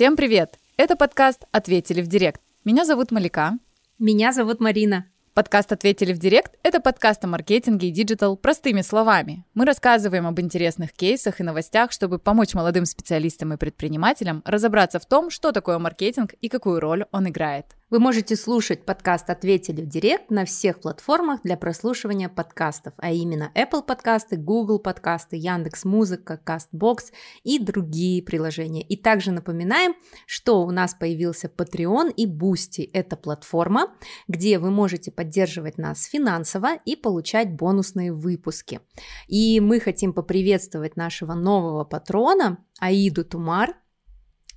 Всем 0.00 0.16
привет! 0.16 0.58
Это 0.78 0.96
подкаст 0.96 1.44
«Ответили 1.52 2.00
в 2.00 2.06
директ». 2.06 2.40
Меня 2.64 2.86
зовут 2.86 3.10
Малика. 3.10 3.58
Меня 3.98 4.32
зовут 4.32 4.58
Марина. 4.58 5.04
Подкаст 5.34 5.72
«Ответили 5.72 6.14
в 6.14 6.18
директ»— 6.18 6.54
это 6.70 6.78
подкаст 6.78 7.24
о 7.24 7.26
маркетинге 7.26 7.88
и 7.88 7.90
digital 7.90 8.36
простыми 8.36 8.82
словами. 8.82 9.44
Мы 9.54 9.64
рассказываем 9.64 10.28
об 10.28 10.38
интересных 10.38 10.92
кейсах 10.92 11.40
и 11.40 11.42
новостях, 11.42 11.90
чтобы 11.90 12.20
помочь 12.20 12.54
молодым 12.54 12.84
специалистам 12.86 13.52
и 13.52 13.56
предпринимателям 13.56 14.40
разобраться 14.44 15.00
в 15.00 15.04
том, 15.04 15.30
что 15.30 15.50
такое 15.50 15.80
маркетинг 15.80 16.34
и 16.40 16.48
какую 16.48 16.78
роль 16.78 17.06
он 17.10 17.28
играет. 17.28 17.74
Вы 17.90 17.98
можете 17.98 18.36
слушать 18.36 18.84
подкаст 18.84 19.30
«Ответили 19.30 19.82
в 19.82 19.88
Директ» 19.88 20.30
на 20.30 20.44
всех 20.44 20.80
платформах 20.80 21.42
для 21.42 21.56
прослушивания 21.56 22.28
подкастов, 22.28 22.94
а 22.98 23.10
именно 23.10 23.50
Apple 23.56 23.82
подкасты, 23.82 24.36
Google 24.36 24.78
подкасты, 24.78 25.36
Яндекс 25.36 25.84
Музыка, 25.84 26.40
Castbox 26.46 27.06
и 27.42 27.58
другие 27.58 28.22
приложения. 28.22 28.82
И 28.82 28.96
также 28.96 29.32
напоминаем, 29.32 29.96
что 30.24 30.62
у 30.62 30.70
нас 30.70 30.94
появился 30.94 31.48
Patreon 31.48 32.12
и 32.12 32.26
Boosty. 32.26 32.88
Это 32.92 33.16
платформа, 33.16 33.88
где 34.28 34.60
вы 34.60 34.70
можете 34.70 35.10
поддерживать 35.10 35.76
нас 35.76 36.04
финансово 36.04 36.59
и 36.84 36.96
получать 36.96 37.54
бонусные 37.54 38.12
выпуски. 38.12 38.80
И 39.28 39.60
мы 39.60 39.80
хотим 39.80 40.12
поприветствовать 40.12 40.96
нашего 40.96 41.34
нового 41.34 41.84
патрона 41.84 42.58
Аиду 42.78 43.24
Тумар, 43.24 43.74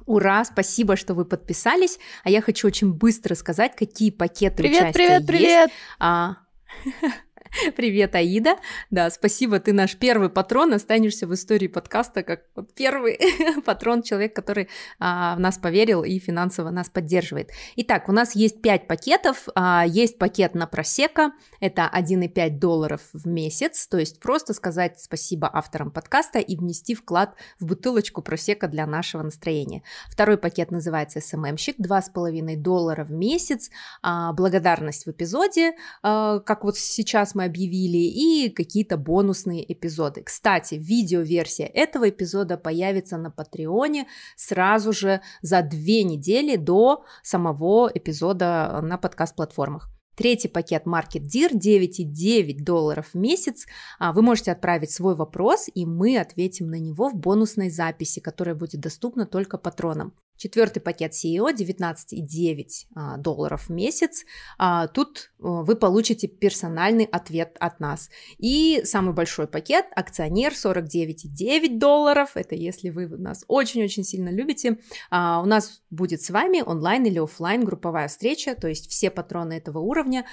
Ура, 0.05 0.43
спасибо, 0.43 0.95
что 0.97 1.13
вы 1.13 1.23
подписались. 1.23 1.97
А 2.23 2.29
я 2.29 2.41
хочу 2.41 2.67
очень 2.67 2.91
быстро 2.91 3.35
сказать, 3.35 3.75
какие 3.75 4.11
пакеты 4.11 4.57
привет, 4.57 4.81
участия 4.81 4.93
привет, 4.93 5.11
есть. 5.11 5.27
Привет, 5.27 5.69
привет, 5.69 5.71
а... 5.99 6.37
Привет, 7.75 8.15
Аида. 8.15 8.57
Да, 8.89 9.09
спасибо, 9.09 9.59
ты 9.59 9.73
наш 9.73 9.95
первый 9.95 10.29
патрон, 10.29 10.73
останешься 10.73 11.27
в 11.27 11.33
истории 11.33 11.67
подкаста 11.67 12.23
как 12.23 12.45
вот 12.55 12.73
первый 12.73 13.19
патрон, 13.65 14.01
человек, 14.01 14.35
который 14.35 14.69
а, 14.99 15.35
в 15.35 15.39
нас 15.39 15.57
поверил 15.57 16.03
и 16.03 16.17
финансово 16.19 16.71
нас 16.71 16.89
поддерживает. 16.89 17.51
Итак, 17.75 18.09
у 18.09 18.11
нас 18.11 18.35
есть 18.35 18.61
5 18.61 18.87
пакетов. 18.87 19.47
А, 19.55 19.85
есть 19.85 20.17
пакет 20.17 20.55
на 20.55 20.65
просека, 20.65 21.33
это 21.59 21.89
1,5 21.93 22.49
долларов 22.57 23.01
в 23.13 23.27
месяц, 23.27 23.87
то 23.87 23.97
есть 23.97 24.19
просто 24.19 24.53
сказать 24.53 24.99
спасибо 24.99 25.49
авторам 25.51 25.91
подкаста 25.91 26.39
и 26.39 26.55
внести 26.55 26.95
вклад 26.95 27.35
в 27.59 27.65
бутылочку 27.65 28.21
просека 28.21 28.67
для 28.67 28.87
нашего 28.87 29.21
настроения. 29.21 29.83
Второй 30.09 30.37
пакет 30.37 30.71
называется 30.71 31.19
SMM-щик, 31.19 31.75
2,5 31.79 32.55
доллара 32.57 33.03
в 33.03 33.11
месяц, 33.11 33.69
а, 34.01 34.33
благодарность 34.33 35.05
в 35.05 35.11
эпизоде, 35.11 35.73
а, 36.01 36.39
как 36.39 36.63
вот 36.63 36.77
сейчас 36.77 37.35
мы 37.35 37.42
объявили, 37.43 37.97
и 37.97 38.49
какие-то 38.49 38.97
бонусные 38.97 39.71
эпизоды. 39.71 40.23
Кстати, 40.23 40.75
видеоверсия 40.75 41.67
этого 41.67 42.09
эпизода 42.09 42.57
появится 42.57 43.17
на 43.17 43.31
Патреоне 43.31 44.07
сразу 44.35 44.93
же 44.93 45.21
за 45.41 45.61
две 45.61 46.03
недели 46.03 46.55
до 46.55 47.05
самого 47.21 47.89
эпизода 47.93 48.79
на 48.81 48.97
подкаст-платформах. 48.97 49.89
Третий 50.15 50.47
пакет 50.47 50.83
Market 50.85 51.21
Deer 51.21 51.51
9,9 51.53 52.63
долларов 52.63 53.09
в 53.13 53.17
месяц. 53.17 53.65
А, 53.97 54.13
вы 54.13 54.21
можете 54.21 54.51
отправить 54.51 54.91
свой 54.91 55.15
вопрос, 55.15 55.69
и 55.73 55.85
мы 55.87 56.19
ответим 56.19 56.67
на 56.67 56.79
него 56.79 57.09
в 57.09 57.15
бонусной 57.15 57.71
записи, 57.71 58.19
которая 58.19 58.53
будет 58.53 58.79
доступна 58.79 59.25
только 59.25 59.57
патронам. 59.57 60.13
Четвертый 60.43 60.81
пакет 60.81 61.13
CEO 61.13 61.55
19,9 61.55 62.65
а, 62.95 63.15
долларов 63.15 63.69
в 63.69 63.69
месяц. 63.69 64.25
А, 64.57 64.87
тут 64.87 65.31
а, 65.39 65.63
вы 65.63 65.77
получите 65.77 66.27
персональный 66.27 67.05
ответ 67.05 67.55
от 67.61 67.79
нас. 67.79 68.09
И 68.39 68.81
самый 68.83 69.13
большой 69.13 69.47
пакет 69.47 69.85
акционер 69.95 70.51
49,9 70.51 71.77
долларов. 71.77 72.31
Это 72.35 72.55
если 72.55 72.89
вы 72.89 73.07
нас 73.07 73.45
очень-очень 73.47 74.03
сильно 74.03 74.27
любите. 74.27 74.79
У 75.11 75.45
нас 75.45 75.81
будет 75.89 76.21
с 76.21 76.29
вами 76.29 76.61
онлайн 76.61 77.05
или 77.05 77.19
офлайн 77.19 77.63
групповая 77.63 78.09
встреча, 78.09 78.53
то 78.53 78.67
есть 78.67 78.91
все 78.91 79.09
патроны 79.09 79.53
этого 79.53 79.79
уровня 79.79 80.25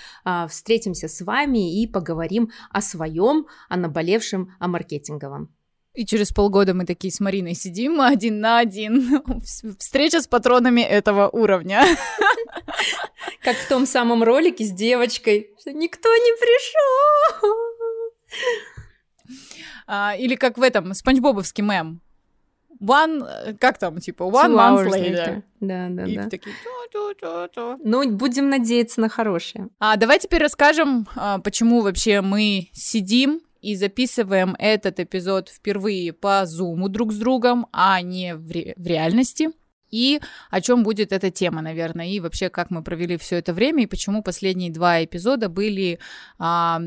встретимся 0.48 1.06
с 1.06 1.24
вами 1.24 1.80
и 1.80 1.86
поговорим 1.86 2.50
о 2.70 2.80
своем, 2.80 3.46
о 3.68 3.76
наболевшем, 3.76 4.56
о 4.58 4.66
маркетинговом. 4.66 5.54
И 5.94 6.06
через 6.06 6.30
полгода 6.30 6.72
мы 6.72 6.86
такие 6.86 7.12
с 7.12 7.18
Мариной 7.18 7.54
сидим 7.54 8.00
один 8.00 8.40
на 8.40 8.58
один. 8.58 9.22
Встреча 9.78 10.20
с 10.20 10.28
патронами 10.28 10.82
этого 10.82 11.28
уровня. 11.28 11.84
Как 13.42 13.56
в 13.56 13.68
том 13.68 13.86
самом 13.86 14.22
ролике 14.22 14.64
с 14.64 14.70
девочкой, 14.70 15.50
что 15.60 15.72
никто 15.72 16.08
не 16.08 16.32
пришел. 16.38 17.60
А, 19.86 20.14
или 20.16 20.36
как 20.36 20.56
в 20.56 20.62
этом 20.62 20.94
спанчбобовский 20.94 21.64
мем. 21.64 22.00
One, 22.80 23.56
как 23.58 23.78
там, 23.78 23.98
типа, 23.98 24.22
one 24.22 24.52
Two 24.52 24.56
month 24.56 24.86
later. 24.86 24.92
later. 24.92 25.42
Да, 25.60 25.88
да, 25.90 26.04
и 26.04 26.16
да. 26.16 26.28
такие... 26.28 26.54
Ну, 27.82 28.10
будем 28.10 28.48
надеяться 28.48 29.00
на 29.00 29.08
хорошее. 29.08 29.68
А 29.78 29.96
давай 29.96 30.18
теперь 30.18 30.42
расскажем, 30.42 31.08
а, 31.16 31.38
почему 31.40 31.82
вообще 31.82 32.20
мы 32.20 32.68
сидим 32.72 33.42
и 33.60 33.76
записываем 33.76 34.56
этот 34.58 35.00
эпизод 35.00 35.48
впервые 35.48 36.12
по 36.12 36.46
зуму 36.46 36.88
друг 36.88 37.12
с 37.12 37.18
другом, 37.18 37.66
а 37.72 38.00
не 38.00 38.34
в, 38.34 38.50
ре- 38.50 38.74
в 38.76 38.86
реальности. 38.86 39.50
И 39.90 40.20
о 40.50 40.60
чем 40.60 40.84
будет 40.84 41.12
эта 41.12 41.30
тема, 41.30 41.62
наверное, 41.62 42.08
и 42.08 42.20
вообще 42.20 42.48
как 42.48 42.70
мы 42.70 42.82
провели 42.82 43.16
все 43.16 43.36
это 43.36 43.52
время, 43.52 43.82
и 43.82 43.86
почему 43.86 44.22
последние 44.22 44.70
два 44.70 45.04
эпизода 45.04 45.48
были 45.48 45.98
а, 46.38 46.80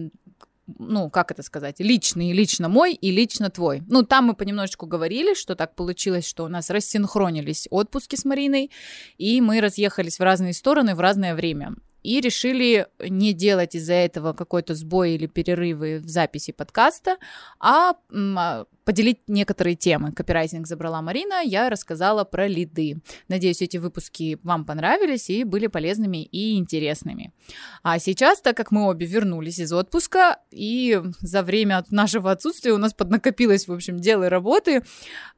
ну, 0.80 1.10
как 1.10 1.32
это 1.32 1.44
сказать, 1.44 1.80
личный, 1.80 2.32
лично 2.32 2.70
мой 2.70 2.94
и 2.94 3.12
лично 3.12 3.50
твой. 3.50 3.84
Ну, 3.88 4.04
там 4.04 4.26
мы 4.26 4.36
понемножечку 4.36 4.86
говорили, 4.86 5.34
что 5.34 5.56
так 5.56 5.76
получилось, 5.76 6.26
что 6.26 6.46
у 6.46 6.48
нас 6.48 6.70
рассинхронились 6.70 7.68
отпуски 7.70 8.16
с 8.16 8.26
Мариной, 8.26 8.72
и 9.18 9.42
мы 9.42 9.60
разъехались 9.60 10.20
в 10.20 10.24
разные 10.24 10.54
стороны 10.54 10.96
в 10.96 11.00
разное 11.00 11.36
время 11.36 11.76
и 12.03 12.22
решили 12.22 12.88
не 13.00 13.34
делать 13.34 13.75
из-за 13.75 13.94
этого 13.94 14.34
какой-то 14.34 14.75
сбой 14.75 15.12
или 15.14 15.25
перерывы 15.25 16.00
в 16.00 16.08
записи 16.08 16.52
подкаста, 16.52 17.18
а, 17.59 17.94
а 18.12 18.66
поделить 18.84 19.20
некоторые 19.28 19.76
темы. 19.76 20.12
Копирайтинг 20.12 20.68
забрала 20.68 21.02
Марина, 21.02 21.42
я 21.44 21.70
рассказала 21.70 22.24
про 22.24 22.48
лиды. 22.48 23.02
Надеюсь, 23.28 23.62
эти 23.62 23.78
выпуски 23.78 24.40
вам 24.44 24.66
понравились 24.66 25.30
и 25.30 25.44
были 25.44 25.68
полезными 25.68 26.24
и 26.24 26.58
интересными. 26.58 27.34
А 27.82 28.00
сейчас, 28.00 28.42
так 28.42 28.58
как 28.58 28.72
мы 28.72 28.88
обе 28.88 29.06
вернулись 29.06 29.60
из 29.60 29.74
отпуска, 29.74 30.38
и 30.52 31.02
за 31.20 31.44
время 31.44 31.84
нашего 31.90 32.32
отсутствия 32.32 32.74
у 32.74 32.78
нас 32.78 32.94
поднакопилось, 32.94 33.68
в 33.68 33.74
общем, 33.74 34.00
дело 34.00 34.26
и 34.26 34.30
работы, 34.30 34.84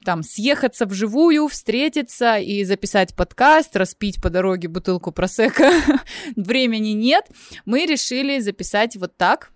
там, 0.03 0.23
съехаться 0.23 0.85
вживую, 0.85 1.47
встретиться 1.47 2.37
и 2.37 2.63
записать 2.63 3.15
подкаст, 3.15 3.75
распить 3.75 4.21
по 4.21 4.29
дороге 4.29 4.67
бутылку 4.67 5.11
просека, 5.11 5.71
времени 6.35 6.89
нет, 6.89 7.25
мы 7.65 7.85
решили 7.85 8.39
записать 8.39 8.95
вот 8.95 9.17
так, 9.17 9.51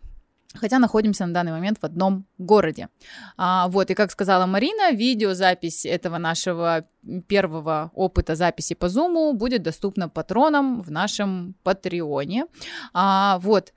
хотя 0.56 0.80
находимся 0.80 1.26
на 1.26 1.34
данный 1.34 1.52
момент 1.52 1.78
в 1.82 1.86
одном 1.86 2.26
городе. 2.38 2.90
А, 3.38 3.68
вот, 3.68 3.92
и 3.92 3.94
как 3.94 4.12
сказала 4.12 4.46
Марина, 4.46 4.92
видеозапись 4.92 5.86
этого 5.86 6.18
нашего 6.18 6.86
первого 7.28 7.92
опыта 7.94 8.36
записи 8.36 8.76
по 8.76 8.86
Zoom 8.86 9.34
будет 9.34 9.62
доступна 9.64 10.10
патронам 10.10 10.82
в 10.82 10.92
нашем 10.92 11.56
Патреоне. 11.64 12.46
А, 12.94 13.40
вот. 13.40 13.74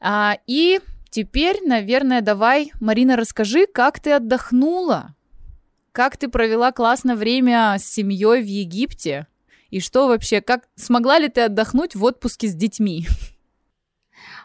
А, 0.00 0.38
и 0.46 0.80
теперь, 1.10 1.60
наверное, 1.66 2.20
давай, 2.20 2.72
Марина, 2.80 3.16
расскажи, 3.16 3.66
как 3.66 4.00
ты 4.00 4.12
отдохнула? 4.12 5.14
Как 5.92 6.16
ты 6.16 6.28
провела 6.28 6.72
классное 6.72 7.16
время 7.16 7.76
с 7.78 7.84
семьей 7.84 8.42
в 8.42 8.46
Египте? 8.46 9.26
И 9.70 9.80
что 9.80 10.06
вообще, 10.06 10.40
как 10.40 10.68
смогла 10.76 11.18
ли 11.18 11.28
ты 11.28 11.42
отдохнуть 11.42 11.96
в 11.96 12.04
отпуске 12.04 12.46
с 12.46 12.54
детьми? 12.54 13.06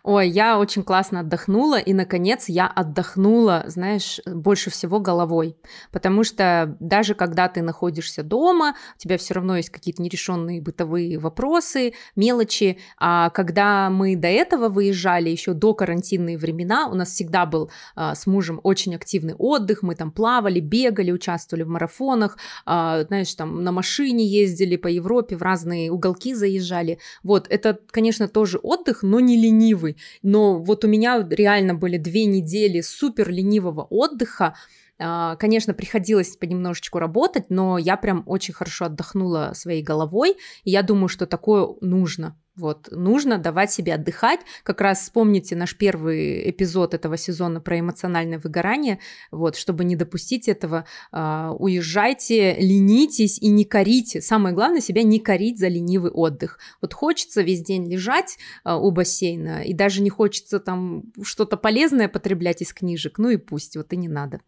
Ой, 0.03 0.29
я 0.29 0.59
очень 0.59 0.83
классно 0.83 1.21
отдохнула, 1.21 1.77
и, 1.77 1.93
наконец, 1.93 2.47
я 2.47 2.67
отдохнула, 2.67 3.63
знаешь, 3.67 4.19
больше 4.25 4.69
всего 4.69 4.99
головой. 4.99 5.57
Потому 5.91 6.23
что 6.23 6.77
даже 6.79 7.15
когда 7.15 7.49
ты 7.49 7.61
находишься 7.61 8.23
дома, 8.23 8.75
у 8.95 8.99
тебя 8.99 9.17
все 9.17 9.33
равно 9.33 9.57
есть 9.57 9.69
какие-то 9.69 10.01
нерешенные 10.01 10.61
бытовые 10.61 11.17
вопросы, 11.19 11.93
мелочи. 12.15 12.77
А 12.97 13.29
когда 13.31 13.89
мы 13.89 14.15
до 14.15 14.27
этого 14.27 14.69
выезжали, 14.69 15.29
еще 15.29 15.53
до 15.53 15.73
карантинные 15.73 16.37
времена, 16.37 16.87
у 16.87 16.95
нас 16.95 17.09
всегда 17.09 17.45
был 17.45 17.69
а, 17.95 18.15
с 18.15 18.25
мужем 18.25 18.61
очень 18.63 18.95
активный 18.95 19.33
отдых, 19.33 19.83
мы 19.83 19.95
там 19.95 20.11
плавали, 20.11 20.59
бегали, 20.59 21.11
участвовали 21.11 21.63
в 21.63 21.69
марафонах, 21.69 22.37
а, 22.65 23.03
знаешь, 23.03 23.33
там 23.33 23.63
на 23.63 23.71
машине 23.71 24.25
ездили 24.25 24.77
по 24.77 24.87
Европе, 24.87 25.35
в 25.35 25.41
разные 25.41 25.91
уголки 25.91 26.33
заезжали. 26.33 26.99
Вот, 27.23 27.47
это, 27.49 27.79
конечно, 27.91 28.27
тоже 28.27 28.59
отдых, 28.59 29.03
но 29.03 29.19
не 29.19 29.35
ленивый 29.35 29.88
ленивый, 29.89 29.97
но 30.21 30.59
вот 30.59 30.83
у 30.85 30.87
меня 30.87 31.25
реально 31.29 31.75
были 31.75 31.97
две 31.97 32.25
недели 32.25 32.81
супер 32.81 33.29
ленивого 33.29 33.83
отдыха, 33.89 34.55
Конечно, 34.99 35.73
приходилось 35.73 36.35
понемножечку 36.35 36.99
работать, 36.99 37.49
но 37.49 37.77
я 37.77 37.95
прям 37.95 38.23
очень 38.25 38.53
хорошо 38.53 38.85
отдохнула 38.85 39.51
своей 39.55 39.81
головой, 39.81 40.35
и 40.65 40.71
я 40.71 40.83
думаю, 40.83 41.07
что 41.07 41.25
такое 41.25 41.67
нужно. 41.79 42.35
Вот, 42.59 42.89
нужно 42.91 43.37
давать 43.37 43.71
себе 43.71 43.93
отдыхать. 43.93 44.41
Как 44.63 44.81
раз 44.81 44.99
вспомните 44.99 45.55
наш 45.55 45.77
первый 45.77 46.49
эпизод 46.49 46.93
этого 46.93 47.15
сезона 47.15 47.61
про 47.61 47.79
эмоциональное 47.79 48.37
выгорание. 48.37 48.99
Вот, 49.31 49.55
чтобы 49.55 49.85
не 49.85 49.95
допустить 49.95 50.49
этого, 50.49 50.85
э, 51.13 51.51
уезжайте, 51.57 52.55
ленитесь 52.59 53.39
и 53.39 53.47
не 53.47 53.63
корите. 53.63 54.21
Самое 54.21 54.53
главное, 54.53 54.81
себя 54.81 55.03
не 55.03 55.19
корить 55.19 55.57
за 55.57 55.69
ленивый 55.69 56.11
отдых. 56.11 56.59
Вот 56.81 56.93
хочется 56.93 57.41
весь 57.41 57.63
день 57.63 57.89
лежать 57.89 58.37
э, 58.65 58.73
у 58.73 58.91
бассейна, 58.91 59.63
и 59.63 59.73
даже 59.73 60.01
не 60.01 60.09
хочется 60.09 60.59
там 60.59 61.03
что-то 61.23 61.55
полезное 61.55 62.09
потреблять 62.09 62.61
из 62.61 62.73
книжек, 62.73 63.19
ну 63.19 63.29
и 63.29 63.37
пусть, 63.37 63.77
вот 63.77 63.93
и 63.93 63.97
не 63.97 64.09
надо. 64.09 64.41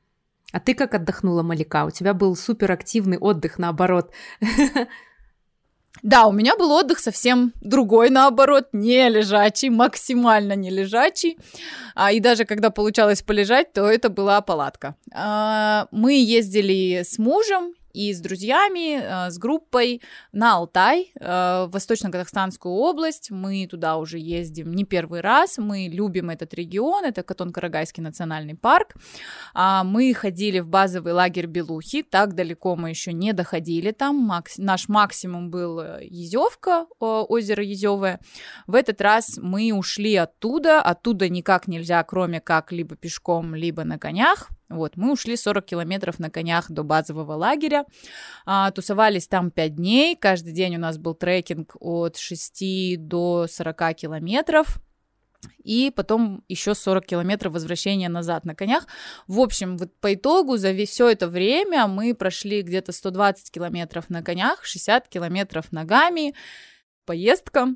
А 0.51 0.59
ты 0.59 0.73
как 0.73 0.93
отдохнула, 0.93 1.43
Малика? 1.43 1.85
У 1.85 1.91
тебя 1.91 2.13
был 2.13 2.35
суперактивный 2.35 3.17
отдых, 3.17 3.57
наоборот. 3.57 4.11
Да, 6.03 6.25
у 6.25 6.31
меня 6.31 6.55
был 6.55 6.71
отдых 6.71 6.99
совсем 6.99 7.53
другой, 7.61 8.09
наоборот, 8.09 8.69
не 8.71 9.07
лежачий, 9.09 9.69
максимально 9.69 10.55
не 10.55 10.69
лежачий. 10.69 11.37
А, 11.95 12.11
и 12.11 12.19
даже 12.19 12.45
когда 12.45 12.69
получалось 12.69 13.21
полежать, 13.21 13.73
то 13.73 13.87
это 13.87 14.09
была 14.09 14.41
палатка. 14.41 14.95
А, 15.13 15.87
мы 15.91 16.13
ездили 16.13 17.03
с 17.03 17.19
мужем 17.19 17.73
и 17.93 18.13
с 18.13 18.19
друзьями, 18.19 18.99
э, 19.01 19.29
с 19.29 19.37
группой 19.37 20.01
на 20.31 20.55
Алтай, 20.55 21.11
э, 21.19 21.65
в 21.67 21.69
Восточно-Казахстанскую 21.71 22.73
область. 22.73 23.31
Мы 23.31 23.67
туда 23.67 23.97
уже 23.97 24.17
ездим 24.19 24.71
не 24.73 24.83
первый 24.83 25.21
раз, 25.21 25.57
мы 25.57 25.87
любим 25.91 26.29
этот 26.29 26.53
регион, 26.53 27.05
это 27.05 27.21
Катон-Карагайский 27.21 28.03
национальный 28.03 28.55
парк. 28.55 28.95
А, 29.53 29.83
мы 29.83 30.13
ходили 30.13 30.59
в 30.59 30.67
базовый 30.67 31.13
лагерь 31.13 31.47
Белухи, 31.47 32.03
так 32.03 32.35
далеко 32.35 32.75
мы 32.75 32.89
еще 32.89 33.13
не 33.13 33.33
доходили 33.33 33.91
там, 33.91 34.31
наш 34.57 34.89
максимум 34.89 35.49
был 35.49 35.79
э, 35.79 36.05
Езевка, 36.05 36.85
озеро 36.99 37.63
Езевое. 37.63 38.19
В 38.67 38.75
этот 38.75 39.01
раз 39.01 39.37
мы 39.41 39.73
ушли 39.73 40.15
оттуда, 40.15 40.81
оттуда 40.81 41.29
никак 41.29 41.67
нельзя, 41.67 42.03
кроме 42.03 42.39
как 42.39 42.71
либо 42.71 42.95
пешком, 42.95 43.55
либо 43.55 43.83
на 43.83 43.97
конях, 43.97 44.49
вот, 44.71 44.97
мы 44.97 45.11
ушли 45.13 45.35
40 45.35 45.65
километров 45.65 46.19
на 46.19 46.29
конях 46.29 46.71
до 46.71 46.83
базового 46.83 47.33
лагеря, 47.33 47.85
а, 48.45 48.71
тусовались 48.71 49.27
там 49.27 49.51
5 49.51 49.75
дней, 49.75 50.15
каждый 50.15 50.53
день 50.53 50.75
у 50.75 50.79
нас 50.79 50.97
был 50.97 51.13
трекинг 51.13 51.75
от 51.79 52.17
6 52.17 52.97
до 52.97 53.47
40 53.47 53.93
километров, 53.93 54.79
и 55.63 55.91
потом 55.95 56.43
еще 56.47 56.75
40 56.75 57.05
километров 57.05 57.53
возвращения 57.53 58.09
назад 58.09 58.45
на 58.45 58.55
конях. 58.55 58.87
В 59.27 59.39
общем, 59.39 59.77
вот 59.77 59.93
по 59.99 60.13
итогу 60.13 60.57
за 60.57 60.73
все 60.85 61.09
это 61.09 61.27
время 61.27 61.87
мы 61.87 62.13
прошли 62.13 62.61
где-то 62.61 62.91
120 62.91 63.51
километров 63.51 64.09
на 64.09 64.23
конях, 64.23 64.63
60 64.63 65.07
километров 65.07 65.71
ногами. 65.71 66.35
Поездка 67.05 67.75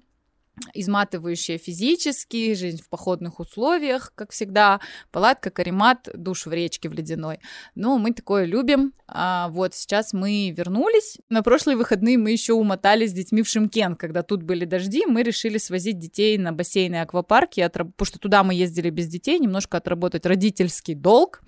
изматывающая 0.74 1.58
физически, 1.58 2.54
жизнь 2.54 2.82
в 2.82 2.90
походных 2.90 3.40
условиях, 3.40 4.12
как 4.16 4.32
всегда, 4.32 4.80
палатка, 5.12 5.50
каремат, 5.50 6.10
душ 6.14 6.46
в 6.46 6.54
речке 6.54 6.90
в 6.90 6.94
ледяной. 6.94 7.40
Но 7.76 7.98
мы 7.98 8.14
такое 8.14 8.46
любим. 8.46 8.94
А 9.08 9.50
вот 9.50 9.76
сейчас 9.76 10.14
мы 10.14 10.50
вернулись. 10.50 11.20
На 11.30 11.44
прошлые 11.44 11.78
выходные 11.78 12.18
мы 12.18 12.32
еще 12.32 12.54
умотали 12.54 13.06
с 13.06 13.14
детьми 13.14 13.44
в 13.44 13.48
Шимкент, 13.48 14.00
когда 14.00 14.24
тут 14.24 14.42
были 14.42 14.66
дожди, 14.66 15.06
мы 15.06 15.22
решили 15.22 15.60
свозить 15.60 16.00
детей 16.00 16.38
на 16.40 16.52
бассейны 16.52 16.96
и 16.96 17.00
аквапарки, 17.00 17.62
отраб... 17.62 17.92
потому 17.92 18.08
что 18.08 18.20
туда 18.20 18.44
мы 18.44 18.56
ездили 18.56 18.90
без 18.90 19.08
детей, 19.08 19.38
немножко 19.38 19.78
отработать 19.78 20.26
родительский 20.26 20.96
долг. 20.96 21.42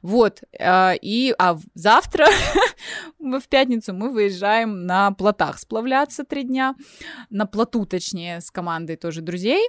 Вот. 0.00 0.42
А, 0.58 0.94
и 0.94 1.34
а 1.38 1.58
завтра, 1.74 2.28
в 3.18 3.48
пятницу, 3.48 3.92
мы 3.92 4.10
выезжаем 4.10 4.86
на 4.86 5.10
плотах 5.12 5.58
сплавляться 5.58 6.24
три 6.24 6.44
дня, 6.44 6.74
на 7.28 7.46
плоту, 7.46 7.84
точнее, 7.84 8.40
с 8.40 8.50
командой 8.52 8.96
тоже 8.96 9.20
друзей. 9.22 9.68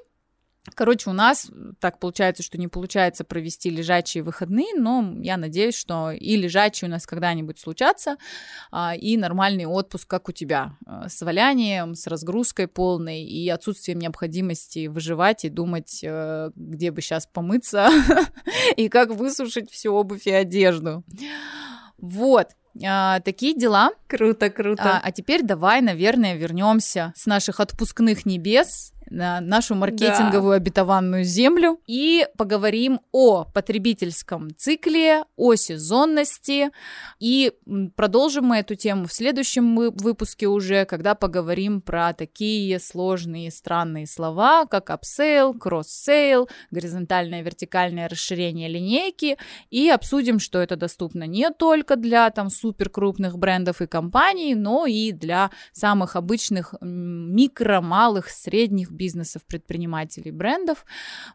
Короче, 0.76 1.10
у 1.10 1.14
нас 1.14 1.52
так 1.82 2.00
получается, 2.00 2.42
что 2.42 2.58
не 2.58 2.70
получается 2.70 3.26
провести 3.26 3.70
лежачие 3.70 4.24
выходные, 4.24 4.74
но 4.78 5.14
я 5.20 5.36
надеюсь, 5.36 5.76
что 5.76 6.12
и 6.12 6.38
лежачие 6.38 6.88
у 6.88 6.92
нас 6.92 7.06
когда-нибудь 7.06 7.60
случатся, 7.60 8.16
а, 8.72 8.96
и 8.96 9.18
нормальный 9.18 9.66
отпуск, 9.66 10.08
как 10.08 10.30
у 10.30 10.32
тебя, 10.32 10.78
а, 10.86 11.10
с 11.10 11.22
валянием, 11.22 11.96
с 11.96 12.08
разгрузкой 12.08 12.70
полной 12.70 13.24
и 13.24 13.50
отсутствием 13.50 14.00
необходимости 14.00 14.88
выживать 14.88 15.44
и 15.44 15.50
думать, 15.50 16.00
э, 16.02 16.52
где 16.56 16.92
бы 16.92 17.02
сейчас 17.02 17.28
помыться 17.28 17.90
и 18.78 18.88
как 18.88 19.10
высушить 19.10 19.70
всю 19.70 19.94
обувь 19.94 20.28
и 20.28 20.32
одежду. 20.32 21.04
Вот, 22.04 22.50
а, 22.86 23.22
такие 23.22 23.58
дела. 23.58 23.92
Круто, 24.08 24.50
круто. 24.50 24.84
А, 24.84 25.02
а 25.02 25.12
теперь 25.14 25.42
давай, 25.42 25.80
наверное, 25.80 26.36
вернемся 26.36 27.14
с 27.16 27.26
наших 27.28 27.62
отпускных 27.62 28.26
небес 28.26 28.92
на 29.14 29.42
нашу 29.42 29.76
маркетинговую 29.76 30.54
да. 30.54 30.58
обетованную 30.58 31.24
землю. 31.24 31.80
И 31.88 32.28
поговорим 32.38 33.00
о 33.12 33.46
потребительском 33.46 34.50
цикле, 34.58 35.24
о 35.38 35.56
сезонности. 35.56 36.72
И 37.20 37.54
продолжим 37.96 38.46
мы 38.46 38.58
эту 38.58 38.76
тему 38.76 39.06
в 39.06 39.14
следующем 39.14 39.76
выпуске 39.76 40.48
уже, 40.48 40.86
когда 40.86 41.16
поговорим 41.16 41.82
про 41.82 42.14
такие 42.14 42.80
сложные 42.80 43.52
странные 43.52 44.08
слова, 44.08 44.66
как 44.66 44.90
upsell, 44.90 45.54
cross-sale, 45.58 46.50
горизонтальное 46.72 47.42
и 47.42 47.44
вертикальное 47.44 48.10
расширение 48.10 48.68
линейки. 48.68 49.38
И 49.70 49.90
обсудим, 49.90 50.40
что 50.40 50.60
это 50.60 50.76
доступно 50.76 51.26
не 51.26 51.52
только 51.52 51.96
для 51.96 52.30
там 52.32 52.50
супер 52.50 52.90
крупных 52.90 53.38
брендов 53.38 53.82
и 53.82 53.88
компаний, 53.88 54.56
но 54.56 54.88
и 54.88 55.12
для 55.12 55.52
самых 55.72 56.16
обычных 56.16 56.74
микро, 56.82 57.82
малых, 57.82 58.30
средних 58.30 58.90
бизнесов, 58.90 59.03
предпринимателей, 59.46 60.32
брендов. 60.32 60.86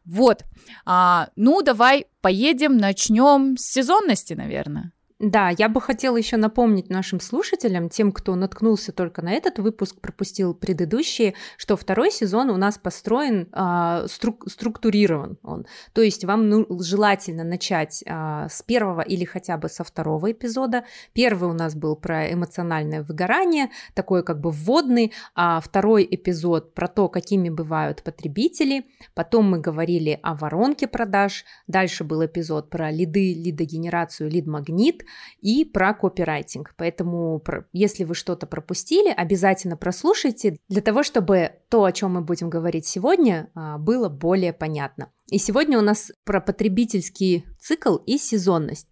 Вот. 0.05 0.45
А, 0.85 1.31
ну, 1.37 1.63
давай 1.63 2.07
поедем, 2.21 2.77
начнем 2.77 3.57
с 3.57 3.63
сезонности, 3.63 4.35
наверное. 4.35 4.93
Да, 5.21 5.51
я 5.59 5.69
бы 5.69 5.81
хотела 5.81 6.17
еще 6.17 6.37
напомнить 6.37 6.91
нашим 6.91 7.19
слушателям, 7.19 7.89
тем, 7.89 8.13
кто 8.13 8.37
наткнулся 8.37 8.93
только 8.93 9.21
на 9.21 9.33
этот 9.33 9.59
выпуск, 9.59 10.01
пропустил 10.01 10.55
предыдущие, 10.55 11.35
что 11.57 11.77
второй 11.77 12.13
сезон 12.13 12.51
у 12.51 12.57
нас 12.57 12.79
построен, 12.79 13.49
э, 13.53 14.07
струк 14.07 14.45
структурирован 14.49 15.37
он. 15.43 15.67
То 15.93 16.03
есть 16.03 16.25
вам 16.25 16.49
ну, 16.49 16.67
желательно 16.81 17.43
начать 17.43 18.05
э, 18.07 18.47
с 18.49 18.63
первого 18.63 19.01
или 19.01 19.25
хотя 19.25 19.57
бы 19.57 19.69
со 19.69 19.83
второго 19.83 20.31
эпизода. 20.31 20.85
Первый 21.15 21.51
у 21.51 21.53
нас 21.53 21.75
был 21.75 21.97
про 21.97 22.33
эмоциональное 22.33 23.03
выгорание, 23.03 23.71
такой 23.95 24.23
как 24.23 24.41
бы 24.41 24.53
вводный, 24.53 25.13
а 25.35 25.61
второй 25.61 26.07
эпизод 26.09 26.75
про 26.75 26.87
то, 26.87 27.09
какими 27.09 27.49
бывают 27.49 28.05
потребители. 28.05 28.87
Потом 29.15 29.51
мы 29.51 29.59
говорили 29.59 30.21
о 30.23 30.37
воронке 30.37 30.87
продаж. 30.87 31.45
Дальше 31.67 32.05
был 32.05 32.25
эпизод 32.25 32.71
про 32.71 32.93
лиды, 32.93 33.35
лидогенерацию, 33.35 34.31
лид-магнит 34.31 35.03
и 35.41 35.65
про 35.65 35.95
копирайтинг. 35.95 36.75
Поэтому, 36.77 37.43
если 37.73 38.05
вы 38.05 38.15
что-то 38.15 38.47
пропустили, 38.47 39.11
обязательно 39.11 39.77
прослушайте 39.77 40.59
для 40.69 40.83
того, 40.83 41.03
чтобы 41.03 41.53
то, 41.69 41.85
о 41.85 41.93
чем 41.93 42.15
мы 42.15 42.21
будем 42.23 42.51
говорить 42.51 42.87
сегодня, 42.87 43.51
а, 43.55 43.79
было 43.79 44.09
более 44.09 44.53
понятно. 44.53 45.11
И 45.31 45.39
сегодня 45.39 45.79
у 45.79 45.83
нас 45.83 46.11
про 46.25 46.41
потребительский 46.41 47.45
цикл 47.59 47.97
и 47.97 48.19
сезонность. 48.19 48.89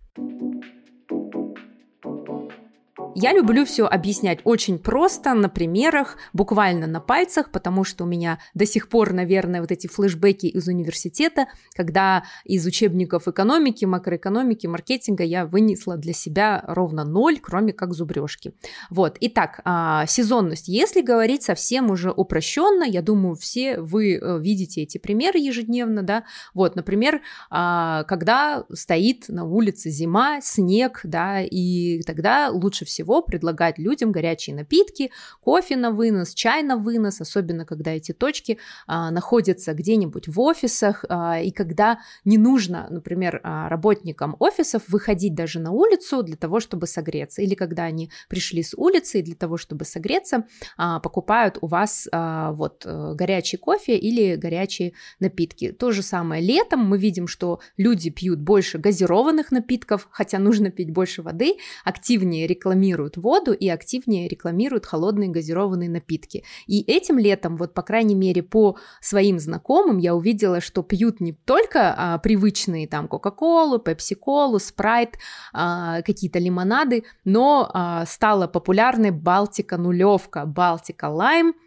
Я 3.19 3.33
люблю 3.33 3.65
все 3.65 3.87
объяснять 3.87 4.41
очень 4.45 4.79
просто, 4.79 5.33
на 5.33 5.49
примерах, 5.49 6.19
буквально 6.35 6.87
на 6.87 7.01
пальцах, 7.01 7.51
потому 7.51 7.83
что 7.83 8.05
у 8.05 8.07
меня 8.07 8.39
до 8.53 8.67
сих 8.67 8.91
пор, 8.91 9.15
наверное, 9.15 9.63
вот 9.63 9.73
эти 9.73 9.87
флешбеки 9.87 10.45
из 10.45 10.69
университета, 10.69 11.47
когда 11.75 12.25
из 12.45 12.67
учебников 12.67 13.27
экономики, 13.27 13.87
макроэкономики, 13.87 14.67
маркетинга 14.67 15.25
я 15.25 15.47
вынесла 15.47 15.97
для 15.97 16.13
себя 16.13 16.63
ровно 16.67 17.05
ноль, 17.07 17.39
кроме 17.41 17.73
как 17.73 17.95
зубрежки. 17.95 18.53
Вот, 18.91 19.17
итак, 19.21 19.63
а, 19.65 20.05
сезонность. 20.05 20.69
Если 20.69 21.01
говорить 21.01 21.43
совсем 21.43 21.91
уже 21.91 22.11
упрощенно, 22.11 22.85
я 22.85 23.01
думаю, 23.01 23.35
все 23.35 23.81
вы 23.81 24.17
э, 24.17 24.39
видите 24.41 24.83
эти 24.83 24.99
примеры 24.99 25.39
ежедневно, 25.39 26.03
да, 26.03 26.25
вот, 26.53 26.77
например, 26.77 27.23
а, 27.49 28.05
когда 28.05 28.67
стоит 28.75 29.31
на 29.31 29.47
улице 29.47 29.89
зима, 29.89 30.43
снег, 30.43 31.01
да, 31.03 31.41
и 31.41 32.03
тогда 32.03 32.51
лучше 32.51 32.85
всего 32.85 33.06
всего 33.07 33.23
предлагать 33.23 33.79
людям 33.79 34.11
горячие 34.13 34.57
напитки, 34.57 35.11
кофе 35.41 35.77
на 35.77 35.91
вынос, 35.91 36.35
чай 36.35 36.63
на 36.63 36.77
вынос, 36.77 37.21
особенно 37.21 37.65
когда 37.65 37.93
эти 37.93 38.13
точки 38.13 38.59
а, 38.87 39.11
находятся 39.11 39.75
где-нибудь 39.75 40.29
в 40.29 40.41
офисах, 40.41 41.05
а, 41.09 41.41
и 41.41 41.53
когда 41.53 41.99
не 42.25 42.39
нужно, 42.39 42.89
например, 42.91 43.41
а, 43.45 43.69
работникам 43.69 44.37
офисов 44.41 44.83
выходить 44.89 45.35
даже 45.35 45.61
на 45.61 45.71
улицу 45.71 46.23
для 46.23 46.37
того, 46.37 46.59
чтобы 46.61 46.87
согреться, 46.87 47.43
или 47.43 47.55
когда 47.55 47.85
они 47.85 48.11
пришли 48.29 48.63
с 48.63 48.75
улицы 48.77 49.21
и 49.21 49.23
для 49.23 49.37
того, 49.37 49.57
чтобы 49.57 49.85
согреться, 49.85 50.45
а, 50.77 50.99
покупают 50.99 51.59
у 51.61 51.69
вас 51.69 52.09
а, 52.13 52.53
вот 52.53 52.87
э, 52.87 53.15
горячий 53.15 53.57
кофе 53.57 53.97
или 53.97 54.37
горячие 54.37 54.93
напитки. 55.21 55.73
То 55.73 55.93
же 55.93 56.03
самое 56.03 56.43
летом 56.43 56.81
мы 56.81 56.99
видим, 56.99 57.29
что 57.29 57.61
люди 57.77 58.11
пьют 58.11 58.41
больше 58.41 58.79
газированных 58.79 59.53
напитков, 59.53 60.09
хотя 60.11 60.39
нужно 60.39 60.71
пить 60.71 60.91
больше 60.91 61.23
воды, 61.23 61.55
активнее 61.85 62.47
рекламируют 62.47 62.96
рекламируют 62.97 63.17
воду 63.17 63.53
и 63.53 63.69
активнее 63.69 64.29
рекламируют 64.29 64.87
холодные 64.87 65.29
газированные 65.29 65.89
напитки. 65.89 66.45
И 66.67 66.83
этим 66.83 67.19
летом, 67.19 67.57
вот 67.57 67.75
по 67.75 67.83
крайней 67.83 68.15
мере 68.15 68.43
по 68.43 68.77
своим 69.01 69.39
знакомым, 69.39 69.99
я 69.99 70.15
увидела, 70.15 70.61
что 70.61 70.83
пьют 70.83 71.21
не 71.21 71.33
только 71.33 71.95
а, 71.97 72.19
привычные 72.19 72.89
там 72.89 73.09
Кока-Колу, 73.09 73.79
Пепси-Колу, 73.79 74.59
Спрайт, 74.59 75.19
а, 75.53 76.03
какие-то 76.03 76.39
лимонады, 76.39 77.05
но 77.25 77.71
а, 77.73 78.07
стала 78.07 78.47
популярной 78.47 79.11
Балтика 79.11 79.77
нулевка, 79.77 80.47
Балтика 80.47 81.09
Лайм– 81.09 81.55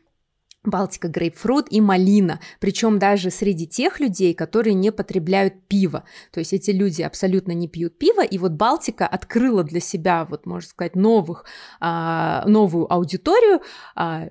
Балтика 0.63 1.07
грейпфрут 1.07 1.67
и 1.69 1.79
малина, 1.79 2.41
причем 2.59 2.99
даже 2.99 3.31
среди 3.31 3.65
тех 3.65 3.99
людей, 3.99 4.33
которые 4.33 4.73
не 4.73 4.91
потребляют 4.91 5.53
пиво. 5.67 6.03
То 6.31 6.39
есть 6.39 6.51
эти 6.51 6.71
люди 6.71 7.01
абсолютно 7.01 7.53
не 7.53 7.69
пьют 7.69 7.97
пиво, 7.97 8.23
и 8.23 8.37
вот 8.37 8.51
Балтика 8.51 9.07
открыла 9.07 9.63
для 9.63 9.79
себя, 9.79 10.25
вот 10.25 10.45
можно 10.45 10.69
сказать, 10.69 10.95
новых, 10.95 11.45
а, 11.79 12.43
новую 12.45 12.91
аудиторию, 12.91 13.61
а, 13.95 14.27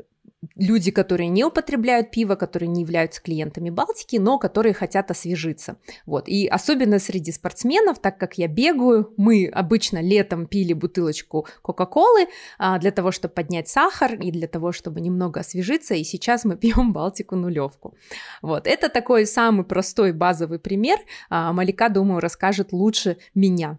люди, 0.54 0.90
которые 0.90 1.28
не 1.28 1.44
употребляют 1.44 2.10
пиво, 2.10 2.36
которые 2.36 2.68
не 2.68 2.82
являются 2.82 3.20
клиентами 3.20 3.70
Балтики, 3.70 4.16
но 4.16 4.38
которые 4.38 4.72
хотят 4.72 5.10
освежиться. 5.10 5.76
Вот. 6.06 6.28
И 6.28 6.46
особенно 6.46 6.98
среди 6.98 7.32
спортсменов, 7.32 7.98
так 8.00 8.18
как 8.18 8.38
я 8.38 8.46
бегаю, 8.46 9.12
мы 9.16 9.46
обычно 9.52 10.00
летом 10.00 10.46
пили 10.46 10.72
бутылочку 10.72 11.46
Кока-Колы 11.62 12.28
а, 12.58 12.78
для 12.78 12.92
того, 12.92 13.10
чтобы 13.10 13.34
поднять 13.34 13.68
сахар 13.68 14.14
и 14.14 14.30
для 14.30 14.46
того, 14.46 14.72
чтобы 14.72 15.00
немного 15.00 15.40
освежиться, 15.40 15.94
и 15.94 16.04
сейчас 16.04 16.44
мы 16.44 16.56
пьем 16.58 16.92
Балтику 16.92 17.34
нулевку. 17.36 17.96
Вот. 18.42 18.66
Это 18.66 18.88
такой 18.88 19.26
самый 19.26 19.64
простой 19.64 20.12
базовый 20.12 20.58
пример. 20.58 20.98
А, 21.30 21.52
Малика, 21.52 21.88
думаю, 21.88 22.20
расскажет 22.20 22.72
лучше 22.72 23.18
меня. 23.34 23.78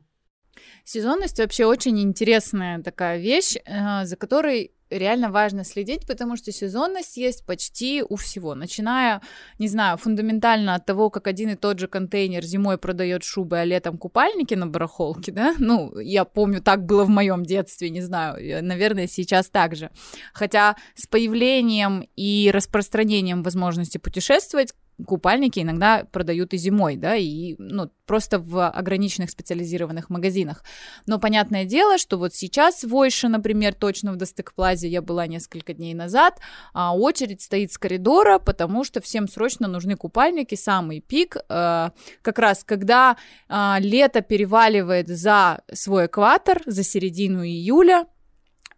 Сезонность 0.84 1.40
вообще 1.40 1.66
очень 1.66 2.02
интересная 2.02 2.82
такая 2.82 3.18
вещь, 3.18 3.56
э, 3.66 4.06
за 4.06 4.16
которой 4.18 4.74
реально 4.90 5.32
важно 5.32 5.64
следить, 5.64 6.06
потому 6.08 6.36
что 6.36 6.52
сезонность 6.52 7.18
есть 7.18 7.46
почти 7.46 8.04
у 8.08 8.16
всего, 8.16 8.56
начиная, 8.56 9.22
не 9.60 9.68
знаю, 9.68 9.98
фундаментально 9.98 10.76
от 10.76 10.86
того, 10.86 11.10
как 11.10 11.28
один 11.28 11.50
и 11.50 11.56
тот 11.56 11.80
же 11.80 11.88
контейнер 11.88 12.44
зимой 12.44 12.78
продает 12.78 13.24
шубы, 13.24 13.60
а 13.60 13.66
летом 13.66 13.98
купальники 13.98 14.54
на 14.56 14.68
барахолке, 14.68 15.32
да, 15.32 15.54
ну, 15.60 15.98
я 16.00 16.26
помню, 16.26 16.62
так 16.62 16.86
было 16.86 17.04
в 17.04 17.10
моем 17.10 17.44
детстве, 17.44 17.90
не 17.90 18.02
знаю, 18.02 18.64
наверное, 18.64 19.08
сейчас 19.08 19.50
так 19.50 19.76
же. 19.76 19.92
Хотя 20.34 20.76
с 20.96 21.08
появлением 21.08 22.08
и 22.16 22.50
распространением 22.54 23.44
возможности 23.44 23.98
путешествовать 23.98 24.74
купальники 25.06 25.60
иногда 25.60 26.06
продают 26.12 26.54
и 26.54 26.58
зимой, 26.58 26.96
да, 26.96 27.16
и 27.16 27.56
ну, 27.58 27.90
просто 28.06 28.40
в 28.40 28.68
ограниченных 28.70 29.30
специализированных 29.30 30.10
магазинах. 30.10 30.64
Но 31.06 31.20
понятное 31.20 31.66
дело, 31.66 31.98
что 31.98 32.18
вот 32.18 32.34
сейчас 32.34 32.84
в 32.84 32.96
Ойше, 32.96 33.28
например, 33.28 33.74
точно 33.74 34.12
в 34.12 34.16
Достык-Плазе 34.16 34.88
я 34.88 35.02
была 35.02 35.28
несколько 35.28 35.74
дней 35.74 35.94
назад, 35.94 36.40
а 36.74 36.96
очередь 36.96 37.42
стоит 37.42 37.72
с 37.72 37.78
коридора, 37.78 38.40
потому 38.40 38.84
что 38.84 39.02
всем 39.02 39.28
срочно 39.28 39.68
нужны 39.68 39.96
купальники, 39.96 40.56
самый 40.56 41.02
пик, 41.02 41.38
э, 41.38 41.90
как 42.22 42.40
раз 42.40 42.64
когда 42.64 43.18
э, 43.48 43.76
лето 43.80 44.22
переваливает 44.22 45.08
за 45.08 45.62
свой 45.72 46.08
экватор, 46.08 46.62
за 46.66 46.84
середину 46.84 47.44
июля, 47.44 48.06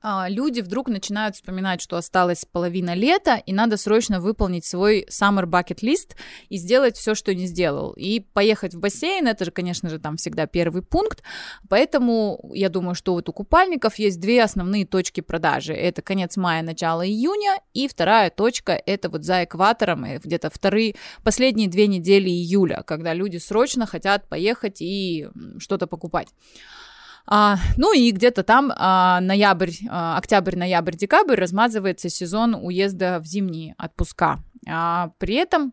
люди 0.03 0.62
вдруг 0.62 0.88
начинают 0.88 1.36
вспоминать, 1.36 1.81
что 1.81 1.98
осталась 1.98 2.46
половина 2.46 2.93
лета, 2.93 3.41
и 3.46 3.53
надо 3.53 3.77
срочно 3.77 4.20
выполнить 4.20 4.65
свой 4.65 5.05
summer 5.10 5.46
bucket 5.46 5.79
list 5.81 6.15
и 6.50 6.58
сделать 6.58 6.98
все, 6.98 7.15
что 7.15 7.34
не 7.36 7.46
сделал. 7.46 7.91
И 7.93 8.20
поехать 8.20 8.74
в 8.74 8.79
бассейн, 8.79 9.27
это 9.27 9.46
же, 9.46 9.51
конечно 9.51 9.89
же, 9.89 10.00
там 10.00 10.17
всегда 10.17 10.48
первый 10.48 10.81
пункт. 10.81 11.24
Поэтому 11.70 12.51
я 12.53 12.70
думаю, 12.70 12.96
что 12.96 13.13
вот 13.13 13.29
у 13.29 13.34
купальников 13.34 13.96
есть 14.00 14.20
две 14.20 14.43
основные 14.43 14.86
точки 14.86 15.22
продажи. 15.22 15.74
Это 15.74 16.01
конец 16.01 16.38
мая, 16.38 16.63
начало 16.63 17.08
июня, 17.08 17.60
и 17.74 17.88
вторая 17.88 18.29
точка— 18.29 18.74
это 18.86 19.10
вот 19.10 19.24
за 19.24 19.43
экватором, 19.43 20.05
где-то 20.24 20.50
вторые, 20.50 20.96
последние 21.24 21.67
две 21.67 21.88
недели 21.88 22.29
июля, 22.29 22.84
когда 22.86 23.13
люди 23.13 23.38
срочно 23.38 23.86
хотят 23.86 24.27
поехать 24.27 24.81
и 24.81 25.27
что-то 25.60 25.88
покупать. 25.88 26.29
А, 27.33 27.55
ну 27.77 27.93
и 27.93 28.11
где-то 28.11 28.43
там 28.43 28.73
а, 28.75 29.21
ноябрь, 29.21 29.71
а, 29.89 30.17
октябрь, 30.17 30.57
ноябрь, 30.57 30.97
декабрь 30.97 31.35
размазывается 31.35 32.09
сезон 32.09 32.55
уезда 32.55 33.21
в 33.21 33.25
зимние 33.25 33.73
отпуска. 33.77 34.39
А, 34.67 35.11
при 35.17 35.35
этом 35.35 35.71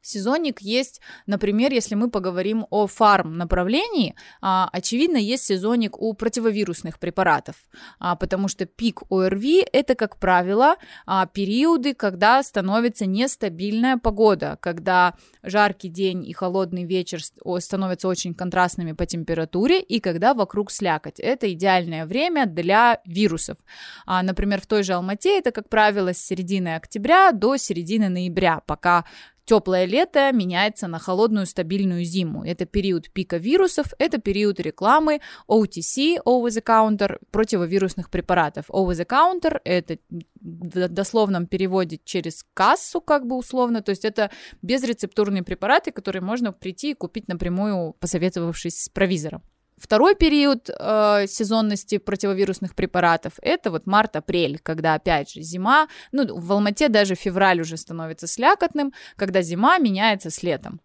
Сезонник 0.00 0.60
есть, 0.60 1.00
например, 1.26 1.72
если 1.72 1.94
мы 1.94 2.08
поговорим 2.08 2.66
о 2.70 2.86
фарм 2.86 3.36
направлении, 3.36 4.14
а, 4.40 4.68
очевидно, 4.72 5.16
есть 5.16 5.44
сезонник 5.44 6.00
у 6.00 6.14
противовирусных 6.14 6.98
препаратов, 6.98 7.56
а, 7.98 8.14
потому 8.14 8.48
что 8.48 8.64
пик 8.64 9.02
ОРВИ 9.10 9.66
это, 9.72 9.96
как 9.96 10.18
правило, 10.18 10.76
а, 11.04 11.26
периоды, 11.26 11.94
когда 11.94 12.42
становится 12.42 13.06
нестабильная 13.06 13.98
погода, 13.98 14.56
когда 14.60 15.14
жаркий 15.42 15.88
день 15.88 16.24
и 16.24 16.32
холодный 16.32 16.84
вечер 16.84 17.20
становятся 17.58 18.08
очень 18.08 18.34
контрастными 18.34 18.92
по 18.92 19.04
температуре, 19.04 19.80
и 19.80 19.98
когда 19.98 20.32
вокруг 20.32 20.70
слякоть. 20.70 21.18
Это 21.18 21.52
идеальное 21.52 22.06
время 22.06 22.46
для 22.46 23.00
вирусов. 23.04 23.58
Например, 24.06 24.60
в 24.60 24.66
той 24.66 24.82
же 24.82 24.94
Алмате 24.94 25.38
это, 25.38 25.50
как 25.50 25.68
правило, 25.68 26.12
с 26.12 26.18
середины 26.18 26.76
октября 26.76 27.32
до 27.32 27.56
середины 27.56 28.08
ноября, 28.08 28.62
пока 28.66 29.04
Теплое 29.48 29.86
лето 29.86 30.30
меняется 30.30 30.88
на 30.88 30.98
холодную 30.98 31.46
стабильную 31.46 32.04
зиму. 32.04 32.44
Это 32.44 32.66
период 32.66 33.10
пика 33.10 33.38
вирусов, 33.38 33.94
это 33.98 34.18
период 34.18 34.60
рекламы 34.60 35.22
OTC, 35.48 36.18
over 36.26 36.48
the 36.48 36.62
counter, 36.62 37.16
противовирусных 37.30 38.10
препаратов. 38.10 38.66
Over 38.68 38.90
the 38.90 39.06
counter 39.06 39.58
это 39.64 39.96
в 40.42 40.88
дословном 40.88 41.46
переводе 41.46 41.98
через 42.04 42.44
кассу, 42.52 43.00
как 43.00 43.26
бы 43.26 43.36
условно, 43.38 43.80
то 43.80 43.88
есть 43.88 44.04
это 44.04 44.30
безрецептурные 44.60 45.42
препараты, 45.42 45.92
которые 45.92 46.20
можно 46.20 46.52
прийти 46.52 46.90
и 46.90 46.94
купить 46.94 47.26
напрямую, 47.26 47.94
посоветовавшись 48.00 48.84
с 48.84 48.88
провизором. 48.90 49.42
Второй 49.80 50.14
период 50.14 50.68
э, 50.70 51.26
сезонности 51.26 51.98
противовирусных 51.98 52.74
препаратов 52.74 53.34
это 53.42 53.70
вот 53.70 53.86
март-апрель, 53.86 54.58
когда 54.58 54.94
опять 54.94 55.32
же 55.32 55.42
зима, 55.42 55.88
ну 56.12 56.38
в 56.38 56.52
Алмате 56.52 56.88
даже 56.88 57.14
февраль 57.14 57.60
уже 57.60 57.76
становится 57.76 58.26
слякотным, 58.26 58.92
когда 59.16 59.42
зима 59.42 59.78
меняется 59.78 60.30
с 60.30 60.42
летом. 60.42 60.80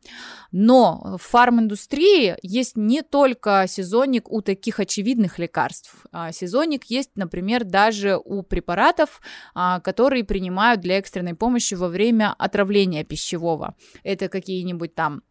Но 0.52 1.18
в 1.18 1.24
фарм-индустрии 1.24 2.36
есть 2.44 2.78
не 2.78 3.02
только 3.02 3.66
сезонник 3.68 4.32
у 4.32 4.42
таких 4.42 4.80
очевидных 4.80 5.40
лекарств. 5.40 6.06
А 6.12 6.32
сезонник 6.32 6.86
есть, 6.86 7.12
например, 7.16 7.64
даже 7.64 8.20
у 8.24 8.44
препаратов, 8.44 9.22
а, 9.56 9.80
которые 9.80 10.24
принимают 10.24 10.82
для 10.82 10.98
экстренной 11.00 11.34
помощи 11.34 11.74
во 11.74 11.88
время 11.88 12.36
отравления 12.38 13.04
пищевого. 13.04 13.76
Это 14.04 14.30
какие-нибудь 14.30 14.94
там 14.94 15.24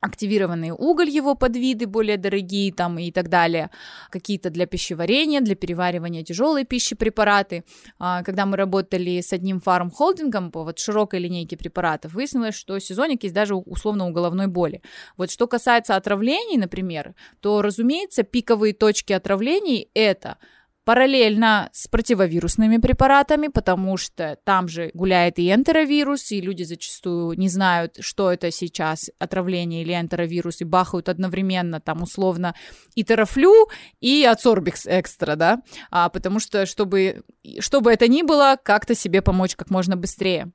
активированный 0.00 0.70
уголь, 0.70 1.08
его 1.08 1.34
подвиды 1.34 1.86
более 1.86 2.16
дорогие 2.16 2.72
там 2.72 2.98
и 2.98 3.10
так 3.10 3.28
далее, 3.28 3.70
какие-то 4.10 4.50
для 4.50 4.66
пищеварения, 4.66 5.40
для 5.40 5.54
переваривания 5.54 6.22
тяжелой 6.22 6.64
пищи 6.64 6.94
препараты. 6.94 7.64
А, 7.98 8.22
когда 8.22 8.46
мы 8.46 8.56
работали 8.56 9.20
с 9.20 9.32
одним 9.32 9.60
фарм-холдингом 9.60 10.50
по 10.50 10.64
вот 10.64 10.78
широкой 10.78 11.20
линейке 11.20 11.56
препаратов, 11.56 12.12
выяснилось, 12.12 12.54
что 12.54 12.78
сезонник 12.78 13.24
есть 13.24 13.34
даже 13.34 13.54
условно 13.54 14.06
у 14.06 14.12
головной 14.12 14.46
боли. 14.46 14.82
Вот 15.16 15.30
что 15.30 15.46
касается 15.46 15.96
отравлений, 15.96 16.58
например, 16.58 17.14
то, 17.40 17.62
разумеется, 17.62 18.22
пиковые 18.22 18.74
точки 18.74 19.12
отравлений 19.12 19.88
это– 19.94 20.38
параллельно 20.88 21.68
с 21.74 21.86
противовирусными 21.86 22.78
препаратами, 22.78 23.48
потому 23.48 23.98
что 23.98 24.38
там 24.44 24.68
же 24.68 24.90
гуляет 24.94 25.38
и 25.38 25.52
энтеровирус, 25.52 26.32
и 26.32 26.40
люди 26.40 26.62
зачастую 26.62 27.38
не 27.38 27.50
знают, 27.50 27.98
что 28.00 28.32
это 28.32 28.50
сейчас, 28.50 29.10
отравление 29.18 29.82
или 29.82 29.92
энтеровирус, 29.92 30.62
и 30.62 30.64
бахают 30.64 31.10
одновременно 31.10 31.78
там 31.78 32.00
условно 32.00 32.54
и 32.94 33.04
терафлю, 33.04 33.68
и 34.00 34.24
ацорбикс 34.24 34.86
экстра, 34.86 35.36
да, 35.36 35.60
а, 35.90 36.08
потому 36.08 36.40
что 36.40 36.64
чтобы, 36.64 37.22
чтобы 37.60 37.92
это 37.92 38.08
ни 38.08 38.22
было, 38.22 38.56
как-то 38.62 38.94
себе 38.94 39.20
помочь 39.20 39.56
как 39.56 39.68
можно 39.68 39.94
быстрее. 39.94 40.50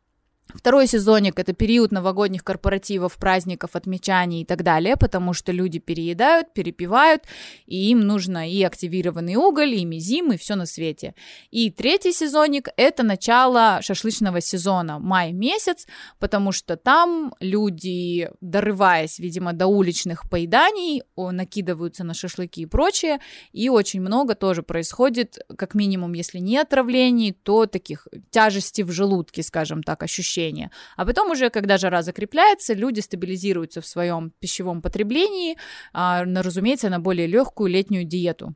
Второй 0.50 0.88
сезонник– 0.88 1.34
это 1.40 1.54
период 1.54 1.92
новогодних 1.92 2.44
корпоративов, 2.44 3.18
праздников, 3.18 3.76
отмечаний 3.76 4.42
и 4.42 4.46
так 4.46 4.62
далее, 4.62 4.98
потому 4.98 5.34
что 5.34 5.52
люди 5.52 5.80
переедают, 5.80 6.54
перепивают, 6.54 7.24
и 7.66 7.90
им 7.90 8.02
нужно 8.02 8.48
и 8.50 8.62
активированный 8.62 9.36
уголь, 9.36 9.74
и 9.74 9.86
мизим, 9.86 10.32
и 10.32 10.38
все 10.38 10.56
на 10.56 10.66
свете. 10.66 11.16
И 11.50 11.72
третий 11.72 12.12
сезонник– 12.12 12.68
это 12.78 13.04
начало 13.04 13.80
шашлычного 13.82 14.42
сезона, 14.42 15.00
май 15.00 15.32
месяц, 15.32 15.88
потому 16.20 16.52
что 16.52 16.76
там 16.76 17.34
люди, 17.40 18.30
дорываясь, 18.42 19.20
видимо, 19.20 19.54
до 19.54 19.68
уличных 19.68 20.30
поеданий, 20.30 21.02
накидываются 21.18 22.04
на 22.04 22.14
шашлыки 22.14 22.62
и 22.62 22.68
прочее, 22.68 23.20
и 23.54 23.70
очень 23.70 24.02
много 24.02 24.36
тоже 24.36 24.62
происходит, 24.62 25.40
как 25.58 25.74
минимум, 25.74 26.14
если 26.14 26.38
не 26.38 26.58
отравлений, 26.58 27.32
то 27.32 27.66
таких 27.66 28.08
тяжестей 28.30 28.84
в 28.84 28.92
желудке, 28.92 29.42
скажем 29.42 29.82
так, 29.82 30.04
ощущений 30.04 30.33
ощущения. 30.34 30.72
А 30.98 31.06
потом 31.06 31.32
уже, 31.32 31.50
когда 31.50 31.78
жара 31.78 32.02
закрепляется, 32.02 32.74
люди 32.74 33.00
стабилизируются 33.00 33.82
в 33.82 33.86
своем 33.86 34.32
пищевом 34.40 34.82
потреблении, 34.82 35.58
а, 35.94 36.24
разумеется, 36.24 36.90
на 36.90 37.00
более 37.00 37.28
легкую 37.28 37.70
летнюю 37.72 38.06
диету. 38.06 38.56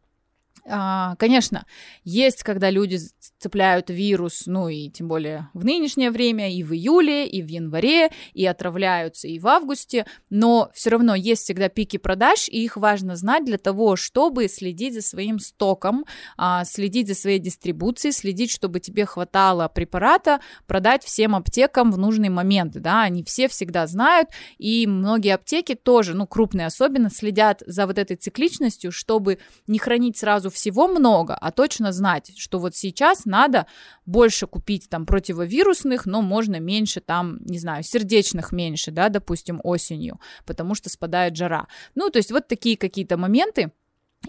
А, 0.66 1.16
конечно, 1.18 1.66
есть, 2.04 2.44
когда 2.44 2.70
люди 2.70 3.00
цепляют 3.40 3.90
вирус, 3.90 4.44
ну 4.46 4.68
и 4.68 4.90
тем 4.90 5.08
более 5.08 5.50
в 5.54 5.64
нынешнее 5.64 6.12
время, 6.12 6.54
и 6.54 6.64
в 6.64 6.74
июле, 6.74 7.28
и 7.28 7.42
в 7.42 7.48
январе, 7.48 8.10
и 8.34 8.46
отравляются 8.46 9.28
и 9.28 9.40
в 9.40 9.48
августе, 9.48 10.06
но 10.30 10.70
все 10.74 10.90
равно 10.92 11.16
есть 11.16 11.44
всегда 11.44 11.70
пики 11.70 11.98
продаж, 11.98 12.50
и 12.50 12.64
их 12.64 12.78
важно 12.78 13.16
знать 13.16 13.46
для 13.46 13.58
того, 13.58 13.96
чтобы 13.96 14.48
следить 14.48 14.94
за 14.94 15.02
своим 15.02 15.40
стоком, 15.40 16.06
а, 16.38 16.66
следить 16.66 17.08
за 17.08 17.16
своей 17.16 17.40
дистрибуцией, 17.40 18.12
следить, 18.12 18.52
чтобы 18.52 18.80
тебе 18.80 19.06
хватало 19.06 19.68
препарата, 19.68 20.42
продать 20.66 21.04
всем 21.04 21.36
аптекам 21.36 21.92
в 21.92 21.98
нужный 21.98 22.30
момент, 22.30 22.74
да, 22.74 23.04
они 23.04 23.24
все 23.24 23.48
всегда 23.48 23.88
знают, 23.88 24.30
и 24.58 24.88
многие 24.88 25.34
аптеки 25.34 25.76
тоже, 25.76 26.14
ну, 26.14 26.28
крупные 26.28 26.68
особенно, 26.68 27.10
следят 27.10 27.64
за 27.66 27.88
вот 27.88 27.98
этой 27.98 28.18
цикличностью, 28.18 28.92
чтобы 28.92 29.40
не 29.68 29.80
хранить 29.80 30.18
сразу 30.18 30.47
всего 30.50 30.88
много, 30.88 31.36
а 31.36 31.52
точно 31.52 31.92
знать, 31.92 32.32
что 32.38 32.60
вот 32.60 32.76
сейчас 32.76 33.26
надо 33.26 33.68
больше 34.06 34.48
купить 34.48 34.90
там 34.90 35.06
противовирусных, 35.06 36.06
но 36.06 36.22
можно 36.22 36.60
меньше 36.60 37.02
там, 37.02 37.40
не 37.46 37.60
знаю, 37.60 37.84
сердечных 37.84 38.52
меньше, 38.52 38.92
да, 38.92 39.10
допустим, 39.10 39.60
осенью, 39.64 40.20
потому 40.46 40.76
что 40.76 40.90
спадает 40.90 41.36
жара. 41.36 41.68
Ну, 41.96 42.10
то 42.10 42.18
есть 42.18 42.32
вот 42.32 42.48
такие 42.48 42.78
какие-то 42.78 43.18
моменты. 43.18 43.72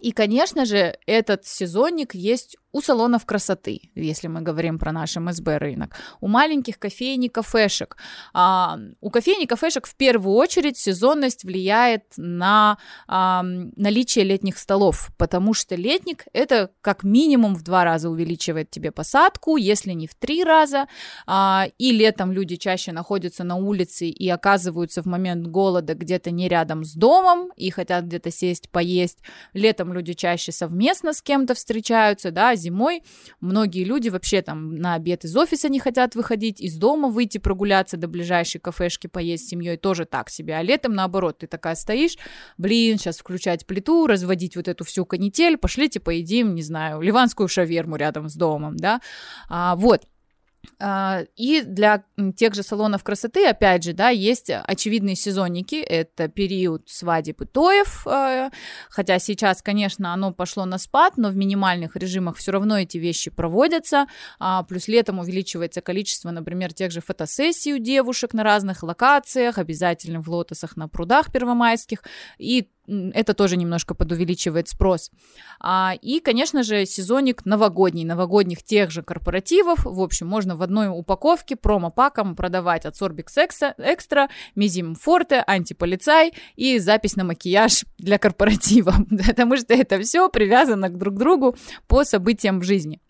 И, 0.01 0.13
конечно 0.13 0.67
же, 0.67 0.99
этот 1.07 1.47
сезонник 1.47 2.15
есть 2.15 2.57
у 2.73 2.81
салонов 2.81 3.25
красоты, 3.25 3.91
если 3.95 4.29
мы 4.29 4.43
говорим 4.43 4.79
про 4.79 4.93
наш 4.93 5.17
МСБ 5.17 5.59
рынок, 5.59 5.95
у 6.21 6.29
маленьких 6.29 6.79
кофейни, 6.79 7.29
кафешек. 7.29 7.97
А, 8.35 8.79
у 9.01 9.11
кофейни, 9.11 9.47
кафешек 9.47 9.87
в 9.87 9.95
первую 9.95 10.35
очередь 10.37 10.77
сезонность 10.77 11.45
влияет 11.45 12.05
на 12.19 12.77
а, 13.07 13.43
наличие 13.43 14.25
летних 14.25 14.59
столов, 14.59 15.11
потому 15.17 15.55
что 15.55 15.77
летник 15.77 16.27
это 16.35 16.71
как 16.83 17.05
минимум 17.05 17.55
в 17.55 17.63
два 17.63 17.85
раза 17.85 18.11
увеличивает 18.11 18.71
тебе 18.71 18.91
посадку, 18.91 19.57
если 19.57 19.93
не 19.93 20.07
в 20.07 20.15
три 20.15 20.45
раза, 20.45 20.89
а, 21.27 21.69
и 21.79 21.91
летом 21.91 22.33
люди 22.33 22.57
чаще 22.57 22.93
находятся 22.93 23.45
на 23.45 23.57
улице 23.57 24.09
и 24.09 24.29
оказываются 24.29 25.03
в 25.03 25.07
момент 25.07 25.47
голода 25.47 25.95
где-то 25.95 26.31
не 26.31 26.49
рядом 26.49 26.85
с 26.85 26.93
домом 26.93 27.51
и 27.57 27.71
хотят 27.71 28.05
где-то 28.05 28.31
сесть, 28.31 28.69
поесть. 28.69 29.21
Летом 29.55 29.95
люди 29.95 30.13
чаще 30.13 30.53
совместно 30.53 31.15
с 31.15 31.23
кем-то 31.23 31.55
встречаются, 31.55 32.31
да, 32.31 32.58
зимой 32.59 33.03
многие 33.41 33.85
люди 33.85 34.11
вообще 34.11 34.43
там 34.43 34.77
на 34.77 34.95
обед 34.95 35.25
из 35.25 35.35
офиса 35.35 35.71
не 35.71 35.81
хотят 35.81 36.15
выходить, 36.15 36.61
из 36.61 36.77
дома 36.77 37.09
выйти 37.09 37.39
прогуляться 37.39 37.97
до 37.97 38.09
ближайшей 38.09 38.61
кафешки 38.61 39.07
поесть 39.07 39.47
с 39.47 39.49
семьей 39.49 39.79
тоже 39.79 40.05
так 40.05 40.29
себе. 40.29 40.57
А 40.57 40.63
летом 40.63 40.95
наоборот, 40.95 41.39
ты 41.39 41.47
такая 41.47 41.75
стоишь, 41.75 42.19
блин, 42.59 42.99
сейчас 42.99 43.19
включать 43.19 43.67
плиту, 43.67 44.07
разводить 44.07 44.57
вот 44.57 44.69
эту 44.69 44.85
всю 44.85 45.07
канитель, 45.07 45.57
пошлите 45.57 46.01
поедим, 46.01 46.55
не 46.55 46.63
знаю, 46.63 47.01
ливанскую 47.01 47.49
шаверму 47.49 47.97
рядом 47.97 48.29
с 48.29 48.35
домом, 48.35 48.77
да, 48.77 49.01
а, 49.49 49.77
вот. 49.77 50.03
А, 50.81 51.23
и 51.37 51.63
для 51.63 52.05
тех 52.37 52.55
же 52.55 52.63
салонов 52.63 53.03
красоты, 53.03 53.47
опять 53.47 53.83
же, 53.83 53.93
да, 53.93 54.11
есть 54.11 54.51
очевидные 54.51 55.17
сезонники, 55.17 55.77
это 55.77 56.29
период 56.29 56.89
свадеб 56.89 57.41
и 57.43 57.47
тоев, 57.47 58.07
а, 58.07 58.51
хотя 58.89 59.19
сейчас, 59.19 59.61
конечно, 59.63 60.13
оно 60.13 60.33
пошло 60.33 60.65
на 60.65 60.79
спад, 60.79 61.17
но 61.17 61.31
в 61.31 61.37
минимальных 61.37 61.97
режимах 61.97 62.37
все 62.37 62.53
равно 62.53 62.79
эти 62.79 62.99
вещи 62.99 63.31
проводятся, 63.31 64.07
а, 64.39 64.63
плюс 64.63 64.89
летом 64.89 65.19
увеличивается 65.19 65.81
количество, 65.81 66.31
например, 66.31 66.73
тех 66.73 66.93
же 66.93 67.01
фотосессий 67.01 67.75
у 67.75 67.79
девушек 67.79 68.33
на 68.33 68.45
разных 68.45 68.83
локациях, 68.83 69.59
обязательно 69.59 70.21
в 70.21 70.29
лотосах 70.29 70.77
на 70.77 70.89
прудах 70.89 71.33
первомайских, 71.33 72.03
и 72.39 72.69
это 72.89 73.35
тоже 73.35 73.57
немножко 73.57 73.95
подувеличивает 73.95 74.69
спрос. 74.69 75.11
А, 75.61 75.95
и, 76.01 76.21
конечно 76.21 76.63
же, 76.63 76.87
сезонник 76.87 77.45
новогодний, 77.45 78.05
новогодних 78.05 78.63
тех 78.63 78.91
же 78.91 79.03
корпоративов. 79.03 79.85
В 79.85 80.01
общем, 80.01 80.27
можно 80.27 80.57
в 80.57 80.63
одной 80.63 80.89
упаковке 80.89 81.57
промо-паком 81.57 82.35
продавать 82.35 82.87
от 82.87 82.95
Sorbix 82.95 83.27
Extra, 83.79 84.29
Мизим 84.55 84.95
Форте, 84.95 85.45
антиполицай 85.47 86.33
и 86.57 86.79
запись 86.79 87.17
на 87.17 87.25
макияж 87.25 87.85
для 87.99 88.19
корпоратива, 88.19 88.95
потому 89.27 89.57
что 89.57 89.75
это 89.75 90.01
все 90.01 90.29
привязано 90.29 90.89
друг 90.89 91.15
к 91.15 91.19
другу 91.19 91.57
по 91.87 92.05
событиям 92.05 92.61
в 92.61 92.65
жизни. 92.65 93.01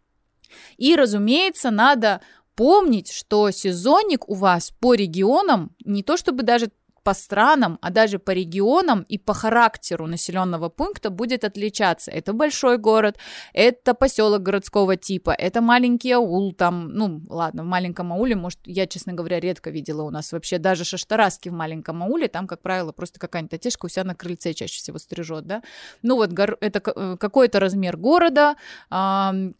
И, 0.77 0.97
разумеется, 0.97 1.71
надо 1.71 2.21
помнить, 2.59 3.13
что 3.13 3.51
сезонник 3.53 4.29
у 4.29 4.35
вас 4.35 4.73
по 4.81 4.95
регионам 4.95 5.71
не 5.85 6.03
то 6.03 6.17
чтобы 6.17 6.43
даже 6.43 6.71
по 7.09 7.15
странам, 7.15 7.79
а 7.81 7.91
даже 7.91 8.19
по 8.19 8.33
регионам 8.33 9.07
и 9.09 9.17
по 9.19 9.33
характеру 9.33 10.07
населенного 10.07 10.69
пункта 10.69 11.09
будет 11.09 11.45
отличаться. 11.45 12.11
Это 12.11 12.35
большой 12.35 12.77
город, 12.77 13.17
это 13.55 13.95
поселок 13.95 14.43
городского 14.43 14.97
типа, 14.97 15.31
это 15.31 15.63
маленький 15.63 16.13
аул, 16.13 16.53
там, 16.53 16.93
ну, 16.93 17.23
ладно, 17.31 17.63
в 17.63 17.67
маленьком 17.67 18.13
ауле, 18.13 18.37
может, 18.37 18.59
я, 18.67 18.87
честно 18.87 19.15
говоря, 19.15 19.41
редко 19.41 19.71
видела 19.71 20.03
у 20.03 20.11
нас 20.11 20.33
вообще 20.33 20.59
даже 20.59 20.85
шаштараски 20.85 21.49
в 21.49 21.55
маленьком 21.55 22.03
ауле, 22.03 22.29
там, 22.29 22.47
как 22.47 22.61
правило, 22.61 22.93
просто 22.93 23.19
какая-нибудь 23.19 23.55
отечка 23.55 23.87
у 23.87 23.89
себя 23.89 24.05
на 24.05 24.15
крыльце 24.15 24.53
чаще 24.53 24.79
всего 24.79 24.99
стрижет, 24.99 25.47
да. 25.47 25.63
Ну, 26.03 26.17
вот 26.17 26.39
это 26.61 26.83
э, 26.95 27.17
какой-то 27.19 27.59
размер 27.59 27.97
города, 27.97 28.57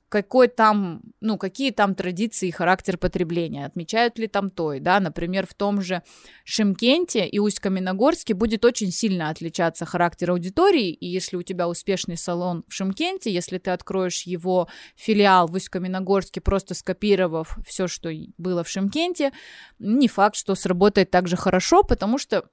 какой 0.09 0.49
там, 0.49 1.03
ну, 1.21 1.37
какие 1.37 1.71
там 1.71 1.95
традиции 1.95 2.49
и 2.49 2.53
характер 2.53 2.97
потребления, 2.97 3.67
отмечают 3.67 4.19
ли 4.19 4.27
там 4.27 4.51
той, 4.51 4.81
да, 4.81 5.01
например, 5.01 5.47
в 5.47 5.55
том 5.55 5.83
же 5.83 6.03
Шимкенте 6.45 7.27
и 7.27 7.39
Усть-Каменогорске 7.39 8.35
будет 8.35 8.65
очень 8.65 8.91
сильно 8.91 9.29
отличаться 9.29 9.85
характер 9.85 10.31
аудитории, 10.31 10.91
и 10.91 11.07
если 11.07 11.37
у 11.37 11.43
тебя 11.43 11.69
успешный 11.69 12.17
салон 12.17 12.65
в 12.69 12.73
Шимкенте, 12.73 13.31
если 13.31 13.59
ты 13.59 13.71
откроешь 13.71 14.23
его 14.23 14.69
филиал 14.97 15.47
в 15.47 15.55
Усть-Каменогорске, 15.55 16.41
просто 16.41 16.75
скопировав 16.75 17.59
все, 17.67 17.87
что 17.87 18.11
было 18.39 18.65
в 18.65 18.69
Шимкенте, 18.69 19.33
не 19.79 20.09
факт, 20.09 20.37
что 20.37 20.55
сработает 20.55 21.11
так 21.11 21.29
же 21.29 21.37
хорошо, 21.37 21.83
потому 21.83 22.19
что 22.19 22.45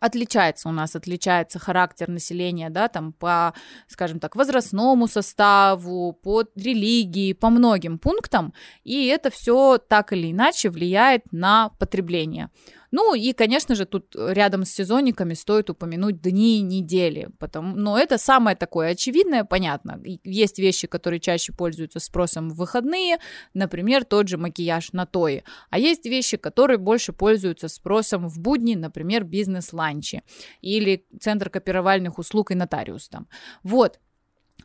отличается 0.00 0.68
у 0.68 0.72
нас, 0.72 0.96
отличается 0.96 1.58
характер 1.58 2.08
населения, 2.08 2.70
да, 2.70 2.88
там 2.88 3.12
по, 3.12 3.54
скажем 3.86 4.18
так, 4.18 4.34
возрастному 4.34 5.06
составу, 5.06 6.12
по 6.12 6.44
религии, 6.56 7.32
по 7.34 7.50
многим 7.50 7.98
пунктам, 7.98 8.52
и 8.82 9.06
это 9.06 9.30
все 9.30 9.78
так 9.78 10.12
или 10.12 10.32
иначе 10.32 10.70
влияет 10.70 11.32
на 11.32 11.68
потребление. 11.78 12.50
Ну 12.90 13.14
и, 13.14 13.32
конечно 13.32 13.74
же, 13.74 13.86
тут 13.86 14.14
рядом 14.16 14.64
с 14.64 14.70
сезонниками 14.70 15.34
стоит 15.34 15.70
упомянуть 15.70 16.20
дни 16.20 16.60
недели, 16.60 17.28
потому, 17.38 17.76
но 17.76 17.98
это 17.98 18.18
самое 18.18 18.56
такое 18.56 18.90
очевидное, 18.90 19.44
понятно. 19.44 20.00
Есть 20.24 20.58
вещи, 20.58 20.86
которые 20.86 21.20
чаще 21.20 21.52
пользуются 21.52 22.00
спросом 22.00 22.50
в 22.50 22.56
выходные, 22.56 23.18
например, 23.54 24.04
тот 24.04 24.28
же 24.28 24.38
макияж 24.38 24.92
на 24.92 25.06
тои, 25.06 25.44
а 25.70 25.78
есть 25.78 26.06
вещи, 26.06 26.36
которые 26.36 26.78
больше 26.78 27.12
пользуются 27.12 27.68
спросом 27.68 28.28
в 28.28 28.40
будни, 28.40 28.74
например, 28.74 29.24
бизнес-ланчи 29.24 30.22
или 30.60 31.06
центр 31.20 31.50
копировальных 31.50 32.18
услуг 32.18 32.50
и 32.50 32.54
нотариус 32.54 33.08
там. 33.08 33.28
Вот, 33.62 34.00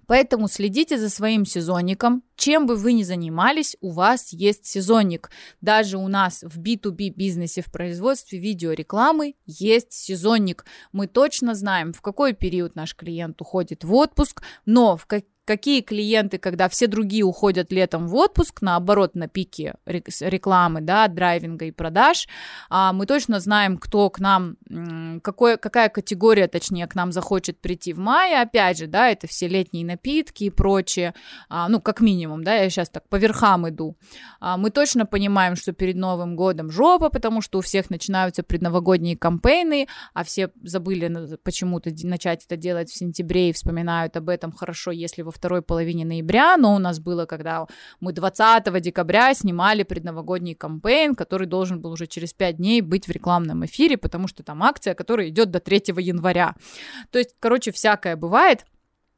Поэтому 0.08 0.48
следите 0.48 0.98
за 0.98 1.10
своим 1.10 1.46
сезонником. 1.46 2.24
Чем 2.36 2.68
бы 2.68 2.76
вы 2.76 2.94
ни 2.94 3.04
занимались, 3.04 3.78
у 3.82 3.92
вас 3.92 4.34
есть 4.34 4.66
сезонник. 4.66 5.30
Даже 5.62 5.98
у 5.98 6.08
нас 6.08 6.44
в 6.44 6.60
B2B 6.60 7.10
бизнесе, 7.10 7.62
в 7.62 7.72
производстве 7.72 8.40
видеорекламы 8.40 9.36
есть 9.46 9.94
сезонник. 9.94 10.66
Мы 10.92 11.08
точно 11.08 11.56
знаем, 11.56 11.94
в 11.94 12.02
какой 12.02 12.34
период 12.34 12.76
наш 12.76 12.96
клиент 12.96 13.42
уходит 13.42 13.84
в 13.84 13.94
отпуск, 13.94 14.42
но 14.66 14.98
в, 14.98 15.06
как, 15.06 15.24
какие 15.46 15.82
клиенты, 15.82 16.38
когда 16.38 16.68
все 16.68 16.88
другие 16.88 17.24
уходят 17.24 17.72
летом 17.72 18.08
в 18.08 18.16
отпуск, 18.16 18.62
наоборот, 18.62 19.16
на 19.16 19.28
пике 19.28 19.76
рекламы, 19.86 20.82
да, 20.82 21.08
драйвинга 21.08 21.66
и 21.66 21.72
продаж, 21.72 22.28
а 22.70 22.92
мы 22.92 23.06
точно 23.06 23.40
знаем, 23.40 23.78
кто 23.78 24.10
к 24.10 24.20
нам, 24.20 24.58
какой, 25.20 25.58
какая 25.58 25.90
категория, 25.90 26.48
точнее, 26.48 26.88
к 26.88 26.96
нам 26.96 27.12
захочет 27.12 27.60
прийти 27.60 27.94
в 27.94 28.00
мае, 28.00 28.42
опять 28.42 28.78
же, 28.78 28.88
да, 28.88 29.10
это 29.10 29.28
все 29.28 29.48
летние 29.48 29.86
напитки 29.86 30.46
и 30.46 30.50
прочее, 30.50 31.14
а, 31.50 31.70
ну, 31.70 31.82
как 31.82 32.02
минимум, 32.02 32.44
да, 32.44 32.56
я 32.56 32.70
сейчас 32.70 32.90
так 32.90 33.08
по 33.10 33.18
верхам 33.18 33.68
иду. 33.70 33.96
А, 34.40 34.58
мы 34.58 34.70
точно 34.70 35.06
понимаем, 35.06 35.56
что 35.56 35.74
перед 35.74 35.96
Новым 35.96 36.36
годом 36.36 36.72
жопа, 36.72 37.10
потому 37.10 37.42
что 37.42 37.60
у 37.60 37.62
всех 37.62 37.90
начинаются 37.90 38.44
предновогодние 38.44 39.18
кампейны, 39.18 39.88
а 40.14 40.24
все 40.24 40.52
забыли 40.64 41.38
почему-то 41.44 41.92
начать 42.04 42.46
это 42.46 42.58
делать 42.58 42.90
в 42.90 42.98
сентябре 42.98 43.50
и 43.50 43.54
вспоминают 43.54 44.18
об 44.18 44.30
этом 44.30 44.52
хорошо, 44.52 44.92
если 44.92 45.22
во 45.22 45.32
второй 45.32 45.62
половине 45.62 46.06
ноября, 46.06 46.58
но 46.58 46.76
у 46.76 46.80
нас 46.80 47.00
было, 47.00 47.26
когда 47.26 47.66
мы 48.00 48.14
20 48.14 48.82
декабря 48.82 49.34
снимали 49.34 49.84
предновогодний 49.84 50.56
кампейн, 50.56 51.16
который 51.16 51.48
должен 51.48 51.82
был 51.82 51.92
уже 51.92 52.08
через 52.08 52.34
5 52.34 52.58
дней 52.58 52.82
быть 52.82 53.08
в 53.08 53.12
рекламном 53.12 53.66
эфире, 53.66 53.98
потому 53.98 54.28
что 54.28 54.44
там 54.44 54.64
акция, 54.64 54.94
которая 55.06 55.30
идет 55.30 55.52
до 55.52 55.60
3 55.60 55.84
января. 56.00 56.56
То 57.12 57.20
есть, 57.20 57.36
короче, 57.40 57.72
всякое 57.72 58.16
бывает, 58.16 58.66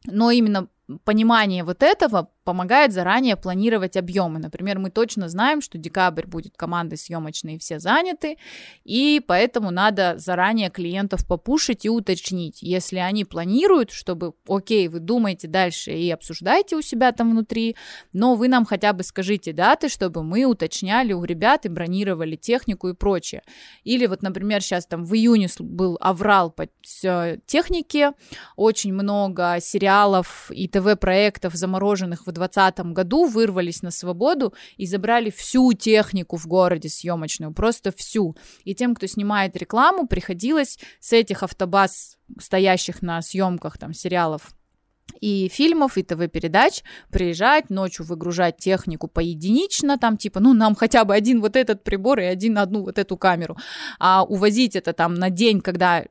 но 0.05 0.31
именно 0.31 0.67
понимание 1.03 1.63
вот 1.63 1.83
этого 1.83 2.29
помогает 2.43 2.93
заранее 2.93 3.35
планировать 3.35 3.97
объемы. 3.97 4.39
Например, 4.39 4.79
мы 4.79 4.89
точно 4.89 5.27
знаем, 5.27 5.59
что 5.59 5.77
декабрь 5.77 6.25
будет 6.25 6.55
команды 6.55 6.95
съемочные 6.95 7.59
все 7.59 7.77
заняты, 7.77 8.37
и 8.85 9.21
поэтому 9.27 9.69
надо 9.69 10.15
заранее 10.17 10.69
клиентов 10.69 11.27
попушить 11.27 11.83
и 11.83 11.89
уточнить. 11.89 12.61
Если 12.61 12.99
они 12.99 13.25
планируют, 13.25 13.91
чтобы, 13.91 14.33
окей, 14.47 14.87
вы 14.87 14.99
думаете 14.99 15.49
дальше 15.49 15.91
и 15.91 16.09
обсуждаете 16.09 16.77
у 16.77 16.81
себя 16.81 17.11
там 17.11 17.31
внутри, 17.31 17.75
но 18.13 18.35
вы 18.35 18.47
нам 18.47 18.65
хотя 18.65 18.93
бы 18.93 19.03
скажите 19.03 19.51
даты, 19.51 19.89
чтобы 19.89 20.23
мы 20.23 20.45
уточняли 20.45 21.11
у 21.11 21.25
ребят 21.25 21.65
и 21.65 21.69
бронировали 21.69 22.37
технику 22.37 22.87
и 22.87 22.93
прочее. 22.93 23.41
Или 23.83 24.05
вот, 24.05 24.21
например, 24.21 24.61
сейчас 24.61 24.85
там 24.85 25.03
в 25.03 25.13
июне 25.13 25.49
был 25.59 25.97
аврал 25.99 26.51
по 26.51 26.67
технике, 26.81 28.13
очень 28.55 28.93
много 28.93 29.57
сериалов 29.59 30.49
и 30.51 30.69
ТВ-проектов 30.77 31.53
замороженных 31.55 32.21
в 32.21 32.31
2020 32.31 32.79
году 32.93 33.25
вырвались 33.25 33.81
на 33.81 33.91
свободу 33.91 34.53
и 34.77 34.85
забрали 34.85 35.29
всю 35.29 35.73
технику 35.73 36.37
в 36.37 36.47
городе 36.47 36.89
съемочную, 36.89 37.53
просто 37.53 37.91
всю. 37.91 38.35
И 38.63 38.75
тем, 38.75 38.93
кто 38.93 39.07
снимает 39.07 39.55
рекламу, 39.57 40.07
приходилось 40.07 40.77
с 40.99 41.13
этих 41.13 41.43
автобаз, 41.43 42.17
стоящих 42.39 43.01
на 43.01 43.21
съемках 43.21 43.77
там 43.77 43.93
сериалов 43.93 44.56
и 45.19 45.49
фильмов, 45.49 45.97
и 45.97 46.03
ТВ-передач, 46.03 46.83
приезжать, 47.11 47.69
ночью 47.69 48.05
выгружать 48.05 48.57
технику 48.57 49.07
поединично, 49.07 49.97
там 49.97 50.17
типа, 50.17 50.39
ну, 50.39 50.53
нам 50.53 50.75
хотя 50.75 51.05
бы 51.05 51.15
один 51.15 51.41
вот 51.41 51.55
этот 51.55 51.83
прибор 51.83 52.19
и 52.19 52.23
один 52.23 52.57
одну 52.57 52.83
вот 52.83 52.97
эту 52.97 53.17
камеру, 53.17 53.57
а 53.99 54.23
увозить 54.23 54.75
это 54.75 54.93
там 54.93 55.15
на 55.15 55.29
день, 55.29 55.61
когда 55.61 56.05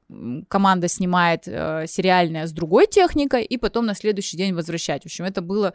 команда 0.49 0.89
снимает 0.89 1.43
э, 1.47 1.87
сериальное 1.89 2.47
с 2.47 2.53
другой 2.53 2.87
техникой, 2.87 3.45
и 3.45 3.57
потом 3.57 3.87
на 3.87 3.95
следующий 3.95 4.37
день 4.37 4.55
возвращать. 4.55 5.03
В 5.03 5.07
общем, 5.07 5.25
это 5.25 5.41
было 5.43 5.73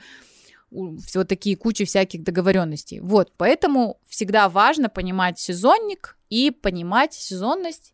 вот 0.72 1.28
такие 1.28 1.58
кучи 1.58 1.86
всяких 1.86 2.24
договоренностей. 2.24 3.00
Вот, 3.02 3.34
поэтому 3.38 4.00
всегда 4.08 4.48
важно 4.50 4.90
понимать 4.90 5.38
сезонник 5.38 6.18
и 6.30 6.50
понимать 6.50 7.14
сезонность 7.14 7.94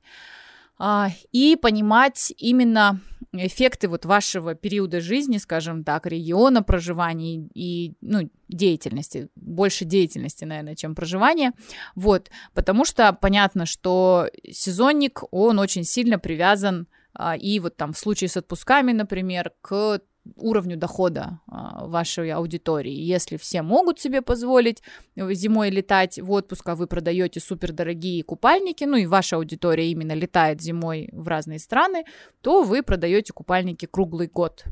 а, 0.78 1.10
и 1.32 1.56
понимать 1.56 2.34
именно 2.38 3.02
эффекты 3.34 3.88
вот 3.88 4.06
вашего 4.06 4.56
периода 4.56 5.02
жизни, 5.02 5.38
скажем 5.38 5.84
так, 5.84 6.06
региона 6.08 6.64
проживания 6.64 7.48
и, 7.54 7.94
ну, 8.02 8.30
деятельности, 8.48 9.30
больше 9.36 9.86
деятельности, 9.86 10.46
наверное, 10.46 10.76
чем 10.76 10.96
проживания, 10.96 11.54
вот, 11.96 12.30
потому 12.54 12.86
что 12.86 13.14
понятно, 13.14 13.66
что 13.66 14.30
сезонник, 14.50 15.22
он 15.32 15.60
очень 15.60 15.84
сильно 15.84 16.20
привязан 16.20 16.88
а, 17.14 17.36
и 17.36 17.60
вот 17.60 17.76
там 17.76 17.94
в 17.94 17.98
случае 17.98 18.30
с 18.30 18.38
отпусками, 18.38 18.92
например, 18.92 19.52
к 19.62 20.02
уровню 20.36 20.78
дохода 20.78 21.40
а, 21.48 21.86
вашей 21.88 22.32
аудитории. 22.32 22.94
Если 22.94 23.38
все 23.38 23.62
могут 23.62 24.00
себе 24.00 24.22
позволить 24.22 24.84
зимой 25.16 25.70
летать 25.70 26.20
в 26.20 26.32
отпуск, 26.32 26.68
а 26.70 26.76
вы 26.76 26.88
продаете 26.88 27.40
супердорогие 27.40 28.24
купальники, 28.24 28.84
ну 28.84 28.98
и 28.98 29.06
ваша 29.06 29.38
аудитория 29.38 29.90
именно 29.92 30.14
летает 30.14 30.62
зимой 30.62 31.10
в 31.12 31.28
разные 31.28 31.60
страны, 31.60 32.06
то 32.42 32.64
вы 32.64 32.84
продаете 32.84 33.34
купальники 33.34 33.86
круглый 33.86 34.28
год 34.28 34.66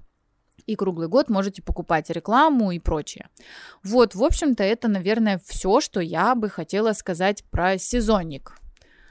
и 0.65 0.75
круглый 0.75 1.07
год 1.07 1.29
можете 1.29 1.61
покупать 1.61 2.09
рекламу 2.09 2.71
и 2.71 2.79
прочее. 2.79 3.29
Вот, 3.83 4.15
в 4.15 4.23
общем-то, 4.23 4.63
это, 4.63 4.87
наверное, 4.87 5.39
все, 5.45 5.79
что 5.79 5.99
я 5.99 6.35
бы 6.35 6.49
хотела 6.49 6.93
сказать 6.93 7.43
про 7.51 7.77
сезонник. 7.77 8.55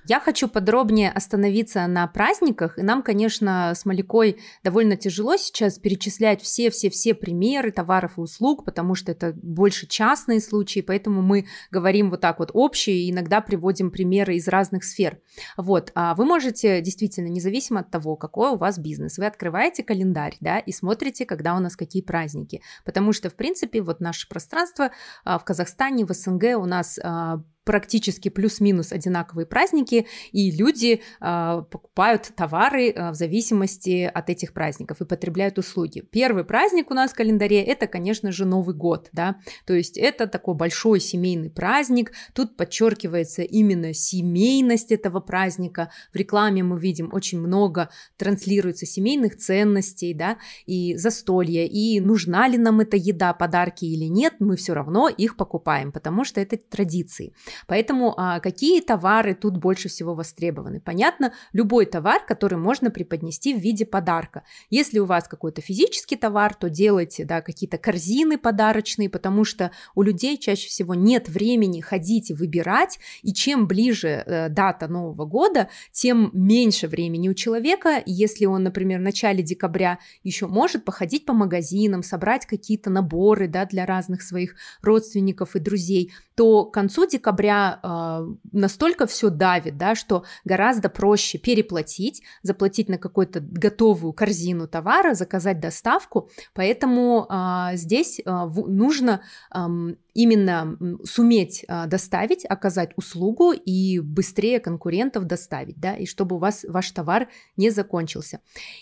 Я 0.07 0.21
хочу 0.21 0.49
подробнее 0.49 1.11
остановиться 1.11 1.87
на 1.87 2.07
праздниках, 2.07 2.79
и 2.79 2.83
нам, 2.83 3.03
конечно, 3.03 3.73
с 3.75 3.87
Малякой 3.87 4.39
довольно 4.63 4.97
тяжело 4.97 5.37
сейчас 5.39 5.79
перечислять 5.79 6.43
все-все-все 6.43 7.15
примеры 7.15 7.73
товаров 7.73 8.19
и 8.19 8.21
услуг, 8.21 8.67
потому 8.67 8.95
что 8.95 9.13
это 9.13 9.33
больше 9.35 9.87
частные 9.87 10.41
случаи, 10.41 10.81
поэтому 10.81 11.23
мы 11.23 11.47
говорим 11.71 12.11
вот 12.11 12.21
так 12.21 12.39
вот 12.39 12.51
общие 12.53 12.97
и 12.97 13.11
иногда 13.11 13.41
приводим 13.41 13.91
примеры 13.91 14.37
из 14.37 14.47
разных 14.47 14.85
сфер. 14.85 15.21
Вот, 15.57 15.91
а 15.95 16.15
вы 16.15 16.27
можете 16.27 16.83
действительно, 16.83 17.29
независимо 17.29 17.81
от 17.81 17.91
того, 17.91 18.17
какой 18.17 18.51
у 18.51 18.57
вас 18.57 18.79
бизнес, 18.79 19.17
вы 19.17 19.25
открываете 19.25 19.83
календарь, 19.83 20.37
да, 20.41 20.59
и 20.59 20.71
смотрите, 20.71 21.25
когда 21.25 21.57
у 21.57 21.61
нас 21.61 21.77
какие 21.77 22.03
праздники, 22.03 22.61
потому 22.85 23.15
что, 23.15 23.31
в 23.31 23.37
принципе, 23.37 23.81
вот 23.81 24.01
наше 24.01 24.29
пространство 24.29 24.91
а, 25.25 25.39
в 25.39 25.45
Казахстане, 25.45 26.05
в 26.05 26.13
СНГ 26.13 26.59
у 26.59 26.67
нас 26.67 26.99
а, 27.03 27.43
практически 27.65 28.29
плюс-минус 28.29 28.93
одинаковые 28.93 29.47
праздники, 29.47 30.07
и 30.33 30.51
люди 30.51 31.01
э, 31.21 31.63
покупают 31.71 32.31
товары 32.37 32.91
э, 32.91 33.11
в 33.11 33.15
зависимости 33.15 34.11
от 34.13 34.31
этих 34.31 34.53
праздников 34.53 35.01
и 35.01 35.07
потребляют 35.07 35.59
услуги. 35.59 36.01
Первый 36.11 36.45
праздник 36.45 36.91
у 36.91 36.95
нас 36.95 37.13
в 37.13 37.15
календаре 37.15 37.63
это, 37.63 37.87
конечно 37.87 38.33
же, 38.33 38.45
Новый 38.45 38.75
год, 38.75 39.09
да, 39.13 39.37
то 39.67 39.75
есть 39.75 39.97
это 39.97 40.27
такой 40.27 40.55
большой 40.55 41.01
семейный 41.01 41.51
праздник, 41.51 42.13
тут 42.35 42.57
подчеркивается 42.57 43.43
именно 43.43 43.95
семейность 43.95 44.93
этого 44.93 45.21
праздника, 45.21 45.91
в 46.13 46.17
рекламе 46.17 46.63
мы 46.63 46.79
видим 46.79 47.11
очень 47.13 47.41
много 47.41 47.89
транслируется 48.17 48.87
семейных 48.87 49.37
ценностей, 49.37 50.13
да, 50.13 50.37
и 50.67 50.97
застолья, 50.97 51.65
и 51.65 52.01
нужна 52.01 52.47
ли 52.49 52.59
нам 52.59 52.81
эта 52.81 52.97
еда, 52.97 53.33
подарки 53.33 53.87
или 53.87 54.05
нет, 54.05 54.35
мы 54.39 54.57
все 54.57 54.75
равно 54.75 55.09
их 55.09 55.37
покупаем, 55.37 55.93
потому 55.93 56.25
что 56.25 56.41
это 56.41 56.57
традиции. 56.57 57.33
Поэтому 57.67 58.15
а, 58.17 58.41
какие 58.41 58.81
товары 58.81 59.35
тут 59.35 59.57
больше 59.57 59.89
всего 59.89 60.15
востребованы? 60.15 60.81
Понятно, 60.81 61.33
любой 61.53 61.87
товар, 61.87 62.25
который 62.27 62.59
можно 62.59 62.91
преподнести 62.91 63.55
в 63.55 63.59
виде 63.59 63.87
подарка. 63.87 64.45
Если 64.71 64.99
у 64.99 65.05
вас 65.05 65.29
какой-то 65.29 65.61
физический 65.61 66.17
товар, 66.17 66.55
то 66.55 66.69
делайте 66.69 67.25
да, 67.25 67.41
какие-то 67.41 67.79
корзины 67.79 68.39
подарочные, 68.39 69.09
потому 69.09 69.45
что 69.45 69.71
у 69.95 70.03
людей 70.03 70.37
чаще 70.39 70.69
всего 70.69 70.95
нет 70.95 71.29
времени 71.29 71.81
ходить 71.81 72.31
и 72.31 72.35
выбирать, 72.35 72.99
и 73.23 73.33
чем 73.33 73.67
ближе 73.67 74.09
э, 74.09 74.49
дата 74.49 74.89
Нового 74.89 75.25
года, 75.27 75.69
тем 75.93 76.31
меньше 76.33 76.89
времени 76.89 77.29
у 77.29 77.35
человека, 77.35 78.03
если 78.07 78.47
он, 78.47 78.63
например, 78.63 79.01
в 79.01 79.03
начале 79.03 79.43
декабря 79.43 79.99
еще 80.23 80.47
может 80.47 80.85
походить 80.85 81.25
по 81.25 81.33
магазинам, 81.33 82.03
собрать 82.03 82.47
какие-то 82.47 82.91
наборы 82.91 83.49
да, 83.49 83.67
для 83.67 83.87
разных 83.87 84.23
своих 84.23 84.55
родственников 84.83 85.57
и 85.57 85.61
друзей, 85.61 86.13
то 86.35 86.65
к 86.65 86.75
концу 86.75 87.07
декабря 87.07 87.44
э, 87.47 88.35
настолько 88.53 89.07
все 89.07 89.31
давит, 89.31 89.77
да, 89.77 89.95
что 89.95 90.25
гораздо 90.45 90.89
проще 90.89 91.39
переплатить, 91.39 92.23
заплатить 92.43 92.89
на 92.89 92.99
какую-то 92.99 93.41
готовую 93.41 94.13
корзину 94.13 94.69
товара, 94.69 95.15
заказать 95.15 95.61
доставку. 95.61 96.31
Поэтому 96.55 97.27
э, 97.29 97.77
здесь 97.77 98.21
э, 98.25 98.31
нужно 98.67 99.23
э, 99.55 99.67
именно 100.15 100.79
суметь 101.03 101.67
доставить, 101.89 102.45
оказать 102.45 102.93
услугу 102.95 103.53
и 103.53 103.99
быстрее 103.99 104.61
конкурентов 104.61 105.25
доставить, 105.25 105.81
да, 105.81 105.97
и 105.97 106.07
чтобы 106.07 106.37
у 106.37 106.39
вас 106.39 106.65
ваш 106.69 106.93
товар 106.93 107.29
не 107.57 107.71
закончился. 107.71 108.39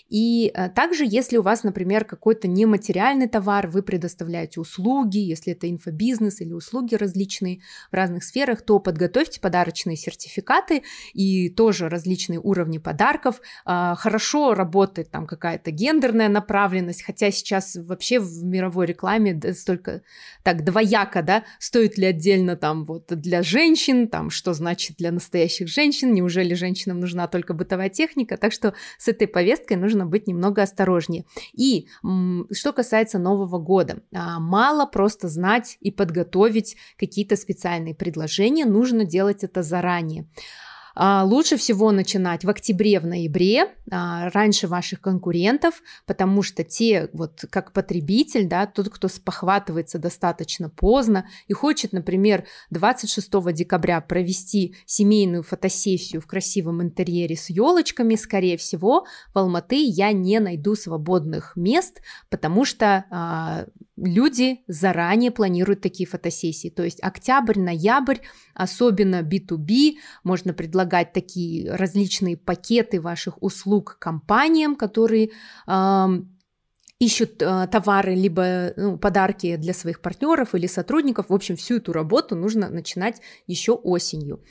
И 0.09 0.53
также, 0.75 1.05
если 1.07 1.37
у 1.37 1.41
вас, 1.41 1.63
например, 1.63 2.05
какой-то 2.05 2.47
нематериальный 2.47 3.27
товар, 3.27 3.67
вы 3.67 3.81
предоставляете 3.81 4.59
услуги, 4.59 5.17
если 5.17 5.53
это 5.53 5.67
инфобизнес 5.67 6.39
или 6.39 6.53
услуги 6.53 6.93
различные 6.93 7.61
в 7.91 7.95
разных 7.95 8.23
сферах, 8.23 8.52
то 8.61 8.79
подготовьте 8.79 9.39
подарочные 9.39 9.97
сертификаты 9.97 10.83
и 11.13 11.49
тоже 11.49 11.89
различные 11.89 12.39
уровни 12.39 12.77
подарков. 12.77 13.41
А, 13.65 13.95
хорошо 13.95 14.53
работает 14.53 15.11
там 15.11 15.25
какая-то 15.25 15.71
гендерная 15.71 16.29
направленность, 16.29 17.03
хотя 17.03 17.31
сейчас 17.31 17.75
вообще 17.75 18.19
в 18.19 18.43
мировой 18.43 18.85
рекламе 18.85 19.39
столько 19.53 20.01
так 20.43 20.63
двояко 20.63 21.21
да, 21.21 21.43
стоит 21.59 21.97
ли 21.97 22.05
отдельно 22.05 22.55
там 22.55 22.85
вот 22.85 23.07
для 23.07 23.43
женщин, 23.43 24.07
там 24.07 24.29
что 24.29 24.53
значит 24.53 24.97
для 24.97 25.11
настоящих 25.11 25.67
женщин, 25.67 26.13
неужели 26.13 26.53
женщинам 26.53 26.99
нужна 26.99 27.27
только 27.27 27.53
бытовая 27.53 27.89
техника, 27.89 28.37
так 28.37 28.53
что 28.53 28.73
с 28.97 29.07
этой 29.07 29.27
повесткой 29.27 29.77
нужно 29.77 30.05
быть 30.05 30.27
немного 30.27 30.61
осторожнее. 30.61 31.25
И 31.53 31.87
что 32.51 32.73
касается 32.73 33.19
Нового 33.19 33.59
года, 33.59 34.01
а, 34.13 34.39
мало 34.39 34.85
просто 34.85 35.27
знать 35.27 35.77
и 35.79 35.91
подготовить 35.91 36.75
какие-то 36.97 37.35
специальные 37.35 37.95
предложения, 37.95 38.42
нужно 38.65 39.05
делать 39.05 39.43
это 39.43 39.63
заранее. 39.63 40.25
А, 40.95 41.23
лучше 41.23 41.57
всего 41.57 41.91
начинать 41.91 42.43
в 42.43 42.49
октябре, 42.49 42.99
в 42.99 43.05
ноябре, 43.05 43.69
а, 43.91 44.29
раньше 44.29 44.67
ваших 44.67 45.01
конкурентов, 45.01 45.81
потому 46.05 46.43
что 46.43 46.63
те, 46.63 47.09
вот 47.13 47.45
как 47.49 47.73
потребитель, 47.73 48.47
да, 48.47 48.67
тот, 48.67 48.89
кто 48.89 49.07
спохватывается 49.07 49.97
достаточно 49.97 50.69
поздно 50.69 51.27
и 51.47 51.53
хочет, 51.53 51.93
например, 51.93 52.45
26 52.69 53.51
декабря 53.53 54.01
провести 54.01 54.75
семейную 54.85 55.43
фотосессию 55.43 56.21
в 56.21 56.27
красивом 56.27 56.81
интерьере 56.81 57.35
с 57.35 57.49
елочками, 57.49 58.15
скорее 58.15 58.57
всего, 58.57 59.05
в 59.33 59.37
Алматы 59.37 59.83
я 59.83 60.11
не 60.11 60.39
найду 60.39 60.75
свободных 60.75 61.55
мест, 61.55 62.01
потому 62.29 62.65
что 62.65 63.05
а, 63.09 63.65
люди 63.95 64.61
заранее 64.67 65.31
планируют 65.31 65.81
такие 65.81 66.07
фотосессии. 66.07 66.69
То 66.69 66.83
есть 66.83 67.01
октябрь, 67.01 67.59
ноябрь, 67.59 68.17
особенно 68.53 69.21
B2B, 69.21 69.95
можно 70.23 70.53
предлагать 70.83 71.13
такие 71.13 71.73
различные 71.73 72.37
пакеты 72.37 72.99
ваших 72.99 73.41
услуг 73.41 73.97
компаниям, 73.99 74.75
которые 74.75 75.31
ищут 76.99 77.41
э, 77.41 77.67
товары, 77.67 78.15
либо 78.15 78.73
ну, 78.77 78.97
подарки 78.97 79.55
для 79.57 79.73
своих 79.73 80.01
партнеров 80.01 80.55
или 80.55 80.67
сотрудников. 80.67 81.27
В 81.29 81.33
общем, 81.33 81.55
всю 81.55 81.77
эту 81.77 81.91
работу 81.91 82.35
нужно 82.35 82.69
начинать 82.69 83.21
еще 83.47 83.73
осенью. 83.73 84.43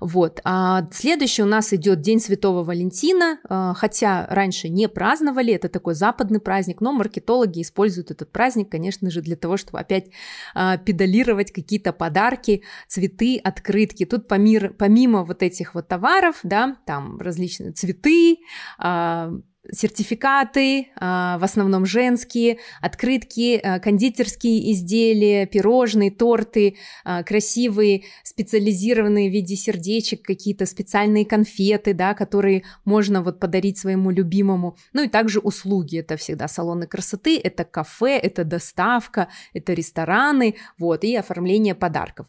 Вот. 0.00 0.40
А 0.44 0.88
следующий 0.92 1.42
у 1.42 1.46
нас 1.46 1.72
идет 1.72 2.00
День 2.00 2.20
Святого 2.20 2.64
Валентина, 2.64 3.38
э, 3.48 3.72
хотя 3.76 4.26
раньше 4.30 4.68
не 4.68 4.88
праздновали, 4.88 5.52
это 5.52 5.68
такой 5.68 5.94
западный 5.94 6.40
праздник, 6.40 6.80
но 6.80 6.92
маркетологи 6.92 7.62
используют 7.62 8.10
этот 8.10 8.32
праздник, 8.32 8.70
конечно 8.70 9.10
же, 9.10 9.20
для 9.20 9.36
того, 9.36 9.56
чтобы 9.56 9.80
опять 9.80 10.10
э, 10.54 10.78
педалировать 10.84 11.52
какие-то 11.52 11.92
подарки, 11.92 12.62
цветы, 12.86 13.38
открытки. 13.42 14.06
Тут 14.06 14.28
помимо, 14.28 14.70
помимо 14.70 15.24
вот 15.24 15.42
этих 15.42 15.74
вот 15.74 15.88
товаров, 15.88 16.40
да, 16.42 16.76
там 16.86 17.18
различные 17.20 17.72
цветы, 17.72 18.38
э, 18.82 19.30
сертификаты, 19.70 20.88
а, 20.96 21.38
в 21.38 21.44
основном 21.44 21.86
женские, 21.86 22.58
открытки, 22.80 23.60
а, 23.62 23.78
кондитерские 23.78 24.72
изделия, 24.72 25.46
пирожные, 25.46 26.10
торты, 26.10 26.76
а, 27.04 27.22
красивые, 27.22 28.04
специализированные 28.22 29.28
в 29.28 29.32
виде 29.32 29.56
сердечек, 29.56 30.22
какие-то 30.22 30.66
специальные 30.66 31.26
конфеты, 31.26 31.94
да, 31.94 32.14
которые 32.14 32.64
можно 32.84 33.22
вот 33.22 33.40
подарить 33.40 33.78
своему 33.78 34.10
любимому. 34.10 34.76
Ну 34.92 35.04
и 35.04 35.08
также 35.08 35.38
услуги, 35.40 35.98
это 35.98 36.16
всегда 36.16 36.48
салоны 36.48 36.86
красоты, 36.86 37.38
это 37.38 37.64
кафе, 37.64 38.18
это 38.18 38.44
доставка, 38.44 39.28
это 39.52 39.72
рестораны, 39.74 40.54
вот, 40.78 41.04
и 41.04 41.14
оформление 41.14 41.74
подарков. 41.74 42.26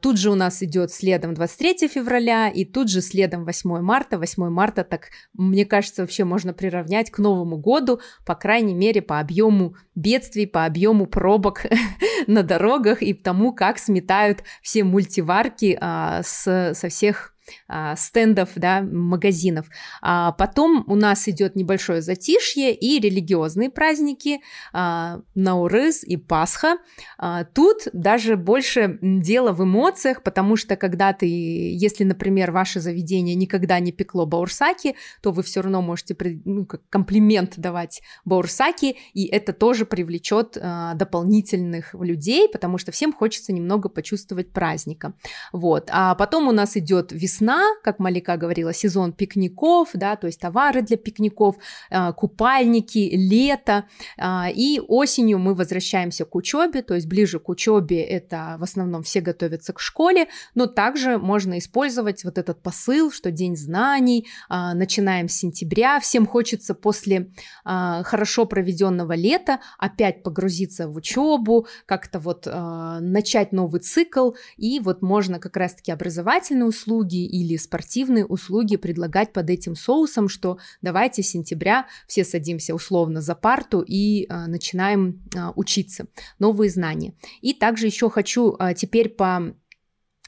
Тут 0.00 0.18
же 0.18 0.30
у 0.30 0.34
нас 0.34 0.62
идет 0.62 0.92
следом 0.92 1.34
23 1.34 1.88
февраля, 1.88 2.48
и 2.48 2.64
тут 2.64 2.90
же 2.90 3.00
следом 3.00 3.44
8 3.44 3.80
марта. 3.80 4.18
8 4.18 4.48
марта, 4.50 4.84
так, 4.84 5.08
мне 5.32 5.64
кажется, 5.64 6.02
вообще 6.02 6.24
можно 6.24 6.52
приравнять 6.52 6.73
приравнять 6.74 7.10
к 7.10 7.18
Новому 7.18 7.56
году, 7.56 8.00
по 8.26 8.34
крайней 8.34 8.74
мере, 8.74 9.00
по 9.00 9.20
объему 9.20 9.76
бедствий, 9.94 10.46
по 10.46 10.64
объему 10.64 11.06
пробок 11.06 11.66
на 12.26 12.42
дорогах 12.42 13.00
и 13.00 13.14
тому, 13.14 13.52
как 13.52 13.78
сметают 13.78 14.42
все 14.60 14.82
мультиварки 14.82 15.78
а, 15.80 16.22
с, 16.24 16.74
со 16.74 16.88
всех 16.88 17.33
стендов, 17.96 18.50
да, 18.56 18.82
магазинов. 18.82 19.66
А 20.00 20.32
потом 20.32 20.84
у 20.86 20.94
нас 20.94 21.28
идет 21.28 21.56
небольшое 21.56 22.02
затишье 22.02 22.74
и 22.74 23.00
религиозные 23.00 23.70
праздники, 23.70 24.40
а, 24.72 25.20
Наурыз 25.34 26.04
и 26.04 26.16
Пасха. 26.16 26.78
А, 27.18 27.44
тут 27.44 27.88
даже 27.92 28.36
больше 28.36 28.98
дело 29.00 29.52
в 29.52 29.62
эмоциях, 29.62 30.22
потому 30.22 30.56
что 30.56 30.76
когда 30.76 31.12
ты, 31.12 31.26
если, 31.26 32.04
например, 32.04 32.50
ваше 32.50 32.80
заведение 32.80 33.34
никогда 33.34 33.78
не 33.80 33.92
пекло 33.92 34.26
баурсаки, 34.26 34.96
то 35.22 35.32
вы 35.32 35.42
все 35.42 35.62
равно 35.62 35.82
можете 35.82 36.16
ну, 36.44 36.66
как 36.66 36.82
комплимент 36.88 37.54
давать 37.58 38.02
баурсаки, 38.24 38.96
и 39.12 39.26
это 39.26 39.52
тоже 39.52 39.86
привлечет 39.86 40.56
а, 40.60 40.94
дополнительных 40.94 41.94
людей, 41.94 42.48
потому 42.48 42.78
что 42.78 42.92
всем 42.92 43.12
хочется 43.12 43.52
немного 43.52 43.88
почувствовать 43.88 44.52
праздника. 44.52 45.14
Вот. 45.52 45.88
А 45.90 46.14
потом 46.14 46.48
у 46.48 46.52
нас 46.52 46.76
идет 46.76 47.12
весна 47.12 47.33
весна, 47.34 47.62
как 47.82 47.98
Малика 47.98 48.36
говорила, 48.36 48.72
сезон 48.72 49.12
пикников, 49.12 49.90
да, 49.94 50.16
то 50.16 50.26
есть 50.26 50.40
товары 50.40 50.82
для 50.82 50.96
пикников, 50.96 51.56
а, 51.90 52.12
купальники, 52.12 53.10
лето, 53.12 53.84
а, 54.16 54.48
и 54.54 54.80
осенью 54.80 55.38
мы 55.38 55.54
возвращаемся 55.54 56.24
к 56.24 56.34
учебе, 56.34 56.82
то 56.82 56.94
есть 56.94 57.06
ближе 57.06 57.38
к 57.38 57.48
учебе 57.48 58.02
это 58.02 58.56
в 58.58 58.62
основном 58.62 59.02
все 59.02 59.20
готовятся 59.20 59.72
к 59.72 59.80
школе, 59.80 60.28
но 60.54 60.66
также 60.66 61.18
можно 61.18 61.58
использовать 61.58 62.24
вот 62.24 62.38
этот 62.38 62.62
посыл, 62.62 63.10
что 63.10 63.30
день 63.30 63.56
знаний, 63.56 64.26
а, 64.48 64.74
начинаем 64.74 65.28
с 65.28 65.34
сентября, 65.34 66.00
всем 66.00 66.26
хочется 66.26 66.74
после 66.74 67.30
хорошо 67.64 68.46
проведенного 68.46 69.14
лета 69.14 69.60
опять 69.78 70.22
погрузиться 70.22 70.88
в 70.88 70.96
учебу, 70.96 71.66
как-то 71.86 72.18
вот 72.18 72.46
начать 72.46 73.52
новый 73.52 73.80
цикл, 73.80 74.32
и 74.56 74.80
вот 74.80 75.02
можно 75.02 75.38
как 75.38 75.56
раз-таки 75.56 75.92
образовательные 75.92 76.66
услуги 76.66 77.23
или 77.26 77.56
спортивные 77.56 78.24
услуги 78.24 78.76
предлагать 78.76 79.32
под 79.32 79.50
этим 79.50 79.76
соусом, 79.76 80.28
что 80.28 80.58
давайте 80.82 81.22
с 81.22 81.28
сентября 81.28 81.86
все 82.06 82.24
садимся 82.24 82.74
условно 82.74 83.20
за 83.20 83.34
парту 83.34 83.84
и 83.86 84.26
э, 84.28 84.46
начинаем 84.46 85.22
э, 85.34 85.50
учиться 85.56 86.06
новые 86.38 86.70
знания. 86.70 87.14
И 87.40 87.52
также 87.52 87.86
еще 87.86 88.10
хочу 88.10 88.56
э, 88.58 88.74
теперь 88.74 89.08
по 89.08 89.54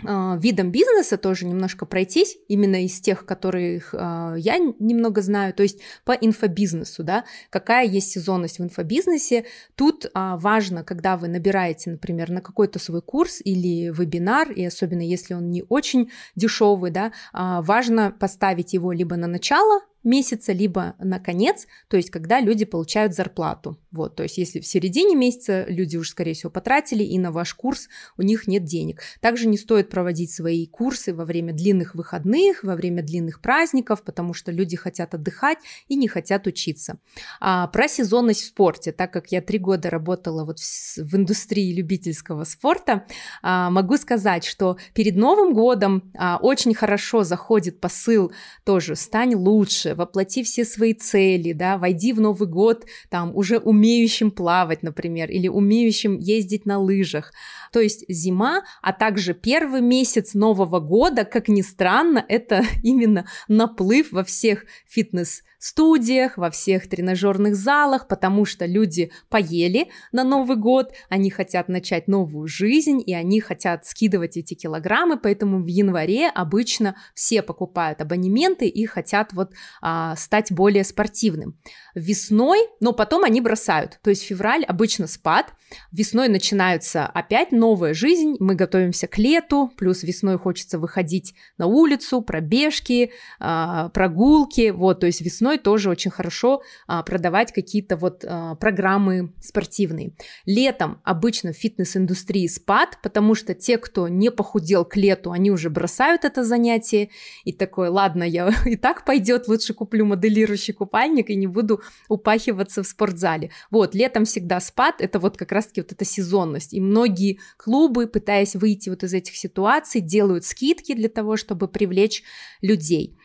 видом 0.03 0.71
бизнеса 0.71 1.17
тоже 1.17 1.47
немножко 1.47 1.87
пройтись, 1.87 2.37
именно 2.49 2.85
из 2.85 3.01
тех, 3.01 3.25
которых 3.25 3.95
э, 3.95 4.35
я 4.37 4.59
немного 4.59 5.23
знаю, 5.23 5.55
то 5.55 5.63
есть 5.63 5.81
по 6.05 6.13
инфобизнесу, 6.13 7.03
да, 7.03 7.25
какая 7.49 7.87
есть 7.87 8.11
сезонность 8.11 8.59
в 8.59 8.63
инфобизнесе. 8.63 9.47
Тут 9.75 10.05
э, 10.05 10.09
важно, 10.15 10.85
когда 10.85 11.17
вы 11.17 11.29
набираете, 11.29 11.93
например, 11.93 12.31
на 12.31 12.43
какой-то 12.43 12.79
свой 12.79 13.01
курс 13.01 13.41
или 13.43 13.91
вебинар, 13.91 14.53
и 14.53 14.65
особенно 14.67 15.01
если 15.01 15.33
он 15.33 15.51
не 15.51 15.65
очень 15.69 16.11
дешевый, 16.35 16.91
да, 16.91 17.13
важно 17.33 18.11
поставить 18.11 18.75
его 18.75 18.93
либо 18.93 19.17
на 19.17 19.27
начало 19.27 19.81
месяца, 20.07 20.53
либо 20.53 20.95
на 20.99 21.19
конец, 21.19 21.67
то 21.89 21.97
есть 21.97 22.11
когда 22.11 22.41
люди 22.41 22.65
получают 22.65 23.15
зарплату. 23.15 23.79
Вот, 23.91 24.15
то 24.17 24.23
есть 24.23 24.39
если 24.39 24.61
в 24.61 24.67
середине 24.67 25.17
месяца 25.17 25.65
люди 25.69 25.97
уже, 25.97 26.11
скорее 26.11 26.35
всего, 26.35 26.51
потратили, 26.51 27.03
и 27.03 27.19
на 27.19 27.33
ваш 27.33 27.55
курс 27.55 27.89
у 28.17 28.23
них 28.23 28.47
нет 28.47 28.65
денег. 28.65 29.03
Также 29.21 29.49
не 29.49 29.59
стоит 29.59 29.91
проводить 29.91 30.33
свои 30.33 30.67
курсы 30.67 31.13
во 31.13 31.25
время 31.25 31.53
длинных 31.53 31.95
выходных, 31.95 32.63
во 32.63 32.77
время 32.77 33.03
длинных 33.03 33.41
праздников, 33.41 34.03
потому 34.03 34.33
что 34.33 34.53
люди 34.53 34.77
хотят 34.77 35.15
отдыхать 35.15 35.59
и 35.89 35.97
не 35.97 36.09
хотят 36.09 36.47
учиться. 36.47 36.99
А, 37.41 37.67
про 37.67 37.89
сезонность 37.89 38.43
в 38.43 38.47
спорте, 38.47 38.93
так 38.93 39.13
как 39.13 39.33
я 39.33 39.41
три 39.41 39.59
года 39.59 39.91
работала 39.91 40.45
вот 40.45 40.61
в, 40.61 40.99
в 40.99 41.17
индустрии 41.17 41.75
любительского 41.75 42.45
спорта, 42.45 43.07
а, 43.43 43.71
могу 43.71 43.97
сказать, 43.97 44.45
что 44.45 44.77
перед 44.95 45.17
Новым 45.17 45.53
годом 45.53 46.13
а, 46.17 46.39
очень 46.41 46.75
хорошо 46.75 47.25
заходит 47.25 47.81
посыл 47.81 48.33
тоже 48.65 48.95
«стань 48.95 49.35
лучше», 49.35 49.96
воплоти 49.97 50.43
все 50.43 50.65
свои 50.65 50.95
цели, 50.95 51.53
да, 51.53 51.79
войди 51.79 52.13
в 52.13 52.21
Новый 52.21 52.49
год 52.49 52.87
там 53.11 53.35
уже 53.35 53.59
умеющим 53.59 54.31
плавать, 54.31 54.83
например, 54.83 55.31
или 55.31 55.49
умеющим 55.49 56.19
ездить 56.19 56.67
на 56.67 56.79
лыжах. 56.79 57.33
То 57.73 57.81
есть 57.81 58.05
зима, 58.09 58.63
а 58.83 58.93
также 58.93 59.35
первый 59.35 59.81
месяц 59.81 60.35
Нового 60.35 60.81
года, 60.81 61.25
как 61.25 61.49
ни 61.49 61.63
странно, 61.63 62.25
это 62.29 62.63
именно 62.83 63.27
наплыв 63.49 64.13
во 64.13 64.25
всех 64.25 64.65
фитнес 64.87 65.43
студиях, 65.59 66.37
во 66.37 66.51
всех 66.51 66.89
тренажерных 66.89 67.57
залах, 67.57 68.09
потому 68.09 68.45
что 68.45 68.67
люди 68.67 69.11
поели 69.29 69.89
на 70.13 70.23
Новый 70.25 70.57
год, 70.57 70.93
они 71.09 71.31
хотят 71.31 71.69
начать 71.69 72.09
новую 72.09 72.47
жизнь, 72.47 73.03
и 73.05 73.15
они 73.15 73.41
хотят 73.41 73.87
скидывать 73.87 74.37
эти 74.37 74.55
килограммы, 74.55 75.19
поэтому 75.19 75.63
в 75.63 75.67
январе 75.67 76.29
обычно 76.29 76.97
все 77.15 77.43
покупают 77.43 78.01
абонементы 78.01 78.69
и 78.69 78.87
хотят 78.87 79.33
вот 79.33 79.53
а, 79.89 80.17
стать 80.17 80.51
более 80.51 80.83
спортивным. 80.83 81.57
Весной, 81.95 82.59
но 82.81 82.93
потом 82.93 83.23
они 83.23 83.41
бросают, 83.41 84.01
то 84.03 84.11
есть 84.11 84.25
февраль 84.25 84.65
обычно 84.65 85.07
спад, 85.07 85.53
весной 85.93 86.27
начинается 86.27 87.07
опять 87.07 87.53
новая 87.53 87.95
жизнь, 87.95 88.35
мы 88.41 88.57
готовимся 88.57 89.07
к 89.07 89.17
лету, 89.17 89.71
плюс 89.77 90.03
весной 90.03 90.39
хочется 90.39 90.81
выходить 90.81 91.35
на 91.57 91.67
улицу, 91.67 92.21
пробежки, 92.21 93.13
а, 93.39 93.91
прогулки, 93.91 94.71
вот, 94.71 94.99
то 94.99 95.07
есть 95.07 95.21
весной 95.21 95.57
тоже 95.57 95.89
очень 95.89 96.11
хорошо 96.11 96.63
а, 96.89 97.05
продавать 97.05 97.53
какие-то 97.53 97.97
вот 97.97 98.25
программы 98.59 99.35
спортивные. 99.41 100.17
Летом 100.47 101.01
обычно 101.05 101.53
в 101.53 101.57
фитнес-индустрии 101.57 102.49
спад, 102.49 102.99
потому 103.05 103.37
что 103.37 103.55
те, 103.55 103.79
кто 103.79 104.09
не 104.09 104.33
похудел 104.33 104.85
к 104.85 104.97
лету, 104.97 105.31
они 105.31 105.53
уже 105.53 105.71
бросают 105.71 106.25
это 106.25 106.43
занятие. 106.43 107.11
И 107.45 107.53
такой, 107.53 107.89
ладно, 107.89 108.25
я 108.25 108.53
и 108.67 108.75
так 108.75 109.05
пойдет, 109.05 109.47
лучше 109.47 109.66
куплю 109.75 110.05
моделирующий 110.05 110.75
купальник 110.75 111.31
и 111.31 111.37
не 111.37 111.47
буду 111.47 111.81
упахиваться 112.09 112.83
в 112.83 112.87
спортзале. 112.87 113.51
Вот, 113.71 113.95
летом 113.95 114.25
всегда 114.25 114.61
спад, 114.61 114.97
это 115.01 115.19
вот 115.19 115.37
как 115.37 115.53
раз-таки 115.53 115.81
вот 115.81 115.93
эта 115.93 116.05
сезонность. 116.05 116.75
И 116.75 116.81
многие 116.81 117.41
клубы, 117.57 118.07
пытаясь 118.07 118.55
выйти 118.55 118.89
вот 118.89 119.03
из 119.03 119.15
этих 119.15 119.37
ситуаций, 119.37 120.01
делают 120.01 120.45
скидки 120.45 120.95
для 120.95 121.09
того, 121.09 121.37
чтобы 121.37 121.69
привлечь 121.69 122.23
людей. 122.61 123.17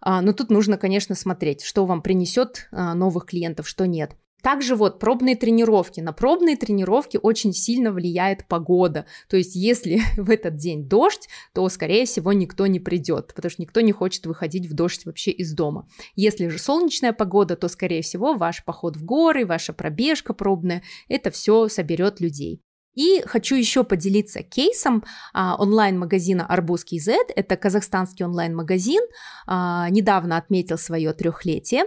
А, 0.00 0.20
но 0.20 0.32
тут 0.32 0.50
нужно, 0.50 0.76
конечно, 0.78 1.14
смотреть, 1.14 1.62
что 1.62 1.86
вам 1.86 2.02
принесет 2.02 2.68
а, 2.72 2.94
новых 2.94 3.26
клиентов, 3.26 3.68
что 3.68 3.86
нет. 3.86 4.16
Также 4.42 4.74
вот 4.74 4.98
пробные 4.98 5.36
тренировки. 5.36 6.00
На 6.00 6.12
пробные 6.12 6.56
тренировки 6.56 7.18
очень 7.22 7.52
сильно 7.52 7.92
влияет 7.92 8.46
погода. 8.48 9.06
То 9.28 9.36
есть 9.36 9.54
если 9.54 10.00
в 10.16 10.30
этот 10.30 10.56
день 10.56 10.88
дождь, 10.88 11.28
то, 11.54 11.68
скорее 11.68 12.04
всего, 12.06 12.32
никто 12.32 12.66
не 12.66 12.80
придет, 12.80 13.32
потому 13.34 13.50
что 13.50 13.62
никто 13.62 13.80
не 13.80 13.92
хочет 13.92 14.26
выходить 14.26 14.66
в 14.66 14.74
дождь 14.74 15.06
вообще 15.06 15.30
из 15.30 15.54
дома. 15.54 15.88
Если 16.16 16.48
же 16.48 16.58
солнечная 16.58 17.12
погода, 17.12 17.56
то, 17.56 17.68
скорее 17.68 18.02
всего, 18.02 18.34
ваш 18.34 18.64
поход 18.64 18.96
в 18.96 19.04
горы, 19.04 19.46
ваша 19.46 19.72
пробежка 19.72 20.34
пробная, 20.34 20.82
это 21.08 21.30
все 21.30 21.68
соберет 21.68 22.20
людей. 22.20 22.62
И 22.94 23.22
хочу 23.26 23.56
еще 23.56 23.84
поделиться 23.84 24.42
кейсом 24.42 25.04
а, 25.32 25.56
онлайн-магазина 25.56 26.46
Арбузский 26.46 27.00
Z. 27.00 27.16
Это 27.34 27.56
казахстанский 27.56 28.24
онлайн-магазин. 28.24 29.02
А, 29.46 29.88
недавно 29.88 30.36
отметил 30.36 30.76
свое 30.76 31.12
трехлетие. 31.12 31.84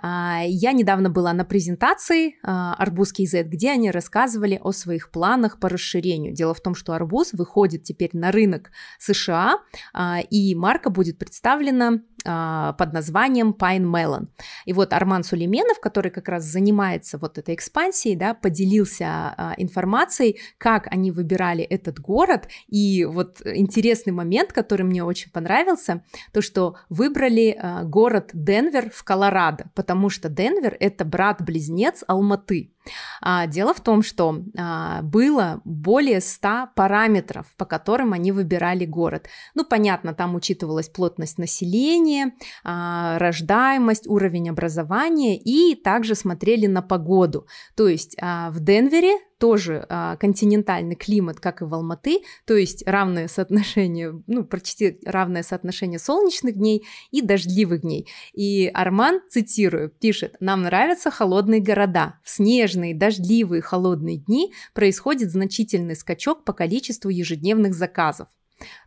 А, 0.00 0.40
я 0.44 0.72
недавно 0.72 1.08
была 1.10 1.32
на 1.32 1.44
презентации 1.44 2.36
а, 2.42 2.74
Арбузский 2.74 3.26
Z, 3.26 3.44
где 3.44 3.70
они 3.70 3.90
рассказывали 3.90 4.60
о 4.62 4.72
своих 4.72 5.10
планах 5.10 5.58
по 5.58 5.68
расширению. 5.68 6.34
Дело 6.34 6.54
в 6.54 6.60
том, 6.60 6.74
что 6.74 6.92
арбуз 6.92 7.32
выходит 7.32 7.84
теперь 7.84 8.10
на 8.12 8.30
рынок 8.30 8.70
США, 8.98 9.58
а, 9.94 10.20
и 10.20 10.54
марка 10.54 10.90
будет 10.90 11.18
представлена 11.18 12.00
под 12.24 12.92
названием 12.92 13.54
Pine 13.58 13.84
Melon. 13.84 14.28
И 14.64 14.72
вот 14.72 14.92
Арман 14.92 15.24
Сулейменов, 15.24 15.80
который 15.80 16.10
как 16.10 16.28
раз 16.28 16.44
занимается 16.44 17.18
вот 17.18 17.38
этой 17.38 17.54
экспансией, 17.54 18.16
да, 18.16 18.34
поделился 18.34 19.04
а, 19.06 19.54
информацией, 19.56 20.38
как 20.58 20.86
они 20.90 21.10
выбирали 21.10 21.64
этот 21.64 21.98
город. 21.98 22.48
И 22.68 23.04
вот 23.04 23.40
интересный 23.44 24.12
момент, 24.12 24.52
который 24.52 24.82
мне 24.82 25.04
очень 25.04 25.30
понравился, 25.30 26.04
то, 26.32 26.42
что 26.42 26.76
выбрали 26.88 27.56
а, 27.58 27.84
город 27.84 28.30
Денвер 28.32 28.90
в 28.90 29.04
Колорадо, 29.04 29.70
потому 29.74 30.10
что 30.10 30.28
Денвер 30.28 30.76
это 30.78 31.04
брат-близнец 31.04 32.04
Алматы. 32.06 32.72
А, 33.20 33.46
дело 33.46 33.74
в 33.74 33.80
том, 33.80 34.02
что 34.02 34.42
а, 34.56 35.02
было 35.02 35.60
более 35.64 36.20
100 36.20 36.68
параметров, 36.74 37.46
по 37.56 37.64
которым 37.64 38.12
они 38.12 38.32
выбирали 38.32 38.84
город. 38.84 39.28
Ну, 39.54 39.64
понятно, 39.64 40.14
там 40.14 40.34
учитывалась 40.34 40.88
плотность 40.88 41.38
населения, 41.38 42.32
а, 42.64 43.18
рождаемость, 43.18 44.06
уровень 44.06 44.50
образования 44.50 45.36
и 45.38 45.74
также 45.74 46.14
смотрели 46.14 46.66
на 46.66 46.82
погоду. 46.82 47.46
То 47.76 47.88
есть 47.88 48.16
а, 48.20 48.50
в 48.50 48.60
Денвере 48.60 49.18
тоже 49.42 49.84
а, 49.88 50.14
континентальный 50.18 50.94
климат, 50.94 51.40
как 51.40 51.62
и 51.62 51.64
в 51.64 51.74
Алматы, 51.74 52.20
то 52.46 52.54
есть 52.54 52.86
равное 52.86 53.26
соотношение, 53.26 54.22
ну, 54.28 54.44
почти 54.44 55.00
равное 55.04 55.42
соотношение 55.42 55.98
солнечных 55.98 56.54
дней 56.54 56.86
и 57.10 57.22
дождливых 57.22 57.80
дней. 57.80 58.06
И 58.34 58.70
Арман, 58.72 59.20
цитирую, 59.28 59.90
пишет, 59.90 60.36
нам 60.38 60.62
нравятся 60.62 61.10
холодные 61.10 61.60
города. 61.60 62.20
В 62.22 62.30
снежные, 62.30 62.94
дождливые, 62.94 63.62
холодные 63.62 64.18
дни 64.18 64.52
происходит 64.74 65.32
значительный 65.32 65.96
скачок 65.96 66.44
по 66.44 66.52
количеству 66.52 67.10
ежедневных 67.10 67.74
заказов. 67.74 68.28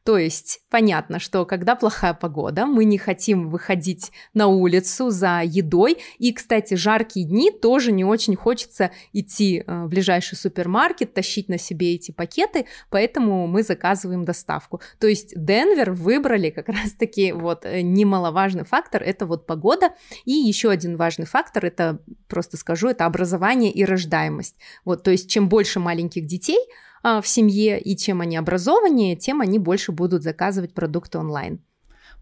То 0.04 0.18
есть 0.18 0.62
понятно, 0.70 1.20
что 1.20 1.46
когда 1.46 1.76
плохая 1.76 2.14
погода, 2.14 2.68
мы 2.68 2.86
не 2.86 2.98
хотим 3.00 3.50
выходить 3.50 4.12
на 4.34 4.48
улицу 4.48 5.10
за 5.10 5.42
едой. 5.44 5.98
И, 6.20 6.32
кстати, 6.32 6.76
жаркие 6.76 7.26
дни 7.26 7.50
тоже 7.50 7.92
не 7.92 8.06
очень 8.06 8.36
хочется 8.36 8.92
идти 9.14 9.64
э, 9.66 9.84
в 9.86 9.88
ближайший 9.88 10.36
супермаркет, 10.36 11.14
тащить 11.14 11.50
на 11.50 11.58
себе 11.58 11.96
эти 11.96 12.12
пакеты, 12.12 12.68
поэтому 12.90 13.48
мы 13.48 13.64
заказываем 13.64 14.26
доставку. 14.26 14.80
То 15.00 15.08
есть 15.08 15.34
Денвер 15.36 15.92
выбрали 15.92 16.52
как 16.52 16.70
раз-таки 16.70 17.32
вот 17.32 17.66
э, 17.66 17.82
немаловажный 17.82 18.64
фактор, 18.66 19.02
это 19.02 19.26
вот 19.26 19.48
погода. 19.48 19.90
И 20.26 20.32
еще 20.32 20.70
один 20.70 20.98
важный 20.98 21.26
фактор, 21.26 21.66
это 21.66 22.00
просто 22.28 22.58
скажу, 22.58 22.90
это 22.90 23.06
образование 23.06 23.72
и 23.72 23.84
рождаемость. 23.84 24.56
Вот, 24.84 25.04
то 25.04 25.12
есть 25.12 25.30
чем 25.30 25.50
больше 25.50 25.80
маленьких 25.80 26.28
детей, 26.28 26.60
в 27.06 27.28
семье, 27.28 27.80
и 27.80 27.96
чем 27.96 28.22
они 28.22 28.38
образованнее, 28.38 29.16
тем 29.16 29.42
они 29.42 29.60
больше 29.60 29.92
будут 29.92 30.24
заказывать 30.24 30.74
продукты 30.74 31.20
онлайн. 31.20 31.60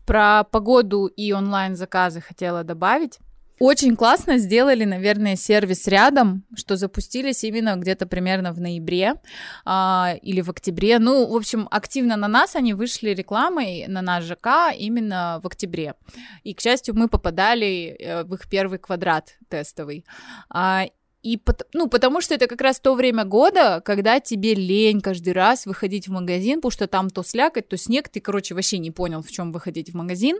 Про 0.05 0.43
погоду 0.43 1.05
и 1.05 1.31
онлайн-заказы 1.31 2.19
хотела 2.19 2.63
добавить. 2.63 3.19
Очень 3.59 3.95
классно 3.95 4.39
сделали, 4.39 4.83
наверное, 4.83 5.37
сервис 5.37 5.87
рядом, 5.87 6.43
что 6.53 6.75
запустились 6.75 7.45
именно 7.45 7.75
где-то 7.77 8.07
примерно 8.07 8.51
в 8.51 8.59
ноябре 8.59 9.13
а, 9.63 10.15
или 10.21 10.41
в 10.41 10.49
октябре. 10.49 10.99
Ну, 10.99 11.27
в 11.27 11.35
общем, 11.35 11.67
активно 11.71 12.17
на 12.17 12.27
нас 12.27 12.57
они 12.57 12.73
вышли 12.73 13.11
рекламой 13.11 13.85
на 13.87 14.01
наш 14.01 14.25
ЖК 14.25 14.73
именно 14.77 15.39
в 15.41 15.47
октябре. 15.47 15.93
И, 16.43 16.53
к 16.53 16.59
счастью, 16.59 16.95
мы 16.95 17.07
попадали 17.07 17.95
э, 17.97 18.23
в 18.23 18.33
их 18.33 18.49
первый 18.49 18.79
квадрат 18.79 19.37
тестовый. 19.47 20.03
А, 20.49 20.87
и 21.23 21.39
ну, 21.73 21.87
потому 21.87 22.19
что 22.19 22.35
это 22.35 22.47
как 22.47 22.59
раз 22.59 22.81
то 22.81 22.95
время 22.95 23.23
года, 23.23 23.81
когда 23.85 24.19
тебе 24.19 24.53
лень 24.53 24.99
каждый 24.99 25.31
раз 25.31 25.65
выходить 25.65 26.09
в 26.09 26.11
магазин, 26.11 26.57
потому 26.57 26.71
что 26.71 26.85
там 26.87 27.09
то 27.09 27.23
слякоть, 27.23 27.69
то 27.69 27.77
снег, 27.77 28.09
ты, 28.09 28.19
короче, 28.19 28.53
вообще 28.53 28.77
не 28.77 28.91
понял, 28.91 29.21
в 29.21 29.31
чем 29.31 29.53
выходить 29.53 29.91
в 29.91 29.95
магазин. 29.95 30.37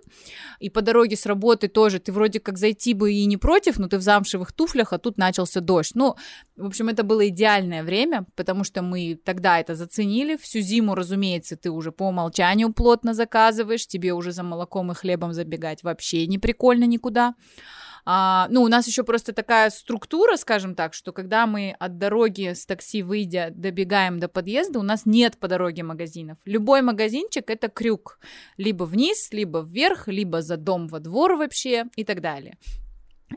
И 0.59 0.69
по 0.69 0.81
дороге 0.81 1.15
с 1.15 1.25
работы 1.25 1.69
тоже, 1.69 1.99
ты 1.99 2.11
вроде 2.11 2.41
как 2.41 2.57
зайти 2.57 2.93
бы 2.93 3.13
и 3.13 3.23
не 3.25 3.37
против, 3.37 3.79
но 3.79 3.87
ты 3.87 3.97
в 3.97 4.01
замшевых 4.01 4.51
туфлях, 4.51 4.91
а 4.91 4.97
тут 4.97 5.17
начался 5.17 5.61
дождь. 5.61 5.95
Ну, 5.95 6.17
в 6.57 6.65
общем, 6.65 6.89
это 6.89 7.03
было 7.03 7.29
идеальное 7.29 7.81
время, 7.83 8.25
потому 8.35 8.65
что 8.65 8.81
мы 8.81 9.17
тогда 9.23 9.61
это 9.61 9.75
заценили. 9.75 10.35
Всю 10.35 10.59
зиму, 10.59 10.95
разумеется, 10.95 11.55
ты 11.55 11.71
уже 11.71 11.93
по 11.93 12.09
умолчанию 12.09 12.73
плотно 12.73 13.13
заказываешь, 13.13 13.87
тебе 13.87 14.11
уже 14.11 14.33
за 14.33 14.43
молоком 14.43 14.91
и 14.91 14.95
хлебом 14.95 15.31
забегать 15.31 15.81
вообще 15.81 16.27
не 16.27 16.39
прикольно 16.39 16.83
никуда. 16.83 17.35
А, 18.05 18.47
ну, 18.49 18.63
у 18.63 18.67
нас 18.67 18.87
еще 18.87 19.03
просто 19.03 19.33
такая 19.33 19.69
структура, 19.69 20.35
скажем 20.35 20.75
так, 20.75 20.93
что 20.93 21.13
когда 21.13 21.47
мы 21.47 21.75
от 21.79 21.97
дороги 21.97 22.53
с 22.53 22.65
такси 22.65 23.01
выйдя 23.01 23.49
добегаем 23.51 24.19
до 24.19 24.27
подъезда, 24.27 24.79
у 24.79 24.83
нас 24.83 25.05
нет 25.05 25.37
по 25.37 25.47
дороге 25.47 25.83
магазинов. 25.83 26.37
Любой 26.45 26.81
магазинчик 26.81 27.49
это 27.49 27.69
крюк. 27.69 28.19
Либо 28.57 28.83
вниз, 28.83 29.29
либо 29.31 29.59
вверх, 29.59 30.07
либо 30.07 30.41
за 30.41 30.57
дом 30.57 30.87
во 30.87 30.99
двор 30.99 31.35
вообще 31.35 31.85
и 31.95 32.03
так 32.03 32.21
далее. 32.21 32.57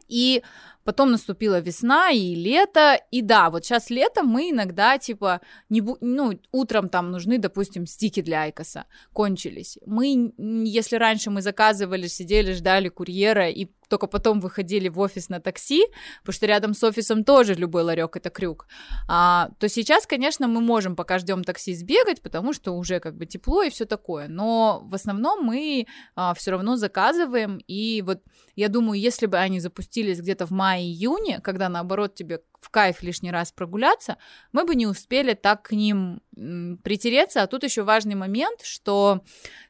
И 0.09 0.43
потом 0.87 1.11
наступила 1.11 1.61
весна 1.61 2.11
и 2.11 2.35
лето, 2.35 3.01
и 3.11 3.23
да, 3.23 3.51
вот 3.51 3.65
сейчас 3.65 3.91
лето 3.91 4.23
мы 4.23 4.51
иногда, 4.51 4.99
типа, 4.99 5.41
не 5.69 5.81
бу- 5.81 5.99
ну, 6.01 6.41
утром 6.53 6.89
там 6.89 7.11
нужны, 7.11 7.39
допустим, 7.39 7.87
стики 7.87 8.23
для 8.23 8.43
Айкоса, 8.43 8.85
кончились. 9.13 9.79
Мы, 9.87 10.33
если 10.65 10.97
раньше 10.97 11.31
мы 11.31 11.43
заказывали, 11.43 12.07
сидели, 12.07 12.53
ждали 12.53 12.89
курьера 12.89 13.51
и 13.51 13.67
только 13.89 14.07
потом 14.07 14.41
выходили 14.41 14.89
в 14.89 14.99
офис 14.99 15.29
на 15.29 15.41
такси, 15.41 15.87
потому 16.21 16.35
что 16.35 16.47
рядом 16.47 16.75
с 16.75 16.83
офисом 16.83 17.25
тоже 17.25 17.55
любой 17.55 17.83
ларек 17.83 18.17
это 18.17 18.31
крюк, 18.31 18.67
а, 19.09 19.51
то 19.59 19.69
сейчас, 19.69 20.07
конечно, 20.07 20.49
мы 20.49 20.61
можем, 20.61 20.97
пока 20.97 21.19
ждем 21.19 21.45
такси, 21.45 21.75
сбегать, 21.75 22.23
потому 22.23 22.53
что 22.53 22.73
уже 22.73 23.01
как 23.01 23.17
бы 23.17 23.27
тепло 23.27 23.63
и 23.63 23.71
все 23.71 23.85
такое. 23.85 24.29
Но 24.29 24.83
в 24.85 24.95
основном 24.95 25.45
мы 25.45 25.87
а, 26.15 26.35
все 26.35 26.51
равно 26.51 26.77
заказываем. 26.77 27.59
И 27.69 28.03
вот 28.03 28.23
я 28.57 28.69
думаю, 28.69 29.01
если 29.01 29.27
бы 29.27 29.39
они 29.39 29.61
запустились 29.61 30.21
где-то 30.21 30.47
в 30.47 30.51
мае-июне, 30.77 31.41
когда 31.41 31.69
наоборот 31.69 32.15
тебе 32.15 32.41
в 32.61 32.71
кайф 32.71 33.03
лишний 33.03 33.31
раз 33.31 33.53
прогуляться, 33.53 34.17
мы 34.53 34.65
бы 34.65 34.75
не 34.75 34.87
успели 34.87 35.35
так 35.35 35.63
к 35.63 35.73
ним 35.73 36.21
притереться. 36.83 37.43
А 37.43 37.47
тут 37.47 37.65
еще 37.65 37.83
важный 37.83 38.15
момент, 38.15 38.63
что 38.63 39.23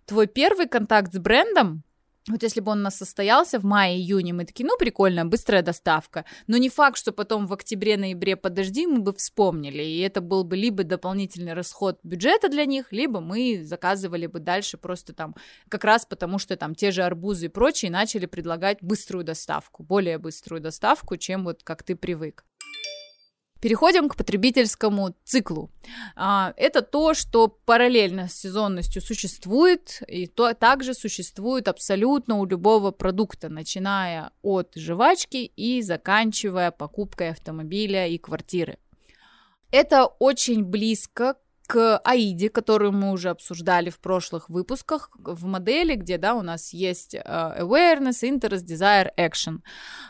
твой 0.04 0.26
первый 0.26 0.68
контакт 0.68 1.12
с 1.12 1.18
брендом 1.18 1.82
вот 2.28 2.42
если 2.42 2.60
бы 2.60 2.72
он 2.72 2.80
у 2.80 2.82
нас 2.82 2.96
состоялся 2.96 3.60
в 3.60 3.64
мае-июне, 3.64 4.32
мы 4.32 4.44
такие, 4.44 4.66
ну, 4.66 4.76
прикольно, 4.76 5.24
быстрая 5.24 5.62
доставка. 5.62 6.24
Но 6.48 6.56
не 6.56 6.68
факт, 6.68 6.98
что 6.98 7.12
потом 7.12 7.46
в 7.46 7.52
октябре-ноябре 7.52 8.36
подожди, 8.36 8.86
мы 8.86 9.00
бы 9.00 9.12
вспомнили. 9.12 9.82
И 9.82 10.00
это 10.00 10.20
был 10.20 10.42
бы 10.42 10.56
либо 10.56 10.82
дополнительный 10.82 11.52
расход 11.52 12.00
бюджета 12.02 12.48
для 12.48 12.66
них, 12.66 12.92
либо 12.92 13.20
мы 13.20 13.64
заказывали 13.64 14.26
бы 14.26 14.40
дальше 14.40 14.76
просто 14.76 15.12
там, 15.12 15.36
как 15.68 15.84
раз 15.84 16.04
потому 16.04 16.38
что 16.38 16.56
там 16.56 16.74
те 16.74 16.90
же 16.90 17.02
арбузы 17.02 17.46
и 17.46 17.48
прочие 17.48 17.90
начали 17.90 18.26
предлагать 18.26 18.78
быструю 18.80 19.24
доставку, 19.24 19.84
более 19.84 20.18
быструю 20.18 20.60
доставку, 20.60 21.16
чем 21.16 21.44
вот 21.44 21.62
как 21.62 21.82
ты 21.82 21.94
привык. 21.94 22.44
Переходим 23.66 24.08
к 24.08 24.14
потребительскому 24.14 25.16
циклу. 25.24 25.72
А, 26.14 26.54
это 26.56 26.82
то, 26.82 27.14
что 27.14 27.48
параллельно 27.48 28.28
с 28.28 28.34
сезонностью 28.34 29.02
существует, 29.02 30.02
и 30.06 30.28
то 30.28 30.54
также 30.54 30.94
существует 30.94 31.66
абсолютно 31.66 32.36
у 32.38 32.46
любого 32.46 32.92
продукта, 32.92 33.48
начиная 33.48 34.30
от 34.42 34.70
жвачки 34.76 35.50
и 35.56 35.82
заканчивая 35.82 36.70
покупкой 36.70 37.30
автомобиля 37.30 38.06
и 38.06 38.18
квартиры. 38.18 38.78
Это 39.72 40.06
очень 40.06 40.62
близко 40.62 41.34
к 41.66 41.98
Аиде, 42.04 42.48
которую 42.48 42.92
мы 42.92 43.12
уже 43.12 43.30
обсуждали 43.30 43.90
в 43.90 43.98
прошлых 43.98 44.48
выпусках, 44.48 45.10
в 45.18 45.46
модели, 45.46 45.94
где, 45.94 46.18
да, 46.18 46.34
у 46.34 46.42
нас 46.42 46.72
есть 46.72 47.14
uh, 47.14 47.58
awareness, 47.58 48.22
interest, 48.22 48.64
desire, 48.66 49.10
action. 49.18 49.58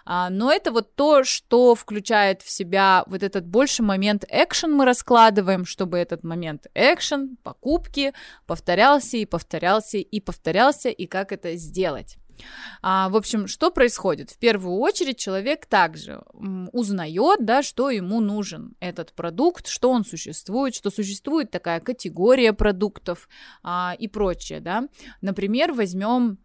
Uh, 0.06 0.28
но 0.30 0.52
это 0.52 0.70
вот 0.70 0.94
то, 0.94 1.24
что 1.24 1.74
включает 1.74 2.42
в 2.42 2.50
себя 2.50 3.04
вот 3.06 3.22
этот 3.22 3.46
больше 3.46 3.82
момент 3.82 4.24
action 4.32 4.68
мы 4.68 4.84
раскладываем, 4.84 5.64
чтобы 5.64 5.98
этот 5.98 6.24
момент 6.24 6.66
action, 6.74 7.36
покупки 7.42 8.12
повторялся 8.46 9.16
и 9.16 9.24
повторялся 9.24 9.98
и 9.98 10.20
повторялся, 10.20 10.88
и 10.88 11.06
как 11.06 11.32
это 11.32 11.56
сделать. 11.56 12.18
А, 12.82 13.08
в 13.08 13.16
общем, 13.16 13.46
что 13.46 13.70
происходит? 13.70 14.30
В 14.30 14.38
первую 14.38 14.76
очередь 14.76 15.18
человек 15.18 15.66
также 15.66 16.22
узнает, 16.72 17.44
да, 17.44 17.62
что 17.62 17.90
ему 17.90 18.20
нужен 18.20 18.74
этот 18.80 19.12
продукт, 19.12 19.66
что 19.66 19.90
он 19.90 20.04
существует, 20.04 20.74
что 20.74 20.90
существует 20.90 21.50
такая 21.50 21.80
категория 21.80 22.52
продуктов 22.52 23.28
а, 23.62 23.94
и 23.98 24.08
прочее, 24.08 24.60
да. 24.60 24.88
Например, 25.20 25.72
возьмем 25.72 26.38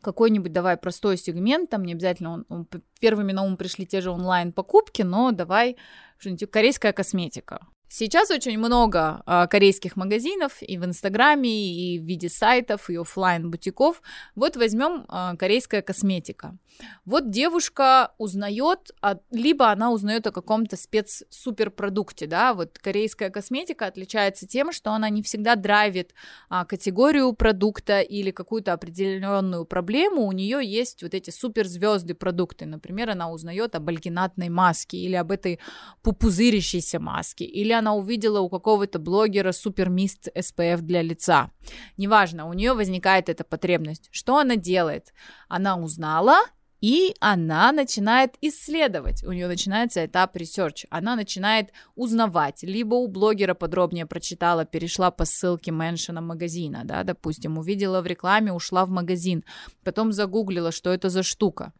какой-нибудь, 0.00 0.52
давай, 0.52 0.76
простой 0.76 1.16
сегмент, 1.16 1.70
там 1.70 1.84
не 1.84 1.92
обязательно 1.92 2.32
он, 2.32 2.46
он, 2.48 2.68
первыми 3.00 3.32
на 3.32 3.42
ум 3.42 3.56
пришли 3.56 3.86
те 3.86 4.00
же 4.00 4.10
онлайн-покупки, 4.10 5.02
но 5.02 5.30
давай 5.32 5.76
что-нибудь, 6.18 6.50
корейская 6.50 6.92
косметика. 6.92 7.66
Сейчас 7.94 8.30
очень 8.30 8.56
много 8.56 9.22
а, 9.26 9.46
корейских 9.46 9.96
магазинов 9.96 10.62
и 10.62 10.78
в 10.78 10.84
Инстаграме, 10.86 11.50
и 11.50 11.98
в 11.98 12.04
виде 12.04 12.30
сайтов, 12.30 12.88
и 12.88 12.96
офлайн 12.96 13.50
бутиков. 13.50 14.00
Вот 14.34 14.56
возьмем 14.56 15.04
а, 15.08 15.36
корейская 15.36 15.82
косметика. 15.82 16.56
Вот 17.04 17.28
девушка 17.28 18.12
узнает, 18.16 18.92
либо 19.30 19.70
она 19.70 19.90
узнает 19.90 20.26
о 20.26 20.32
каком-то 20.32 20.78
спец-суперпродукте, 20.78 22.26
да, 22.26 22.54
вот 22.54 22.78
корейская 22.78 23.28
косметика 23.28 23.84
отличается 23.84 24.46
тем, 24.46 24.72
что 24.72 24.92
она 24.92 25.10
не 25.10 25.22
всегда 25.22 25.54
драйвит 25.54 26.14
а, 26.48 26.64
категорию 26.64 27.34
продукта 27.34 28.00
или 28.00 28.30
какую-то 28.30 28.72
определенную 28.72 29.66
проблему, 29.66 30.26
у 30.26 30.32
нее 30.32 30.60
есть 30.64 31.02
вот 31.02 31.12
эти 31.12 31.28
суперзвезды 31.28 32.14
продукты, 32.14 32.64
например, 32.64 33.10
она 33.10 33.30
узнает 33.30 33.74
об 33.74 33.90
альгинатной 33.90 34.48
маске 34.48 34.96
или 34.96 35.14
об 35.14 35.30
этой 35.30 35.60
пупузырящейся 36.02 36.98
маске, 36.98 37.44
или 37.44 37.81
она 37.82 37.94
увидела 37.94 38.40
у 38.40 38.48
какого-то 38.48 38.98
блогера 38.98 39.52
супермист 39.52 40.28
SPF 40.34 40.80
для 40.82 41.02
лица. 41.02 41.50
Неважно, 41.96 42.48
у 42.48 42.52
нее 42.52 42.74
возникает 42.74 43.28
эта 43.28 43.44
потребность. 43.44 44.08
Что 44.12 44.38
она 44.38 44.56
делает? 44.56 45.12
Она 45.48 45.76
узнала, 45.76 46.36
и 46.80 47.14
она 47.20 47.72
начинает 47.72 48.34
исследовать, 48.40 49.24
у 49.24 49.32
нее 49.32 49.46
начинается 49.46 50.04
этап 50.04 50.36
research, 50.36 50.84
она 50.90 51.16
начинает 51.16 51.70
узнавать, 51.94 52.64
либо 52.64 52.94
у 52.94 53.06
блогера 53.06 53.54
подробнее 53.54 54.06
прочитала, 54.06 54.64
перешла 54.64 55.10
по 55.10 55.24
ссылке 55.24 55.70
меншина 55.70 56.20
магазина, 56.20 56.82
да, 56.84 57.04
допустим, 57.04 57.58
увидела 57.58 58.00
в 58.00 58.06
рекламе, 58.06 58.52
ушла 58.52 58.84
в 58.84 58.90
магазин, 58.90 59.44
потом 59.84 60.12
загуглила, 60.12 60.72
что 60.72 60.90
это 60.90 61.08
за 61.08 61.22
штука, 61.22 61.72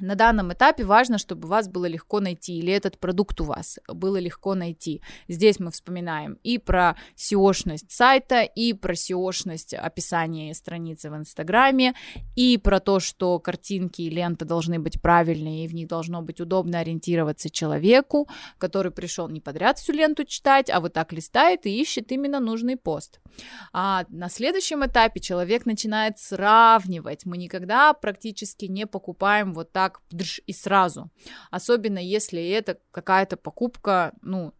на 0.00 0.14
данном 0.14 0.52
этапе 0.52 0.84
важно, 0.84 1.18
чтобы 1.18 1.48
вас 1.48 1.68
было 1.68 1.86
легко 1.86 2.20
найти, 2.20 2.58
или 2.58 2.72
этот 2.72 2.98
продукт 2.98 3.40
у 3.40 3.44
вас 3.44 3.78
было 3.88 4.18
легко 4.18 4.54
найти. 4.54 5.02
Здесь 5.28 5.58
мы 5.58 5.70
вспоминаем 5.70 6.38
и 6.42 6.58
про 6.58 6.96
SEO-шность 7.16 7.90
сайта, 7.90 8.42
и 8.42 8.72
про 8.72 8.94
SEO-шность 8.94 9.74
описания 9.74 10.54
страницы 10.54 11.10
в 11.10 11.16
Инстаграме, 11.16 11.94
и 12.36 12.58
про 12.58 12.80
то, 12.80 13.00
что 13.00 13.38
картинки 13.38 14.02
и 14.02 14.10
лента 14.10 14.44
должны 14.44 14.78
быть 14.78 15.00
правильные, 15.00 15.64
и 15.64 15.68
в 15.68 15.74
них 15.74 15.88
должно 15.88 16.22
быть 16.22 16.40
удобно 16.40 16.80
ориентироваться 16.80 17.50
человеку, 17.50 18.28
который 18.58 18.92
пришел 18.92 19.28
не 19.28 19.40
подряд 19.40 19.78
всю 19.78 19.92
ленту 19.92 20.24
читать, 20.24 20.70
а 20.70 20.80
вот 20.80 20.92
так 20.92 21.12
листает 21.12 21.66
и 21.66 21.80
ищет 21.80 22.12
именно 22.12 22.40
нужный 22.40 22.76
пост. 22.76 23.20
А 23.72 24.04
на 24.08 24.28
следующем 24.28 24.84
этапе 24.84 25.20
человек 25.20 25.66
начинает 25.66 26.18
сравнивать. 26.18 27.26
Мы 27.26 27.36
никогда 27.36 27.92
практически 27.92 28.66
не 28.66 28.86
покупаем 28.86 29.54
вот 29.54 29.72
так 29.72 29.89
так 29.90 30.00
и 30.46 30.52
сразу. 30.52 31.10
Особенно 31.50 31.98
если 31.98 32.48
это 32.48 32.78
какая-то 32.90 33.36
покупка, 33.36 34.12
ну, 34.22 34.54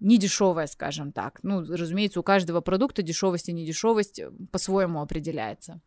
не 0.00 0.18
дешевая, 0.18 0.66
скажем 0.66 1.12
так. 1.12 1.40
Ну, 1.42 1.60
разумеется, 1.60 2.20
у 2.20 2.22
каждого 2.22 2.60
продукта 2.60 3.02
дешевость 3.02 3.48
и 3.48 3.52
недешевость 3.52 4.18
э, 4.18 4.30
по-своему 4.50 5.02
определяется. 5.02 5.80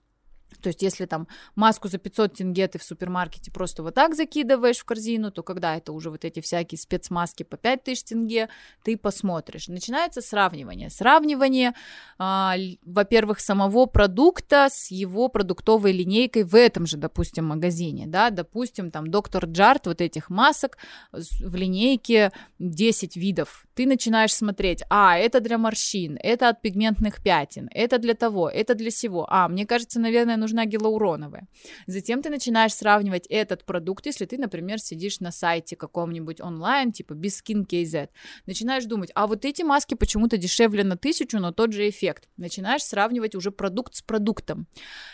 То 0.62 0.68
есть, 0.68 0.82
если 0.82 1.06
там 1.06 1.28
маску 1.56 1.88
за 1.88 1.97
500 1.97 2.34
тенге 2.34 2.68
ты 2.68 2.80
в 2.80 2.84
супермаркете 2.84 3.51
просто 3.51 3.84
вот 3.84 3.95
так 3.95 4.16
закидываешь 4.16 4.78
в 4.78 4.86
корзину, 4.86 5.32
то 5.32 5.43
когда 5.43 5.76
это 5.76 5.93
уже 5.93 6.10
вот 6.10 6.26
эти 6.26 6.39
всякие 6.39 6.78
спецмаски 6.78 7.43
по 7.43 7.58
5000 7.58 8.04
тенге, 8.04 8.49
ты 8.84 8.97
посмотришь. 8.97 9.68
Начинается 9.68 10.22
сравнивание. 10.22 10.89
Сравнивание, 10.89 11.74
а, 12.18 12.56
во-первых, 12.84 13.39
самого 13.39 13.86
продукта 13.86 14.68
с 14.70 14.91
его 14.91 15.28
продуктовой 15.28 15.91
линейкой 15.91 16.43
в 16.43 16.56
этом 16.56 16.86
же, 16.86 16.97
допустим, 16.97 17.45
магазине, 17.45 18.08
да, 18.08 18.30
допустим, 18.30 18.91
там 18.91 19.08
доктор 19.08 19.45
Джарт 19.45 19.88
вот 19.88 20.01
этих 20.01 20.30
масок 20.30 20.78
в 21.12 21.56
линейке 21.56 22.32
10 22.60 23.16
видов. 23.16 23.66
Ты 23.76 23.88
начинаешь 23.88 24.34
смотреть, 24.34 24.84
а, 24.89 25.18
это 25.18 25.39
для 25.39 25.58
морщин, 25.58 26.18
это 26.22 26.49
от 26.49 26.62
пигментных 26.62 27.24
пятен, 27.24 27.70
это 27.72 27.97
для 27.97 28.14
того, 28.14 28.49
это 28.49 28.76
для 28.76 28.91
всего. 28.91 29.26
А, 29.30 29.47
мне 29.47 29.66
кажется, 29.66 29.99
наверное, 29.99 30.38
нужна 30.44 30.66
гиалуроновая. 30.66 31.48
Затем 31.88 32.22
ты 32.22 32.30
начинаешь 32.30 32.74
сравнивать 32.74 33.26
этот 33.30 33.66
продукт, 33.66 34.06
если 34.06 34.26
ты, 34.26 34.38
например, 34.38 34.80
сидишь 34.80 35.20
на 35.22 35.32
сайте 35.32 35.76
каком-нибудь 35.76 36.41
онлайн, 36.41 36.91
типа 36.91 37.14
без 37.14 37.41
Skin 37.41 37.66
KZ. 37.66 38.10
Начинаешь 38.46 38.86
думать, 38.86 39.12
а 39.16 39.26
вот 39.26 39.46
эти 39.46 39.64
маски 39.64 39.96
почему-то 39.96 40.38
дешевле 40.38 40.84
на 40.84 40.98
тысячу, 40.98 41.39
но 41.39 41.52
тот 41.52 41.74
же 41.74 41.89
эффект. 41.89 42.28
Начинаешь 42.38 42.84
сравнивать 42.84 43.36
уже 43.36 43.52
продукт 43.52 43.96
с 43.96 44.02
продуктом. 44.02 44.68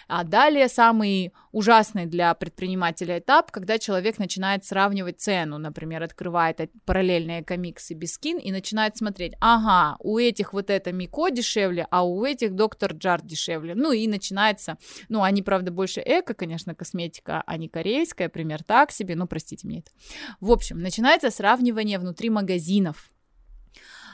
А 0.07 0.23
далее 0.23 0.67
самый 0.67 1.33
ужасный 1.51 2.05
для 2.05 2.33
предпринимателя 2.33 3.19
этап, 3.19 3.51
когда 3.51 3.77
человек 3.77 4.17
начинает 4.17 4.65
сравнивать 4.65 5.21
цену, 5.21 5.57
например, 5.57 6.03
открывает 6.03 6.59
параллельные 6.85 7.43
комиксы 7.43 7.93
без 7.93 8.13
скин 8.13 8.37
и 8.37 8.51
начинает 8.51 8.97
смотреть, 8.97 9.33
ага, 9.39 9.97
у 9.99 10.17
этих 10.17 10.53
вот 10.53 10.69
это 10.69 10.91
Мико 10.91 11.29
дешевле, 11.29 11.87
а 11.91 12.03
у 12.05 12.25
этих 12.25 12.55
доктор 12.55 12.93
Джар 12.93 13.21
дешевле. 13.21 13.75
Ну 13.75 13.91
и 13.91 14.07
начинается, 14.07 14.77
ну 15.09 15.18
ну, 15.19 15.23
они, 15.23 15.41
правда, 15.41 15.69
больше 15.69 16.01
эко, 16.05 16.33
конечно, 16.33 16.73
косметика, 16.73 17.43
а 17.45 17.57
не 17.57 17.67
корейская, 17.67 18.29
пример 18.29 18.63
так 18.63 18.89
себе, 18.89 19.17
ну, 19.17 19.27
простите 19.27 19.67
мне 19.67 19.79
это. 19.79 19.91
В 20.39 20.49
общем, 20.49 20.79
начинается 20.79 21.29
сравнивание 21.29 21.99
внутри 21.99 22.29
магазинов. 22.29 23.09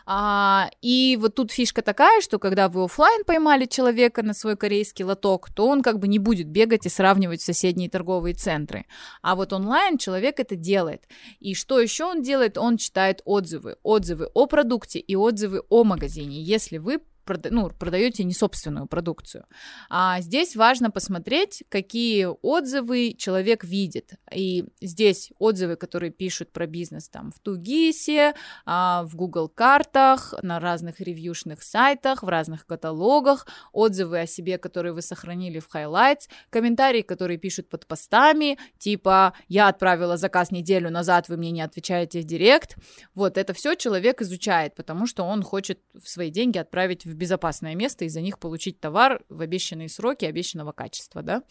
А, 0.08 0.72
и 0.82 1.16
вот 1.22 1.36
тут 1.36 1.52
фишка 1.52 1.84
такая, 1.84 2.22
что 2.22 2.40
когда 2.40 2.70
вы 2.70 2.86
офлайн 2.86 3.24
поймали 3.24 3.66
человека 3.66 4.24
на 4.24 4.34
свой 4.34 4.58
корейский 4.58 5.06
лоток, 5.06 5.52
то 5.54 5.68
он 5.68 5.84
как 5.84 6.00
бы 6.00 6.08
не 6.08 6.18
будет 6.18 6.48
бегать 6.48 6.88
и 6.88 6.90
сравнивать 6.90 7.42
соседние 7.42 7.88
торговые 7.88 8.34
центры. 8.34 8.86
А 9.22 9.36
вот 9.36 9.54
онлайн 9.54 10.00
человек 10.00 10.40
это 10.40 10.56
делает. 10.56 11.04
И 11.40 11.54
что 11.54 11.80
еще 11.80 12.06
он 12.06 12.24
делает? 12.24 12.58
Он 12.58 12.78
читает 12.78 13.22
отзывы. 13.26 13.78
Отзывы 13.84 14.30
о 14.34 14.48
продукте 14.48 14.98
и 14.98 15.16
отзывы 15.16 15.62
о 15.70 15.84
магазине. 15.84 16.42
Если 16.42 16.80
вы 16.80 17.00
прода- 17.26 17.50
ну, 17.52 17.70
продаете 17.70 18.24
не 18.24 18.34
собственную 18.34 18.88
продукцию. 18.88 19.46
А 19.90 20.22
здесь 20.22 20.56
важно 20.56 20.92
посмотреть, 20.92 21.64
какие 21.70 22.28
отзывы 22.42 23.16
человек 23.18 23.64
видит. 23.64 24.14
И 24.34 24.66
здесь 24.82 25.32
отзывы, 25.40 25.76
которые 25.76 26.12
пишут 26.12 26.52
про 26.52 26.68
бизнес 26.68 27.10
там 27.10 27.32
в 27.32 27.40
Тугисе, 27.40 28.34
а, 28.66 29.04
в 29.04 29.16
Google 29.16 29.50
картах, 29.50 30.34
на 30.42 30.60
разных 30.60 31.00
ревьюшных 31.00 31.64
сайтах, 31.64 32.24
в 32.24 32.28
разных 32.28 32.66
каталогах, 32.66 33.48
отзывы 33.74 34.22
о 34.22 34.28
себе, 34.28 34.58
которые 34.58 34.94
вы 34.94 35.02
сохранили 35.02 35.60
в 35.60 35.68
Highlights, 35.74 36.30
комментарии, 36.50 37.02
которые 37.02 37.38
пишут 37.38 37.70
под 37.70 37.88
постами, 37.88 38.58
типа 38.78 39.34
«Я 39.48 39.68
отправила 39.68 40.18
заказ 40.18 40.52
неделю 40.52 40.90
назад, 40.92 41.30
вы 41.30 41.38
мне 41.38 41.52
не 41.52 41.62
отвечаете 41.62 42.22
в 42.22 42.24
директ». 42.26 42.76
Вот 43.16 43.38
это 43.38 43.54
все 43.54 43.76
человек 43.76 44.22
изучает, 44.22 44.76
потому 44.76 45.08
что 45.08 45.24
он 45.24 45.44
хочет 45.44 45.80
свои 46.04 46.30
деньги 46.30 46.58
отправить 46.58 47.06
в 47.06 47.15
безопасное 47.16 47.76
место 47.76 48.06
и 48.06 48.10
за 48.10 48.22
них 48.22 48.40
получить 48.40 48.80
товар 48.80 49.24
в 49.30 49.42
обещанные 49.42 49.90
сроки, 49.90 50.26
обещанного 50.26 50.72
качества, 50.72 51.22
да, 51.22 51.44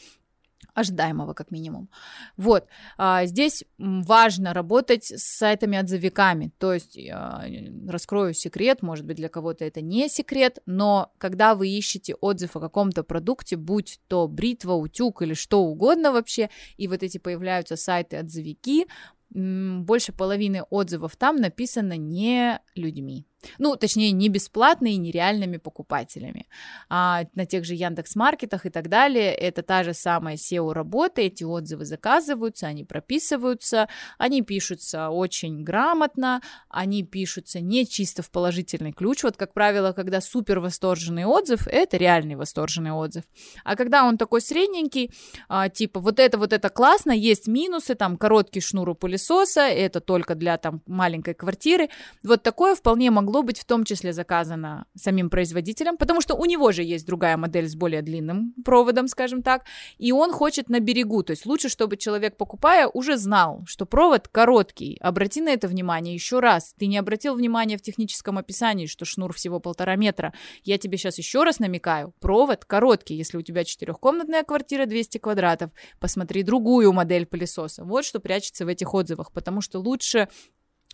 ожидаемого 0.73 1.35
как 1.35 1.51
минимум. 1.51 1.89
Вот, 2.37 2.67
а, 2.97 3.27
здесь 3.27 3.65
важно 3.79 4.55
работать 4.55 5.05
с 5.05 5.23
сайтами-отзывиками, 5.23 6.53
то 6.59 6.73
есть, 6.73 6.99
а, 7.11 7.45
раскрою 7.89 8.35
секрет, 8.35 8.83
может 8.83 9.05
быть, 9.05 9.17
для 9.17 9.29
кого-то 9.29 9.65
это 9.65 9.81
не 9.81 10.09
секрет, 10.09 10.59
но 10.67 11.13
когда 11.19 11.55
вы 11.55 11.69
ищете 11.69 12.15
отзыв 12.15 12.57
о 12.57 12.61
каком-то 12.61 13.05
продукте, 13.05 13.57
будь 13.57 14.01
то 14.09 14.27
бритва, 14.27 14.73
утюг 14.73 15.23
или 15.23 15.35
что 15.35 15.63
угодно 15.63 16.13
вообще, 16.13 16.51
и 16.77 16.89
вот 16.89 17.03
эти 17.03 17.19
появляются 17.19 17.77
сайты-отзывики, 17.77 18.87
больше 19.31 20.13
половины 20.13 20.63
отзывов 20.71 21.17
там 21.17 21.37
написано 21.37 21.97
не 21.97 22.61
людьми. 22.75 23.27
Ну, 23.59 23.77
точнее, 23.77 24.13
не 24.13 24.29
бесплатно 24.29 24.87
и 24.87 24.97
нереальными 24.97 25.57
покупателями. 25.57 26.47
А 26.89 27.25
на 27.35 27.47
тех 27.47 27.65
же 27.65 27.75
Яндекс 27.75 28.17
Маркетах 28.17 28.67
и 28.67 28.71
так 28.71 28.89
далее 28.89 29.35
это 29.35 29.63
та 29.63 29.83
же 29.83 29.95
самая 29.95 30.37
SEO-работа, 30.37 31.21
эти 31.21 31.45
отзывы 31.45 31.85
заказываются, 31.85 32.67
они 32.67 32.85
прописываются, 32.85 33.89
они 34.19 34.43
пишутся 34.43 35.11
очень 35.11 35.65
грамотно, 35.65 36.41
они 36.69 37.03
пишутся 37.03 37.61
не 37.61 37.87
чисто 37.87 38.23
в 38.23 38.31
положительный 38.31 38.93
ключ. 38.93 39.23
Вот, 39.23 39.37
как 39.37 39.53
правило, 39.53 39.93
когда 39.93 40.21
супер 40.21 40.61
восторженный 40.61 41.25
отзыв, 41.25 41.67
это 41.67 41.97
реальный 41.97 42.37
восторженный 42.37 42.93
отзыв. 42.93 43.25
А 43.65 43.77
когда 43.77 44.05
он 44.05 44.19
такой 44.19 44.41
средненький, 44.41 45.11
а, 45.49 45.69
типа 45.69 46.01
вот 46.01 46.19
это, 46.19 46.39
вот 46.39 46.53
это 46.53 46.69
классно, 46.69 47.13
есть 47.13 47.47
минусы, 47.47 47.95
там 47.95 48.17
короткий 48.17 48.61
шнур 48.61 48.89
у 48.91 48.95
пылесоса, 48.95 49.63
это 49.63 50.01
только 50.01 50.35
для 50.35 50.59
там 50.59 50.83
маленькой 50.87 51.35
квартиры, 51.35 51.89
вот 52.23 52.43
такое 52.43 52.75
вполне 52.75 53.11
могло 53.11 53.34
могло 53.35 53.43
быть 53.43 53.59
в 53.59 53.65
том 53.65 53.85
числе 53.85 54.13
заказано 54.13 54.87
самим 54.95 55.29
производителем, 55.29 55.97
потому 55.97 56.21
что 56.21 56.37
у 56.37 56.45
него 56.45 56.71
же 56.71 56.85
есть 56.85 57.05
другая 57.05 57.37
модель 57.37 57.67
с 57.67 57.75
более 57.75 58.01
длинным 58.01 58.55
проводом, 58.65 59.09
скажем 59.09 59.43
так, 59.43 59.65
и 59.99 60.13
он 60.13 60.33
хочет 60.33 60.69
на 60.69 60.79
берегу, 60.79 61.25
то 61.25 61.33
есть 61.33 61.45
лучше, 61.45 61.69
чтобы 61.69 61.97
человек, 61.97 62.37
покупая, 62.37 62.87
уже 62.87 63.17
знал, 63.17 63.65
что 63.67 63.87
провод 63.87 64.29
короткий. 64.29 64.99
Обрати 65.01 65.41
на 65.41 65.49
это 65.49 65.67
внимание 65.67 66.15
еще 66.15 66.39
раз. 66.39 66.75
Ты 66.79 66.87
не 66.87 66.97
обратил 66.97 67.35
внимания 67.35 67.77
в 67.77 67.83
техническом 67.83 68.39
описании, 68.39 68.87
что 68.87 69.05
шнур 69.05 69.33
всего 69.33 69.59
полтора 69.59 69.97
метра. 69.97 70.33
Я 70.63 70.79
тебе 70.79 70.97
сейчас 70.97 71.19
еще 71.19 71.43
раз 71.43 71.59
намекаю. 71.59 72.15
Провод 72.21 72.65
короткий. 72.65 73.17
Если 73.17 73.37
у 73.37 73.43
тебя 73.43 73.65
четырехкомнатная 73.65 74.45
квартира 74.45 74.87
200 74.87 75.19
квадратов, 75.19 75.71
посмотри 75.99 76.45
другую 76.45 76.93
модель 76.93 77.27
пылесоса. 77.27 77.85
Вот 77.85 78.05
что 78.05 78.21
прячется 78.21 78.65
в 78.65 78.69
этих 78.69 78.95
отзывах, 78.95 79.33
потому 79.33 79.61
что 79.61 79.81
лучше 79.81 80.29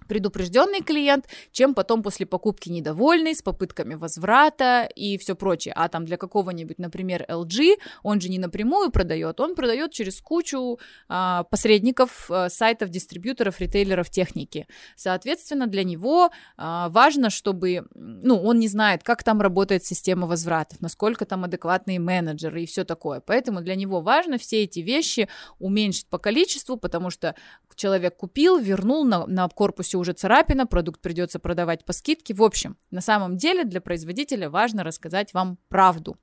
предупрежденный 0.06 0.82
клиент, 0.82 1.26
чем 1.52 1.74
потом 1.74 2.02
после 2.02 2.26
покупки 2.26 2.68
недовольный, 2.68 3.34
с 3.34 3.42
попытками 3.42 3.94
возврата 3.94 4.88
и 4.94 5.18
все 5.18 5.34
прочее. 5.34 5.74
А 5.76 5.88
там 5.88 6.04
для 6.04 6.16
какого-нибудь, 6.16 6.78
например, 6.78 7.24
LG, 7.28 7.76
он 8.02 8.20
же 8.20 8.28
не 8.28 8.38
напрямую 8.38 8.90
продает, 8.90 9.40
он 9.40 9.54
продает 9.54 9.92
через 9.92 10.20
кучу 10.20 10.78
а, 11.08 11.44
посредников, 11.44 12.30
а, 12.30 12.48
сайтов, 12.48 12.90
дистрибьюторов, 12.90 13.60
ритейлеров 13.60 14.10
техники. 14.10 14.66
Соответственно, 14.96 15.66
для 15.66 15.84
него 15.84 16.30
а, 16.56 16.88
важно, 16.88 17.30
чтобы, 17.30 17.86
ну, 17.94 18.42
он 18.42 18.58
не 18.58 18.68
знает, 18.68 19.02
как 19.02 19.22
там 19.22 19.40
работает 19.40 19.84
система 19.84 20.26
возвратов, 20.26 20.80
насколько 20.80 21.24
там 21.24 21.44
адекватные 21.44 21.98
менеджеры 21.98 22.62
и 22.62 22.66
все 22.66 22.84
такое. 22.84 23.20
Поэтому 23.20 23.60
для 23.60 23.74
него 23.74 24.00
важно 24.00 24.38
все 24.38 24.64
эти 24.64 24.80
вещи 24.80 25.28
уменьшить 25.58 26.06
по 26.08 26.18
количеству, 26.18 26.76
потому 26.76 27.10
что 27.10 27.34
человек 27.80 28.16
купил, 28.16 28.58
вернул 28.58 29.04
на, 29.04 29.26
на 29.26 29.48
корпусе 29.48 29.89
уже 29.98 30.12
царапина, 30.12 30.66
продукт 30.66 31.00
придется 31.00 31.38
продавать 31.38 31.84
по 31.84 31.92
скидке. 31.92 32.34
В 32.34 32.42
общем, 32.42 32.76
на 32.90 33.00
самом 33.00 33.36
деле 33.36 33.64
для 33.64 33.80
производителя 33.80 34.50
важно 34.50 34.84
рассказать 34.84 35.32
вам 35.34 35.58
правду. 35.68 36.16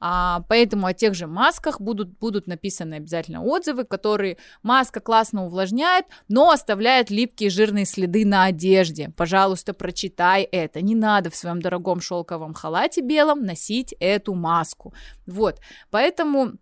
А, 0.00 0.44
поэтому 0.48 0.86
о 0.86 0.94
тех 0.94 1.14
же 1.14 1.26
масках 1.26 1.80
будут, 1.80 2.18
будут 2.18 2.46
написаны 2.46 2.94
обязательно 2.94 3.42
отзывы, 3.42 3.84
которые 3.84 4.38
маска 4.62 5.00
классно 5.00 5.44
увлажняет, 5.44 6.06
но 6.28 6.50
оставляет 6.50 7.10
липкие 7.10 7.50
жирные 7.50 7.84
следы 7.84 8.24
на 8.24 8.44
одежде. 8.44 9.12
Пожалуйста, 9.16 9.74
прочитай 9.74 10.42
это. 10.42 10.80
Не 10.80 10.94
надо 10.94 11.30
в 11.30 11.36
своем 11.36 11.60
дорогом 11.60 12.00
шелковом 12.00 12.54
халате 12.54 13.00
белом 13.00 13.42
носить 13.42 13.94
эту 14.00 14.34
маску. 14.34 14.94
Вот, 15.26 15.60
поэтому 15.90 16.52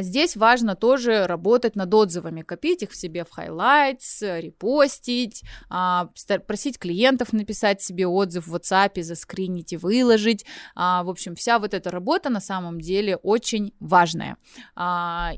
здесь 0.00 0.36
важно 0.36 0.74
тоже 0.74 1.26
работать 1.26 1.76
над 1.76 1.94
отзывами, 1.94 2.42
копить 2.42 2.82
их 2.82 2.90
в 2.90 2.96
себе 2.96 3.24
в 3.24 3.38
highlights, 3.38 4.40
репостить, 4.40 5.44
а, 5.68 6.08
просить 6.46 6.78
клиентов 6.78 7.32
написать 7.32 7.80
себе 7.80 8.06
отзыв 8.06 8.46
в 8.46 8.54
WhatsApp, 8.54 9.00
заскринить 9.02 9.72
и 9.72 9.76
выложить. 9.76 10.44
А, 10.74 11.04
в 11.04 11.08
общем, 11.08 11.36
вся 11.36 11.58
вот 11.58 11.74
эта 11.74 11.90
работа 11.90 12.30
на 12.30 12.40
самом 12.40 12.80
деле 12.80 13.16
очень 13.16 13.72
важная. 13.78 14.36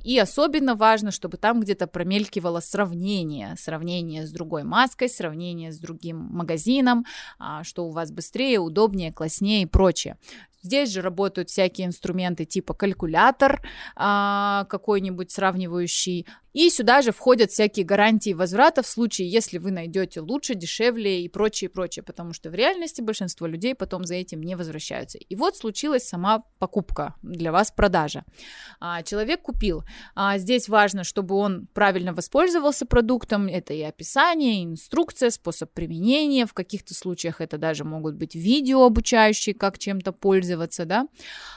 И 0.05 0.19
особенно 0.19 0.75
важно, 0.75 1.11
чтобы 1.11 1.37
там 1.37 1.61
где-то 1.61 1.87
промелькивало 1.87 2.61
сравнение, 2.61 3.55
сравнение 3.59 4.27
с 4.27 4.31
другой 4.31 4.65
маской, 4.65 5.09
сравнение 5.09 5.73
с 5.73 5.79
другим 5.79 6.17
магазином, 6.17 7.05
что 7.63 7.87
у 7.87 7.91
вас 7.91 8.11
быстрее, 8.11 8.59
удобнее, 8.61 9.13
класснее 9.13 9.63
и 9.63 9.67
прочее. 9.67 10.17
Здесь 10.63 10.91
же 10.91 11.03
работают 11.03 11.51
всякие 11.51 11.89
инструменты 11.89 12.45
типа 12.45 12.75
калькулятор 12.75 13.63
а, 13.97 14.67
какой-нибудь 14.69 15.31
сравнивающий, 15.31 16.27
и 16.53 16.69
сюда 16.71 17.03
же 17.03 17.13
входят 17.13 17.51
всякие 17.51 17.87
гарантии 17.87 18.35
возврата 18.35 18.83
в 18.83 18.87
случае, 18.87 19.29
если 19.29 19.59
вы 19.59 19.71
найдете 19.71 20.21
лучше, 20.21 20.55
дешевле 20.55 21.23
и 21.23 21.29
прочее, 21.29 21.71
прочее, 21.71 22.03
потому 22.03 22.33
что 22.33 22.51
в 22.51 22.55
реальности 22.55 23.01
большинство 23.01 23.47
людей 23.47 23.75
потом 23.75 24.05
за 24.05 24.15
этим 24.15 24.43
не 24.43 24.55
возвращаются. 24.55 25.19
И 25.19 25.35
вот 25.35 25.57
случилась 25.57 26.07
сама 26.07 26.45
покупка, 26.59 27.15
для 27.23 27.53
вас 27.53 27.71
продажа. 27.71 28.25
А, 28.81 29.03
человек 29.03 29.43
купил. 29.43 29.85
А, 30.15 30.39
здесь 30.39 30.69
важно, 30.69 31.05
чтобы 31.05 31.37
он 31.37 31.67
правильно 31.73 32.13
воспользовался 32.13 32.87
продуктом. 32.87 33.47
Это 33.47 33.73
и 33.73 33.83
описание, 33.83 34.61
и 34.61 34.65
инструкция, 34.65 35.31
способ 35.31 35.73
применения. 35.73 36.47
В 36.47 36.53
каких-то 36.53 36.95
случаях 36.95 37.41
это 37.41 37.59
даже 37.59 37.85
могут 37.85 38.17
быть 38.17 38.35
видео 38.35 38.85
обучающие, 38.85 39.55
как 39.55 39.79
чем-то 39.79 40.13
пользоваться, 40.13 40.85
да. 40.85 41.07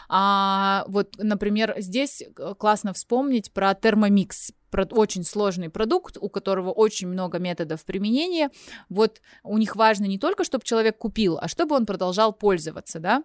А, 0.07 0.85
вот, 0.87 1.15
например, 1.17 1.75
здесь 1.77 2.21
э, 2.21 2.53
классно 2.57 2.93
вспомнить 2.93 3.51
про 3.51 3.73
термомикс 3.73 4.51
очень 4.91 5.23
сложный 5.23 5.69
продукт, 5.69 6.17
у 6.19 6.29
которого 6.29 6.71
очень 6.71 7.07
много 7.07 7.39
методов 7.39 7.83
применения. 7.85 8.49
Вот 8.89 9.21
у 9.43 9.57
них 9.57 9.75
важно 9.75 10.05
не 10.05 10.17
только, 10.17 10.43
чтобы 10.43 10.63
человек 10.63 10.97
купил, 10.97 11.37
а 11.41 11.47
чтобы 11.47 11.75
он 11.75 11.85
продолжал 11.85 12.33
пользоваться, 12.33 12.99
да. 12.99 13.23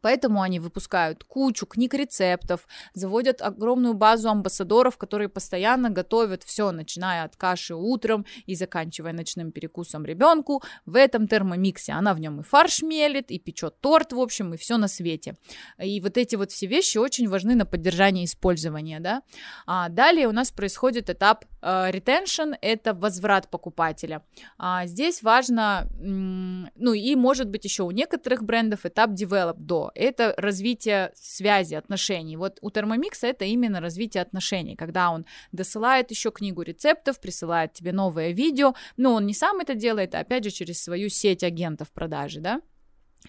Поэтому 0.00 0.42
они 0.42 0.60
выпускают 0.60 1.24
кучу 1.24 1.66
книг 1.66 1.94
рецептов, 1.94 2.66
заводят 2.94 3.42
огромную 3.42 3.94
базу 3.94 4.28
амбассадоров, 4.28 4.96
которые 4.96 5.28
постоянно 5.28 5.90
готовят 5.90 6.42
все, 6.44 6.70
начиная 6.72 7.24
от 7.24 7.36
каши 7.36 7.74
утром 7.74 8.26
и 8.46 8.54
заканчивая 8.54 9.12
ночным 9.12 9.52
перекусом 9.52 10.04
ребенку 10.04 10.62
в 10.86 10.96
этом 10.96 11.26
термомиксе. 11.28 11.92
Она 11.92 12.14
в 12.14 12.20
нем 12.20 12.40
и 12.40 12.42
фарш 12.42 12.82
мелит, 12.82 13.30
и 13.30 13.38
печет 13.38 13.80
торт, 13.80 14.12
в 14.12 14.20
общем, 14.20 14.54
и 14.54 14.56
все 14.56 14.76
на 14.76 14.88
свете. 14.88 15.36
И 15.78 16.00
вот 16.00 16.16
эти 16.16 16.36
вот 16.36 16.50
все 16.52 16.66
вещи 16.66 16.98
очень 16.98 17.28
важны 17.28 17.54
на 17.54 17.66
поддержание 17.66 18.24
использования, 18.24 19.00
да. 19.00 19.22
А 19.66 19.88
далее 19.88 20.28
у 20.28 20.32
нас 20.32 20.50
происходит 20.50 21.10
этап 21.10 21.44
э, 21.62 21.90
retention, 21.90 22.56
это 22.60 22.94
возврат 22.94 23.50
покупателя. 23.50 24.22
А 24.58 24.86
здесь 24.86 25.22
важно, 25.22 25.88
ну 25.98 26.92
и 26.92 27.14
может 27.16 27.48
быть 27.48 27.64
еще 27.64 27.82
у 27.82 27.90
некоторых 27.90 28.42
брендов 28.42 28.86
этап 28.86 29.10
develop 29.10 29.56
до, 29.58 29.87
это 29.94 30.34
развитие 30.36 31.12
связи, 31.14 31.74
отношений. 31.74 32.36
Вот 32.36 32.58
у 32.60 32.70
термомикса 32.70 33.26
это 33.26 33.44
именно 33.44 33.80
развитие 33.80 34.22
отношений, 34.22 34.76
когда 34.76 35.10
он 35.10 35.26
досылает 35.52 36.10
еще 36.10 36.30
книгу 36.30 36.62
рецептов, 36.62 37.20
присылает 37.20 37.72
тебе 37.72 37.92
новое 37.92 38.30
видео, 38.32 38.74
но 38.96 39.14
он 39.14 39.26
не 39.26 39.34
сам 39.34 39.60
это 39.60 39.74
делает, 39.74 40.14
а 40.14 40.20
опять 40.20 40.44
же 40.44 40.50
через 40.50 40.82
свою 40.82 41.08
сеть 41.08 41.42
агентов 41.42 41.90
продажи, 41.92 42.40
да. 42.40 42.60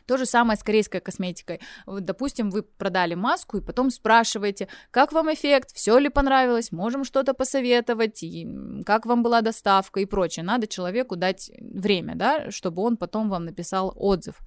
То 0.05 0.17
же 0.17 0.25
самое 0.25 0.57
с 0.57 0.63
корейской 0.63 1.01
косметикой. 1.01 1.59
Допустим, 1.87 2.49
вы 2.51 2.63
продали 2.63 3.15
маску 3.15 3.57
и 3.57 3.61
потом 3.61 3.89
спрашиваете, 3.89 4.67
как 4.91 5.11
вам 5.11 5.33
эффект, 5.33 5.71
все 5.73 5.97
ли 5.97 6.09
понравилось, 6.09 6.71
можем 6.71 7.03
что-то 7.03 7.33
посоветовать, 7.33 8.23
и 8.23 8.47
как 8.85 9.05
вам 9.05 9.23
была 9.23 9.41
доставка 9.41 9.99
и 9.99 10.05
прочее. 10.05 10.43
Надо 10.43 10.67
человеку 10.67 11.15
дать 11.15 11.51
время, 11.59 12.15
да, 12.15 12.51
чтобы 12.51 12.83
он 12.83 12.97
потом 12.97 13.29
вам 13.29 13.45
написал 13.45 13.93
отзыв. 13.95 14.39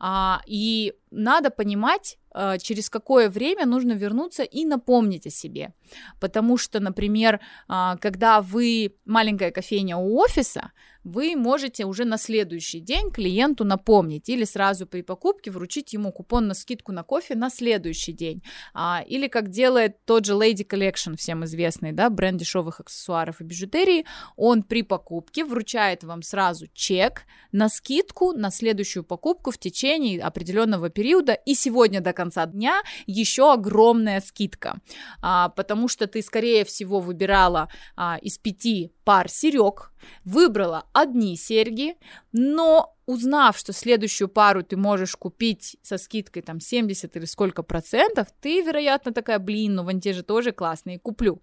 А, 0.00 0.40
и 0.46 0.94
надо 1.10 1.50
понимать, 1.50 2.18
а, 2.30 2.58
через 2.58 2.90
какое 2.90 3.30
время 3.30 3.66
нужно 3.66 3.92
вернуться 3.92 4.42
и 4.42 4.64
напомнить 4.64 5.26
о 5.26 5.30
себе. 5.30 5.72
Потому 6.20 6.56
что, 6.56 6.80
например, 6.80 7.40
а, 7.66 7.96
когда 7.96 8.40
вы 8.40 8.94
маленькая 9.04 9.50
кофейня 9.50 9.96
у 9.96 10.18
офиса, 10.18 10.72
вы 11.04 11.36
можете 11.36 11.86
уже 11.86 12.04
на 12.04 12.18
следующий 12.18 12.80
день 12.80 13.10
клиенту 13.10 13.64
напомнить 13.64 14.28
или 14.28 14.44
сразу 14.44 14.86
при 14.86 15.02
покупке 15.02 15.50
вручить 15.50 15.94
ему 15.94 16.12
купон 16.12 16.48
на 16.48 16.54
скидку 16.54 16.92
на 16.92 17.02
кофе 17.02 17.34
на 17.34 17.50
следующий 17.50 18.12
день. 18.12 18.42
А, 18.74 19.02
или 19.08 19.26
как 19.28 19.48
делает 19.48 20.04
тот 20.04 20.26
же 20.26 20.34
Lady 20.34 20.66
Collection, 20.66 21.16
всем 21.16 21.44
известный, 21.44 21.92
да, 21.92 22.10
бренд 22.10 22.38
дешевых 22.38 22.80
аксессуаров 22.80 23.40
и 23.40 23.44
бижутерии, 23.44 24.04
он 24.36 24.62
при 24.62 24.82
покупке 24.82 25.44
вручает 25.44 26.04
вам 26.04 26.22
сразу 26.22 26.66
чек 26.74 27.22
на 27.52 27.68
скидку 27.68 28.32
на 28.32 28.50
следующую 28.50 29.02
покупку 29.02 29.50
в 29.50 29.58
течение 29.58 30.20
определенного 30.20 30.90
периода, 30.98 31.32
и 31.32 31.54
сегодня 31.54 32.00
до 32.00 32.12
конца 32.12 32.44
дня 32.46 32.82
еще 33.06 33.52
огромная 33.52 34.20
скидка, 34.20 34.80
а, 35.22 35.48
потому 35.50 35.86
что 35.86 36.08
ты, 36.08 36.22
скорее 36.22 36.64
всего, 36.64 36.98
выбирала 36.98 37.68
а, 37.94 38.18
из 38.20 38.36
пяти 38.38 38.90
пар 39.08 39.30
серег, 39.30 39.90
выбрала 40.24 40.84
одни 40.92 41.34
серьги, 41.34 41.94
но 42.30 42.94
узнав, 43.06 43.56
что 43.56 43.72
следующую 43.72 44.28
пару 44.28 44.62
ты 44.62 44.76
можешь 44.76 45.16
купить 45.16 45.78
со 45.82 45.96
скидкой 45.96 46.42
там 46.42 46.60
70 46.60 47.16
или 47.16 47.24
сколько 47.24 47.62
процентов, 47.62 48.28
ты, 48.42 48.60
вероятно, 48.60 49.14
такая, 49.14 49.38
блин, 49.38 49.76
ну 49.76 49.84
вон 49.84 50.00
те 50.00 50.12
же 50.12 50.22
тоже 50.22 50.52
классные, 50.52 50.98
куплю. 50.98 51.40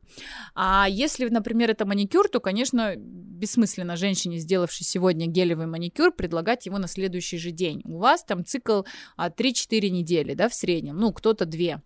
А 0.54 0.86
если, 0.88 1.28
например, 1.28 1.72
это 1.72 1.88
маникюр, 1.88 2.30
то, 2.30 2.40
конечно, 2.40 2.94
бессмысленно 2.98 3.96
женщине, 3.96 4.38
сделавшей 4.38 4.86
сегодня 4.86 5.26
гелевый 5.26 5.66
маникюр, 5.66 6.12
предлагать 6.12 6.68
его 6.68 6.78
на 6.78 6.88
следующий 6.88 7.40
же 7.40 7.50
день. 7.50 7.82
У 7.84 7.98
вас 7.98 8.24
там 8.24 8.46
цикл 8.46 8.84
3-4 9.18 9.18
а, 9.18 9.90
недели, 9.90 10.36
да, 10.36 10.50
в 10.50 10.54
среднем, 10.54 10.98
ну, 10.98 11.12
кто-то 11.12 11.48
2 11.48 11.82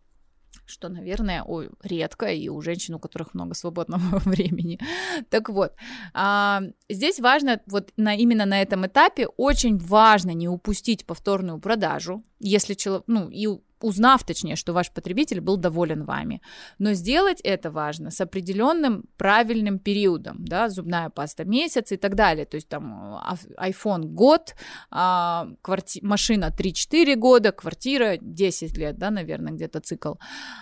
что, 0.69 0.89
наверное, 0.89 1.43
ой, 1.43 1.69
редко, 1.83 2.27
и 2.27 2.49
у 2.49 2.61
женщин, 2.61 2.95
у 2.95 2.99
которых 2.99 3.33
много 3.33 3.53
свободного 3.55 4.19
времени. 4.25 4.79
Так 5.29 5.49
вот, 5.49 5.73
а, 6.13 6.61
здесь 6.89 7.19
важно, 7.19 7.61
вот 7.67 7.91
на, 7.97 8.15
именно 8.15 8.45
на 8.45 8.61
этом 8.61 8.85
этапе 8.85 9.27
очень 9.27 9.77
важно 9.77 10.31
не 10.31 10.47
упустить 10.47 11.05
повторную 11.05 11.59
продажу, 11.59 12.23
если 12.39 12.73
человек, 12.73 13.03
ну, 13.07 13.29
и 13.29 13.47
узнав, 13.81 14.23
точнее, 14.23 14.55
что 14.55 14.73
ваш 14.73 14.91
потребитель 14.91 15.41
был 15.41 15.57
доволен 15.57 16.03
вами. 16.03 16.41
Но 16.79 16.93
сделать 16.93 17.41
это 17.43 17.71
важно 17.71 18.11
с 18.11 18.21
определенным 18.21 19.03
правильным 19.17 19.79
периодом, 19.79 20.45
да, 20.45 20.69
зубная 20.69 21.09
паста 21.09 21.45
месяц 21.45 21.91
и 21.91 21.97
так 21.97 22.15
далее. 22.15 22.45
То 22.45 22.55
есть 22.55 22.69
там 22.69 23.19
iPhone 23.57 24.03
год, 24.03 24.55
а, 24.91 25.47
кварти... 25.61 25.99
машина 26.03 26.53
3-4 26.57 27.15
года, 27.15 27.51
квартира 27.51 28.17
10 28.19 28.77
лет, 28.77 28.97
да, 28.97 29.11
наверное, 29.11 29.53
где-то 29.53 29.79
цикл. 29.79 30.15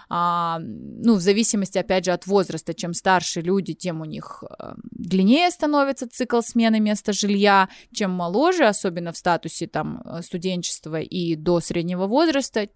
А, 0.09 0.59
ну, 0.59 1.15
в 1.15 1.21
зависимости, 1.21 1.77
опять 1.77 2.05
же, 2.05 2.11
от 2.11 2.27
возраста. 2.27 2.73
Чем 2.73 2.93
старше 2.93 3.41
люди, 3.41 3.73
тем 3.73 4.01
у 4.01 4.05
них 4.05 4.43
а, 4.43 4.75
длиннее 4.91 5.49
становится 5.51 6.07
цикл 6.07 6.41
смены 6.41 6.79
места 6.79 7.13
жилья. 7.13 7.69
Чем 7.93 8.11
моложе, 8.11 8.65
особенно 8.67 9.11
в 9.11 9.17
статусе 9.17 9.67
там 9.67 10.03
студенчества 10.21 10.99
и 10.99 11.35
до 11.35 11.59
среднего 11.59 12.07
возраста, 12.07 12.67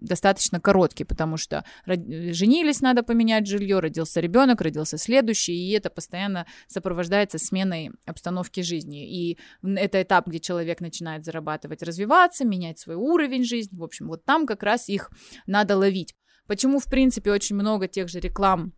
достаточно 0.00 0.60
короткий, 0.60 1.04
потому 1.04 1.36
что 1.36 1.64
женились, 1.86 2.80
надо 2.80 3.02
поменять 3.02 3.46
жилье, 3.46 3.80
родился 3.80 4.20
ребенок, 4.20 4.60
родился 4.60 4.98
следующий, 4.98 5.54
и 5.54 5.72
это 5.72 5.90
постоянно 5.90 6.46
сопровождается 6.68 7.38
сменой 7.38 7.90
обстановки 8.06 8.60
жизни. 8.60 9.08
И 9.08 9.38
это 9.62 10.02
этап, 10.02 10.26
где 10.28 10.40
человек 10.40 10.80
начинает 10.80 11.24
зарабатывать, 11.24 11.82
развиваться, 11.82 12.44
менять 12.44 12.78
свой 12.78 12.96
уровень 12.96 13.44
жизни. 13.44 13.76
В 13.76 13.84
общем, 13.84 14.08
вот 14.08 14.24
там 14.24 14.46
как 14.46 14.62
раз 14.62 14.88
их 14.88 15.10
надо 15.46 15.76
ловить. 15.76 16.14
Почему, 16.46 16.80
в 16.80 16.86
принципе, 16.86 17.30
очень 17.30 17.56
много 17.56 17.86
тех 17.86 18.08
же 18.08 18.18
реклам 18.18 18.72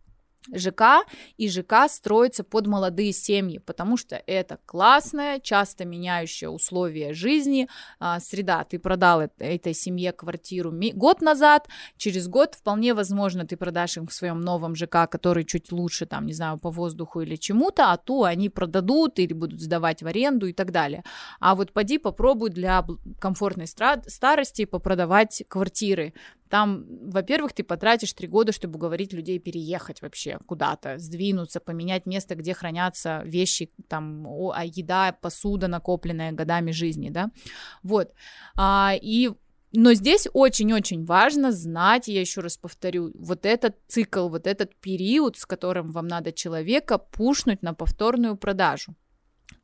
ЖК, 0.51 1.05
и 1.37 1.49
ЖК 1.49 1.87
строится 1.87 2.43
под 2.43 2.67
молодые 2.67 3.13
семьи, 3.13 3.59
потому 3.59 3.97
что 3.97 4.21
это 4.25 4.59
классная, 4.65 5.39
часто 5.39 5.85
меняющая 5.85 6.49
условия 6.49 7.13
жизни 7.13 7.69
а, 7.99 8.19
среда. 8.19 8.63
Ты 8.63 8.79
продал 8.79 9.29
этой 9.37 9.73
семье 9.73 10.11
квартиру 10.11 10.73
год 10.93 11.21
назад, 11.21 11.67
через 11.97 12.27
год 12.27 12.55
вполне 12.55 12.93
возможно 12.93 13.45
ты 13.45 13.57
продашь 13.57 13.97
им 13.97 14.07
в 14.07 14.13
своем 14.13 14.41
новом 14.41 14.75
ЖК, 14.75 15.07
который 15.09 15.43
чуть 15.43 15.71
лучше, 15.71 16.05
там, 16.05 16.25
не 16.25 16.33
знаю, 16.33 16.57
по 16.57 16.69
воздуху 16.69 17.21
или 17.21 17.35
чему-то, 17.35 17.91
а 17.91 17.97
ту 17.97 18.23
они 18.23 18.49
продадут 18.49 19.19
или 19.19 19.33
будут 19.33 19.61
сдавать 19.61 20.03
в 20.03 20.07
аренду 20.07 20.47
и 20.47 20.53
так 20.53 20.71
далее. 20.71 21.03
А 21.39 21.55
вот 21.55 21.71
поди 21.71 21.97
попробуй 21.97 22.49
для 22.49 22.85
комфортной 23.19 23.67
старости 23.67 24.65
попродавать 24.65 25.43
квартиры 25.47 26.13
там, 26.53 26.85
во-первых, 27.09 27.51
ты 27.53 27.63
потратишь 27.63 28.13
три 28.13 28.27
года, 28.27 28.51
чтобы 28.51 28.75
уговорить 28.75 29.11
людей 29.11 29.39
переехать 29.39 30.03
вообще 30.03 30.37
куда-то, 30.45 30.99
сдвинуться, 30.99 31.59
поменять 31.59 32.05
место, 32.05 32.35
где 32.35 32.53
хранятся 32.53 33.23
вещи, 33.25 33.71
там, 33.87 34.27
а 34.53 34.63
еда, 34.63 35.17
посуда, 35.19 35.67
накопленная 35.67 36.31
годами 36.31 36.69
жизни, 36.69 37.09
да. 37.09 37.31
Вот. 37.81 38.13
А, 38.55 38.93
и 39.01 39.31
но 39.71 39.95
здесь 39.95 40.27
очень-очень 40.31 41.05
важно 41.05 41.51
знать, 41.51 42.07
я 42.07 42.21
еще 42.21 42.41
раз 42.41 42.57
повторю, 42.57 43.11
вот 43.15 43.47
этот 43.47 43.75
цикл, 43.87 44.29
вот 44.29 44.45
этот 44.45 44.75
период, 44.75 45.37
с 45.37 45.47
которым 45.47 45.89
вам 45.89 46.07
надо 46.07 46.31
человека 46.31 46.99
пушнуть 46.99 47.63
на 47.63 47.73
повторную 47.73 48.37
продажу 48.37 48.95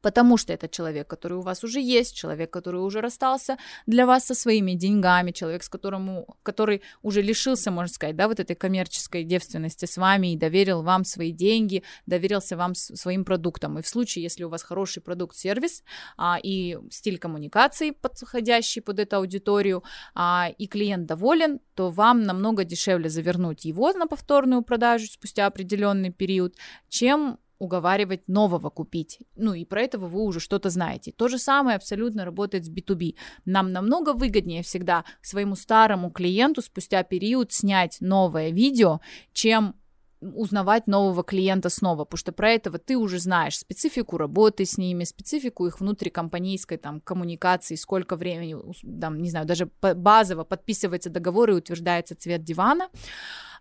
потому 0.01 0.37
что 0.37 0.53
это 0.53 0.67
человек, 0.67 1.07
который 1.07 1.37
у 1.37 1.41
вас 1.41 1.63
уже 1.63 1.79
есть, 1.79 2.15
человек, 2.15 2.51
который 2.51 2.81
уже 2.81 3.01
расстался 3.01 3.57
для 3.85 4.05
вас 4.05 4.25
со 4.25 4.35
своими 4.35 4.73
деньгами, 4.73 5.31
человек, 5.31 5.63
с 5.63 5.69
которым, 5.69 6.25
который 6.43 6.81
уже 7.01 7.21
лишился, 7.21 7.71
можно 7.71 7.93
сказать, 7.93 8.15
да, 8.15 8.27
вот 8.27 8.39
этой 8.39 8.55
коммерческой 8.55 9.23
девственности 9.23 9.85
с 9.85 9.97
вами 9.97 10.33
и 10.33 10.37
доверил 10.37 10.81
вам 10.83 11.03
свои 11.03 11.31
деньги, 11.31 11.83
доверился 12.05 12.55
вам 12.57 12.75
своим 12.75 13.25
продуктам. 13.25 13.79
И 13.79 13.81
в 13.81 13.87
случае, 13.87 14.23
если 14.23 14.43
у 14.43 14.49
вас 14.49 14.63
хороший 14.63 15.01
продукт-сервис 15.01 15.83
а, 16.17 16.39
и 16.41 16.77
стиль 16.91 17.17
коммуникации 17.17 17.91
подходящий 17.91 18.81
под 18.81 18.99
эту 18.99 19.17
аудиторию, 19.17 19.83
а, 20.15 20.49
и 20.57 20.67
клиент 20.67 21.05
доволен, 21.05 21.59
то 21.75 21.89
вам 21.89 22.23
намного 22.23 22.63
дешевле 22.63 23.09
завернуть 23.09 23.65
его 23.65 23.93
на 23.93 24.07
повторную 24.07 24.61
продажу 24.61 25.07
спустя 25.07 25.45
определенный 25.45 26.11
период, 26.11 26.55
чем 26.89 27.39
уговаривать 27.59 28.27
нового 28.27 28.69
купить. 28.69 29.19
Ну 29.35 29.53
и 29.53 29.65
про 29.65 29.81
этого 29.81 30.07
вы 30.07 30.21
уже 30.21 30.39
что-то 30.39 30.69
знаете. 30.69 31.11
То 31.11 31.27
же 31.27 31.37
самое 31.37 31.75
абсолютно 31.75 32.25
работает 32.25 32.65
с 32.65 32.69
B2B. 32.69 33.15
Нам 33.45 33.71
намного 33.71 34.13
выгоднее 34.13 34.63
всегда 34.63 35.05
своему 35.21 35.55
старому 35.55 36.09
клиенту 36.09 36.61
спустя 36.61 37.03
период 37.03 37.51
снять 37.51 37.97
новое 37.99 38.49
видео, 38.49 39.01
чем 39.33 39.75
узнавать 40.21 40.87
нового 40.87 41.23
клиента 41.23 41.69
снова, 41.69 42.03
потому 42.03 42.17
что 42.17 42.31
про 42.31 42.51
этого 42.51 42.77
ты 42.77 42.97
уже 42.97 43.19
знаешь 43.19 43.57
специфику 43.57 44.17
работы 44.17 44.65
с 44.65 44.77
ними, 44.77 45.03
специфику 45.05 45.65
их 45.65 45.79
внутрикомпанейской 45.79 46.77
там 46.77 46.99
коммуникации, 47.01 47.75
сколько 47.75 48.15
времени, 48.15 48.55
там, 48.99 49.21
не 49.21 49.29
знаю, 49.29 49.45
даже 49.45 49.69
базово 49.81 50.43
подписывается 50.43 51.09
договор 51.09 51.51
и 51.51 51.53
утверждается 51.53 52.15
цвет 52.15 52.43
дивана, 52.43 52.89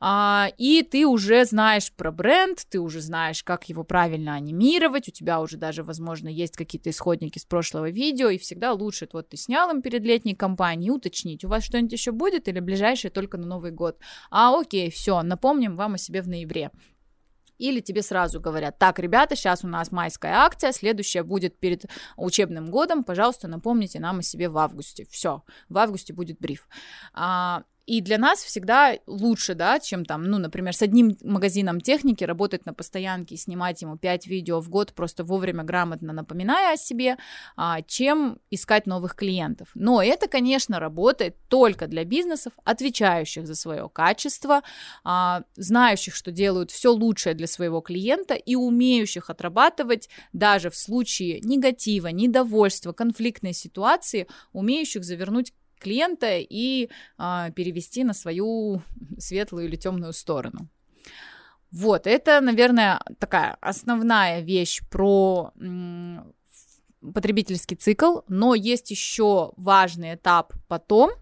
а, 0.01 0.49
и 0.59 0.83
ты 0.83 1.07
уже 1.07 1.45
знаешь 1.45 1.93
про 1.93 2.11
бренд, 2.13 2.65
ты 2.69 2.81
уже 2.81 3.01
знаешь, 3.01 3.43
как 3.43 3.69
его 3.69 3.85
правильно 3.85 4.35
анимировать, 4.35 5.09
у 5.09 5.13
тебя 5.13 5.41
уже 5.41 5.57
даже, 5.57 5.83
возможно, 5.83 6.29
есть 6.29 6.57
какие-то 6.57 6.91
исходники 6.91 7.39
с 7.39 7.45
прошлого 7.45 7.91
видео, 7.91 8.29
и 8.29 8.39
всегда 8.39 8.73
лучше, 8.73 9.09
вот 9.13 9.31
ты 9.31 9.37
снял 9.37 9.71
им 9.71 9.83
перед 9.83 10.03
летней 10.03 10.35
кампанией, 10.35 10.91
уточнить, 10.91 11.45
у 11.45 11.49
вас 11.49 11.65
что-нибудь 11.65 11.93
еще 11.93 12.13
будет 12.13 12.49
или 12.49 12.61
ближайшее 12.61 13.11
только 13.11 13.39
на 13.39 13.47
Новый 13.47 13.71
год? 13.71 13.99
А, 14.31 14.59
окей, 14.59 14.91
все, 14.91 15.23
напомним 15.23 15.77
вам 15.77 15.95
о 15.95 15.99
себе 15.99 16.23
в 16.23 16.29
ноябре. 16.29 16.71
Или 17.59 17.81
тебе 17.81 18.03
сразу 18.03 18.41
говорят, 18.41 18.79
так, 18.79 18.99
ребята, 19.01 19.35
сейчас 19.35 19.65
у 19.65 19.69
нас 19.69 19.91
майская 19.91 20.35
акция, 20.37 20.73
следующая 20.73 21.25
будет 21.25 21.59
перед 21.59 21.87
учебным 22.17 22.71
годом, 22.71 23.03
пожалуйста, 23.03 23.49
напомните 23.49 23.99
нам 23.99 24.21
о 24.21 24.23
себе 24.23 24.49
в 24.49 24.57
августе. 24.59 25.07
Все, 25.11 25.43
в 25.69 25.77
августе 25.77 26.13
будет 26.13 26.39
бриф. 26.39 26.69
А, 27.13 27.65
и 27.89 28.03
для 28.03 28.19
нас 28.19 28.45
всегда 28.45 28.99
лучше, 29.07 29.55
да, 29.55 29.81
чем 29.81 30.05
там, 30.05 30.25
ну, 30.25 30.37
например, 30.37 30.75
с 30.75 30.83
одним 30.83 31.17
магазином 31.23 31.81
техники 31.81 32.23
работать 32.23 32.67
на 32.67 32.75
постоянке 32.75 33.35
и 33.35 33.39
снимать 33.39 33.81
ему 33.81 33.97
5 33.97 34.27
видео 34.27 34.61
в 34.61 34.69
год, 34.69 34.93
просто 34.93 35.25
вовремя 35.25 35.65
грамотно 35.65 36.13
напоминая 36.13 36.75
о 36.75 36.77
себе, 36.77 37.17
а, 37.57 37.81
чем 37.81 38.41
искать 38.51 38.87
новых 38.87 39.15
клиентов. 39.15 39.69
Но 39.75 40.03
это, 40.03 40.29
конечно, 40.29 40.79
работает 40.79 41.37
только 41.49 41.87
для 41.87 42.05
бизнесов, 42.05 42.53
отвечающих 42.63 43.47
за 43.47 43.55
свое 43.55 43.89
качество, 43.89 44.61
а, 45.03 45.45
знающих, 45.57 46.15
что 46.15 46.31
делают 46.31 46.71
все 46.71 46.93
лучшее 46.93 47.35
для 47.35 47.47
своего 47.47 47.81
клиента 47.81 48.35
и 48.35 48.55
умеющих 48.55 49.31
отрабатывать 49.31 50.11
даже 50.35 50.69
в 50.69 50.77
случае 50.77 51.41
негатива, 51.41 52.09
недовольства, 52.09 52.93
конфликтной 52.93 53.55
ситуации, 53.55 54.27
умеющих 54.53 55.05
завернуть 55.05 55.55
клиента 55.79 56.39
и 56.39 56.91
а, 57.17 57.51
перевести 57.51 58.05
на 58.05 58.15
свою 58.15 58.83
светлую 59.19 59.67
или 59.67 59.77
темную 59.77 60.13
сторону. 60.13 60.69
Вот, 61.71 62.07
это, 62.07 62.41
наверное, 62.41 63.01
такая 63.19 63.57
основная 63.61 64.41
вещь 64.41 64.81
про 64.91 65.53
потребительский 67.15 67.77
цикл, 67.77 68.21
но 68.29 68.55
есть 68.55 68.91
еще 68.91 69.53
важный 69.57 70.15
этап 70.15 70.55
потом– 70.69 71.11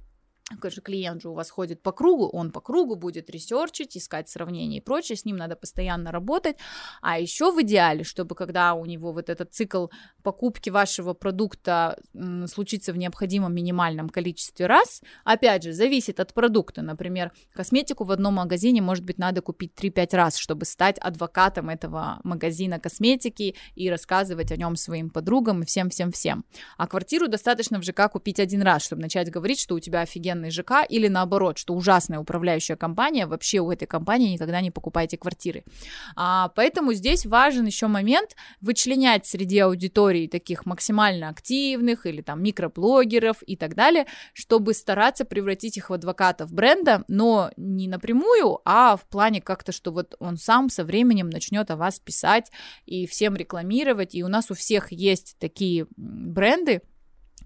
же 0.71 0.81
клиент 0.81 1.23
же 1.23 1.29
у 1.29 1.35
вас 1.35 1.51
ходит 1.51 1.83
по 1.83 1.93
кругу, 1.93 2.29
он 2.29 2.53
по 2.53 2.61
кругу 2.61 2.95
будет 2.95 3.31
ресерчить, 3.31 3.97
искать 3.97 4.29
сравнения 4.29 4.79
и 4.79 4.81
прочее, 4.81 5.17
с 5.17 5.25
ним 5.25 5.37
надо 5.37 5.57
постоянно 5.57 6.13
работать, 6.13 6.57
а 7.03 7.19
еще 7.19 7.51
в 7.51 7.61
идеале, 7.63 8.05
чтобы 8.05 8.35
когда 8.37 8.75
у 8.75 8.85
него 8.85 9.13
вот 9.13 9.29
этот 9.29 9.53
цикл 9.53 9.89
покупки 10.23 10.71
вашего 10.71 11.15
продукта 11.15 11.99
м, 12.15 12.47
случится 12.47 12.93
в 12.93 12.97
необходимом 12.97 13.55
минимальном 13.55 14.09
количестве 14.09 14.67
раз, 14.67 15.03
опять 15.25 15.65
же, 15.65 15.73
зависит 15.73 16.21
от 16.21 16.33
продукта, 16.33 16.83
например, 16.83 17.33
косметику 17.53 18.05
в 18.05 18.13
одном 18.13 18.35
магазине, 18.35 18.81
может 18.81 19.05
быть, 19.05 19.19
надо 19.19 19.43
купить 19.43 19.73
3-5 19.75 20.15
раз, 20.15 20.37
чтобы 20.37 20.65
стать 20.65 20.99
адвокатом 20.99 21.71
этого 21.71 22.21
магазина 22.23 22.79
косметики 22.79 23.57
и 23.75 23.91
рассказывать 23.91 24.53
о 24.53 24.57
нем 24.57 24.77
своим 24.77 25.11
подругам 25.11 25.63
и 25.63 25.67
всем-всем-всем, 25.67 26.45
а 26.77 26.87
квартиру 26.87 27.27
достаточно 27.27 27.81
в 27.81 27.83
ЖК 27.83 28.09
купить 28.13 28.39
один 28.39 28.63
раз, 28.63 28.85
чтобы 28.85 29.03
начать 29.03 29.29
говорить, 29.31 29.59
что 29.59 29.75
у 29.75 29.81
тебя 29.81 30.03
офигенно 30.03 30.36
охуенный 30.37 30.51
ЖК, 30.51 30.85
или 30.89 31.09
наоборот, 31.09 31.59
что 31.59 31.75
ужасная 31.75 32.19
управляющая 32.19 32.77
компания, 32.77 33.27
вообще 33.27 33.61
у 33.61 33.71
этой 33.71 33.87
компании 33.87 34.33
никогда 34.33 34.61
не 34.61 34.71
покупайте 34.71 35.17
квартиры. 35.17 35.65
А, 36.15 36.49
поэтому 36.55 36.93
здесь 36.93 37.27
важен 37.27 37.67
еще 37.67 37.87
момент 37.87 38.37
вычленять 38.61 39.27
среди 39.27 39.59
аудитории 39.59 40.27
таких 40.27 40.67
максимально 40.67 41.29
активных 41.29 42.07
или 42.07 42.23
там 42.23 42.43
микроблогеров 42.43 43.43
и 43.47 43.57
так 43.57 43.75
далее, 43.75 44.07
чтобы 44.33 44.75
стараться 44.75 45.25
превратить 45.25 45.77
их 45.77 45.91
в 45.91 45.93
адвокатов 45.93 46.53
бренда, 46.53 47.05
но 47.09 47.51
не 47.57 47.89
напрямую, 47.89 48.61
а 48.65 48.97
в 48.97 49.07
плане 49.07 49.41
как-то, 49.41 49.73
что 49.73 49.93
вот 49.93 50.15
он 50.19 50.37
сам 50.37 50.69
со 50.69 50.85
временем 50.85 51.31
начнет 51.31 51.71
о 51.71 51.77
вас 51.77 51.99
писать 51.99 52.51
и 52.87 53.07
всем 53.07 53.37
рекламировать, 53.37 54.15
и 54.15 54.23
у 54.23 54.29
нас 54.29 54.51
у 54.51 54.55
всех 54.55 54.93
есть 54.93 55.37
такие 55.39 55.87
бренды, 55.97 56.83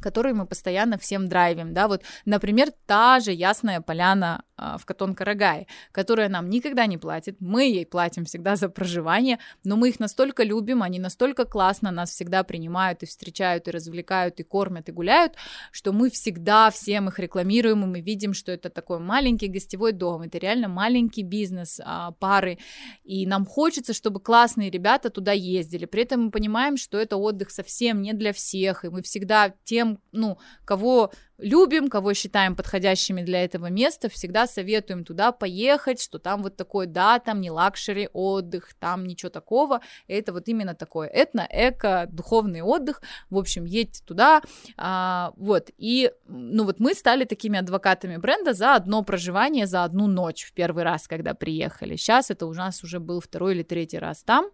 которые 0.00 0.34
мы 0.34 0.46
постоянно 0.46 0.98
всем 0.98 1.28
драйвим, 1.28 1.74
да, 1.74 1.88
вот, 1.88 2.02
например, 2.24 2.72
та 2.86 3.20
же 3.20 3.32
Ясная 3.32 3.80
Поляна 3.80 4.42
а, 4.60 4.76
в 4.76 4.84
Катон-Карагае, 4.84 5.66
которая 5.90 6.28
нам 6.28 6.50
никогда 6.50 6.84
не 6.86 6.98
платит, 6.98 7.36
мы 7.40 7.62
ей 7.62 7.86
платим 7.86 8.26
всегда 8.26 8.56
за 8.56 8.68
проживание, 8.68 9.38
но 9.64 9.76
мы 9.76 9.88
их 9.88 10.00
настолько 10.00 10.42
любим, 10.42 10.82
они 10.82 10.98
настолько 10.98 11.46
классно 11.46 11.90
нас 11.90 12.10
всегда 12.10 12.42
принимают 12.42 13.02
и 13.02 13.06
встречают, 13.06 13.68
и 13.68 13.70
развлекают, 13.70 14.38
и 14.38 14.42
кормят, 14.42 14.90
и 14.90 14.92
гуляют, 14.92 15.36
что 15.72 15.92
мы 15.92 16.10
всегда 16.10 16.70
всем 16.70 17.08
их 17.08 17.18
рекламируем, 17.18 17.84
и 17.84 17.86
мы 17.86 18.00
видим, 18.02 18.34
что 18.34 18.52
это 18.52 18.68
такой 18.68 18.98
маленький 18.98 19.48
гостевой 19.48 19.92
дом, 19.92 20.22
это 20.22 20.36
реально 20.36 20.68
маленький 20.68 21.22
бизнес 21.22 21.80
а, 21.82 22.10
пары, 22.12 22.58
и 23.02 23.26
нам 23.26 23.46
хочется, 23.46 23.94
чтобы 23.94 24.20
классные 24.20 24.70
ребята 24.70 25.08
туда 25.08 25.32
ездили, 25.32 25.86
при 25.86 26.02
этом 26.02 26.24
мы 26.24 26.30
понимаем, 26.30 26.76
что 26.76 26.98
это 26.98 27.16
отдых 27.16 27.50
совсем 27.50 28.02
не 28.02 28.12
для 28.12 28.34
всех, 28.34 28.84
и 28.84 28.90
мы 28.90 29.00
всегда 29.00 29.54
тем 29.64 29.89
тем, 29.90 30.02
ну, 30.12 30.38
кого 30.64 31.12
любим, 31.38 31.88
кого 31.88 32.14
считаем 32.14 32.54
подходящими 32.54 33.22
для 33.22 33.44
этого 33.44 33.70
места, 33.70 34.08
всегда 34.08 34.46
советуем 34.46 35.04
туда 35.04 35.32
поехать, 35.32 36.00
что 36.00 36.18
там 36.18 36.42
вот 36.42 36.56
такой, 36.56 36.86
да, 36.86 37.18
там 37.18 37.40
не 37.40 37.50
luxury 37.50 38.08
отдых, 38.12 38.74
там 38.78 39.04
ничего 39.04 39.30
такого, 39.30 39.80
это 40.06 40.32
вот 40.32 40.48
именно 40.48 40.74
такое. 40.74 41.08
Этно, 41.08 41.46
эко, 41.50 42.06
духовный 42.10 42.60
отдых, 42.60 43.02
в 43.30 43.38
общем, 43.38 43.64
едьте 43.64 44.02
туда, 44.04 44.42
а, 44.76 45.32
вот, 45.36 45.70
и, 45.78 46.12
ну 46.26 46.64
вот 46.64 46.78
мы 46.78 46.94
стали 46.94 47.24
такими 47.24 47.58
адвокатами 47.58 48.18
бренда 48.18 48.52
за 48.52 48.74
одно 48.74 49.02
проживание, 49.02 49.66
за 49.66 49.84
одну 49.84 50.06
ночь 50.06 50.44
в 50.44 50.52
первый 50.52 50.84
раз, 50.84 51.08
когда 51.08 51.34
приехали, 51.34 51.96
сейчас 51.96 52.30
это 52.30 52.46
у 52.46 52.52
нас 52.52 52.84
уже 52.84 53.00
был 53.00 53.20
второй 53.20 53.54
или 53.54 53.62
третий 53.62 53.98
раз 53.98 54.22
там, 54.22 54.50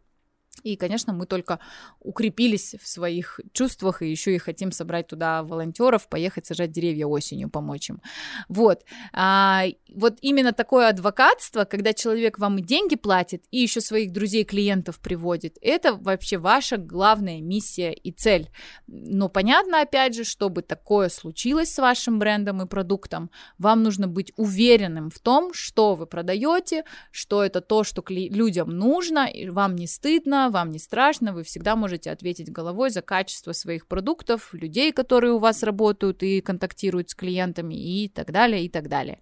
и, 0.63 0.77
конечно, 0.77 1.13
мы 1.13 1.27
только 1.27 1.59
укрепились 2.01 2.75
в 2.81 2.87
своих 2.87 3.41
чувствах 3.53 4.03
и 4.03 4.11
еще 4.11 4.35
и 4.35 4.39
хотим 4.39 4.73
собрать 4.73 5.07
туда 5.07 5.43
волонтеров, 5.43 6.09
поехать 6.09 6.47
сажать 6.47 6.73
деревья 6.73 7.07
осенью, 7.07 7.51
помочь 7.51 7.91
им. 7.91 8.01
Вот. 8.49 8.85
А, 9.13 9.65
вот 9.95 10.19
именно 10.21 10.53
такое 10.53 10.89
адвокатство, 10.89 11.65
когда 11.65 11.93
человек 11.93 12.39
вам 12.39 12.59
и 12.59 12.63
деньги 12.63 12.97
платит, 12.97 13.45
и 13.51 13.59
еще 13.59 13.81
своих 13.81 14.13
друзей, 14.13 14.45
клиентов 14.45 14.99
приводит, 15.01 15.59
это 15.61 15.95
вообще 15.95 16.39
ваша 16.39 16.77
главная 16.77 17.41
миссия 17.41 17.93
и 17.93 18.13
цель. 18.13 18.51
Но 18.87 19.29
понятно, 19.29 19.83
опять 19.83 20.15
же, 20.15 20.25
чтобы 20.25 20.63
такое 20.63 21.09
случилось 21.09 21.73
с 21.73 21.79
вашим 21.79 22.19
брендом 22.19 22.63
и 22.63 22.67
продуктом, 22.67 23.31
вам 23.59 23.83
нужно 23.83 24.09
быть 24.09 24.33
уверенным 24.37 25.11
в 25.11 25.19
том, 25.19 25.53
что 25.53 25.95
вы 25.95 26.07
продаете, 26.07 26.85
что 27.11 27.43
это 27.43 27.61
то, 27.61 27.85
что 27.85 28.05
людям 28.09 28.71
нужно, 28.71 29.27
и 29.27 29.49
вам 29.49 29.77
не 29.77 29.87
стыдно, 29.87 30.46
вам 30.51 30.71
не 30.71 30.79
страшно, 30.79 31.33
вы 31.33 31.43
всегда 31.43 31.77
можете 31.77 32.11
ответить 32.11 32.53
головой 32.53 32.91
за 32.91 33.03
качество 33.03 33.53
своих 33.53 33.87
продуктов, 33.87 34.53
людей, 34.53 34.93
которые 34.93 35.33
у 35.33 35.39
вас 35.39 35.63
работают 35.63 36.23
и 36.23 36.41
контактируют 36.41 37.11
с 37.11 37.15
клиентами 37.15 37.75
и 37.75 38.09
так 38.09 38.33
далее, 38.33 38.65
и 38.65 38.69
так 38.69 38.89
далее. 38.89 39.21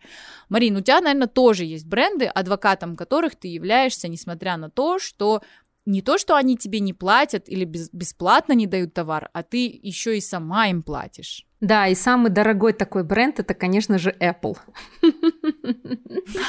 Марин, 0.48 0.76
у 0.76 0.80
тебя, 0.80 1.00
наверное, 1.00 1.28
тоже 1.28 1.64
есть 1.64 1.86
бренды, 1.86 2.26
адвокатом 2.26 2.96
которых 2.96 3.36
ты 3.36 3.48
являешься, 3.48 4.08
несмотря 4.08 4.56
на 4.56 4.70
то, 4.70 4.98
что 4.98 5.42
не 5.86 6.02
то, 6.02 6.18
что 6.18 6.36
они 6.36 6.56
тебе 6.56 6.80
не 6.80 6.92
платят 6.92 7.48
или 7.48 7.64
без, 7.64 7.90
бесплатно 7.90 8.52
не 8.52 8.66
дают 8.66 8.94
товар, 8.94 9.30
а 9.32 9.42
ты 9.42 9.80
еще 9.82 10.16
и 10.16 10.20
сама 10.20 10.68
им 10.68 10.82
платишь. 10.82 11.46
Да, 11.60 11.86
и 11.86 11.94
самый 11.94 12.30
дорогой 12.30 12.74
такой 12.74 13.04
бренд 13.04 13.40
это, 13.40 13.54
конечно 13.54 13.98
же, 13.98 14.14
Apple. 14.20 14.56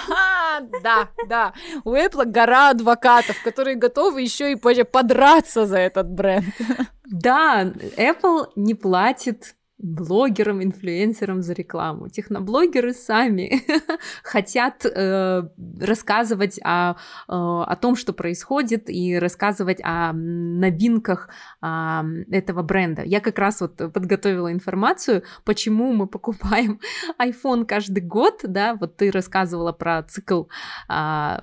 А, 0.09 0.61
да, 0.83 1.09
да. 1.27 1.53
У 1.83 1.93
Apple 1.93 2.25
гора 2.25 2.69
адвокатов, 2.69 3.41
которые 3.43 3.75
готовы 3.75 4.21
еще 4.21 4.53
и 4.53 4.55
подраться 4.55 5.65
за 5.65 5.77
этот 5.79 6.09
бренд. 6.09 6.45
Да, 7.05 7.63
Apple 7.63 8.47
не 8.55 8.73
платит 8.73 9.55
блогерам, 9.77 10.63
инфлюенсерам 10.63 11.41
за 11.41 11.53
рекламу. 11.53 12.07
Техноблогеры 12.07 12.93
сами 12.93 13.61
хотят 14.23 14.85
э, 14.85 15.43
рассказывать 15.81 16.59
о, 16.63 16.93
э, 16.93 16.95
о 17.27 17.75
том, 17.75 17.97
что 17.97 18.13
происходит, 18.13 18.89
и 18.89 19.19
рассказывать 19.19 19.79
о 19.83 20.13
новинках 20.13 21.29
э, 21.61 22.01
этого 22.31 22.63
бренда. 22.63 23.03
Я 23.03 23.19
как 23.19 23.37
раз 23.37 23.59
вот 23.59 23.75
подготовила 23.75 24.51
информацию, 24.51 25.23
почему 25.43 25.91
мы 25.91 26.07
покупаем 26.07 26.79
iPhone 27.21 27.65
каждый 27.65 28.01
год, 28.01 28.41
да, 28.43 28.75
вот 28.75 28.95
ты 28.95 29.11
рассказывала 29.11 29.73
про 29.73 30.03
цикл, 30.03 30.43
э, 30.89 31.37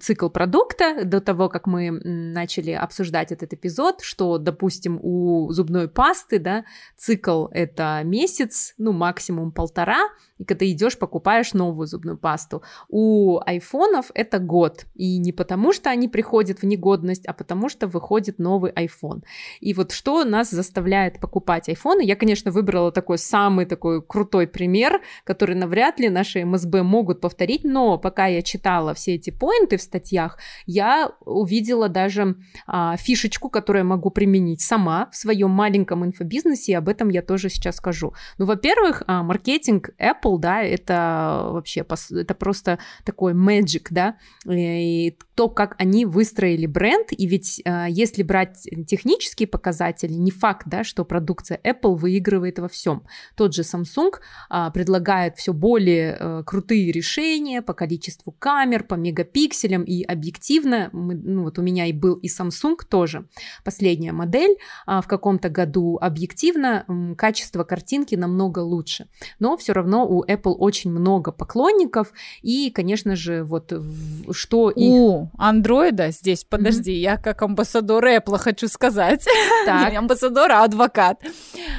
цикл 0.00 0.30
продукта 0.30 1.04
до 1.04 1.20
того, 1.20 1.50
как 1.50 1.66
мы 1.66 1.90
начали 1.90 2.70
обсуждать 2.70 3.30
этот 3.30 3.52
эпизод, 3.52 4.00
что, 4.00 4.38
допустим, 4.38 4.98
у 5.02 5.52
зубной 5.52 5.88
пасты, 5.88 6.38
да, 6.38 6.64
цикл 6.96 7.48
это 7.48 7.73
это 7.74 8.02
месяц, 8.04 8.74
ну, 8.78 8.92
максимум 8.92 9.50
полтора, 9.52 10.08
и 10.38 10.44
когда 10.44 10.66
идешь, 10.66 10.98
покупаешь 10.98 11.54
новую 11.54 11.86
зубную 11.86 12.18
пасту. 12.18 12.62
У 12.88 13.38
айфонов 13.44 14.10
это 14.14 14.38
год, 14.38 14.86
и 14.94 15.18
не 15.18 15.32
потому, 15.32 15.72
что 15.72 15.90
они 15.90 16.08
приходят 16.08 16.60
в 16.60 16.66
негодность, 16.66 17.26
а 17.26 17.32
потому, 17.32 17.68
что 17.68 17.86
выходит 17.86 18.38
новый 18.38 18.72
iPhone. 18.72 19.22
И 19.60 19.74
вот 19.74 19.92
что 19.92 20.24
нас 20.24 20.50
заставляет 20.50 21.20
покупать 21.20 21.68
айфоны, 21.68 22.02
я, 22.02 22.16
конечно, 22.16 22.50
выбрала 22.50 22.90
такой 22.90 23.18
самый 23.18 23.66
такой 23.66 24.02
крутой 24.02 24.46
пример, 24.46 25.00
который 25.24 25.54
навряд 25.54 26.00
ли 26.00 26.08
наши 26.08 26.44
МСБ 26.44 26.82
могут 26.82 27.20
повторить, 27.20 27.64
но 27.64 27.98
пока 27.98 28.26
я 28.26 28.42
читала 28.42 28.94
все 28.94 29.14
эти 29.14 29.30
поинты 29.30 29.76
в 29.76 29.82
статьях, 29.82 30.38
я 30.66 31.12
увидела 31.24 31.88
даже 31.88 32.36
а, 32.66 32.96
фишечку, 32.96 33.48
которую 33.50 33.80
я 33.80 33.88
могу 33.88 34.10
применить 34.10 34.62
сама 34.62 35.08
в 35.12 35.16
своем 35.16 35.50
маленьком 35.50 36.04
инфобизнесе, 36.04 36.72
и 36.72 36.74
об 36.74 36.88
этом 36.88 37.08
я 37.08 37.22
тоже 37.22 37.48
сейчас 37.48 37.76
скажу. 37.76 38.14
Ну, 38.38 38.46
во-первых, 38.46 39.02
а, 39.06 39.22
маркетинг 39.22 39.90
Apple, 39.98 40.23
да, 40.38 40.62
это 40.62 41.48
вообще, 41.52 41.84
это 42.10 42.34
просто 42.34 42.78
такой 43.04 43.34
magic, 43.34 43.86
да, 43.90 44.16
и 44.48 45.16
то, 45.34 45.48
как 45.48 45.74
они 45.78 46.06
выстроили 46.06 46.66
бренд, 46.66 47.08
и 47.10 47.26
ведь 47.26 47.60
а, 47.64 47.86
если 47.88 48.22
брать 48.22 48.68
технические 48.86 49.48
показатели, 49.48 50.12
не 50.12 50.30
факт, 50.30 50.66
да, 50.66 50.84
что 50.84 51.04
продукция 51.04 51.60
Apple 51.64 51.96
выигрывает 51.96 52.58
во 52.58 52.68
всем. 52.68 53.02
Тот 53.36 53.54
же 53.54 53.62
Samsung 53.62 54.12
а, 54.48 54.70
предлагает 54.70 55.36
все 55.36 55.52
более 55.52 56.16
э, 56.18 56.42
крутые 56.46 56.92
решения 56.92 57.62
по 57.62 57.74
количеству 57.74 58.32
камер, 58.32 58.84
по 58.84 58.94
мегапикселям, 58.94 59.82
и 59.82 60.02
объективно, 60.02 60.90
ну, 60.92 61.44
вот 61.44 61.58
у 61.58 61.62
меня 61.62 61.86
и 61.86 61.92
был 61.92 62.14
и 62.14 62.28
Samsung 62.28 62.76
тоже, 62.88 63.26
последняя 63.64 64.12
модель 64.12 64.56
в 64.86 65.04
каком-то 65.06 65.48
году, 65.48 65.98
объективно 66.00 66.86
качество 67.16 67.64
картинки 67.64 68.14
намного 68.14 68.60
лучше. 68.60 69.08
Но 69.38 69.56
все 69.56 69.72
равно 69.72 70.06
у 70.14 70.24
Apple 70.24 70.52
очень 70.52 70.90
много 70.90 71.32
поклонников, 71.32 72.12
и, 72.42 72.70
конечно 72.70 73.16
же, 73.16 73.44
вот 73.44 73.72
что 74.32 74.70
и... 74.70 74.88
У 74.88 75.28
андроида 75.38 76.10
здесь, 76.10 76.44
подожди, 76.44 76.92
mm-hmm. 76.92 77.00
я 77.00 77.16
как 77.16 77.42
амбассадор 77.42 78.04
Apple 78.04 78.38
хочу 78.38 78.68
сказать. 78.68 79.26
Так. 79.66 79.92
Не 79.92 79.96
амбассадор, 79.96 80.50
а 80.52 80.64
адвокат. 80.64 81.22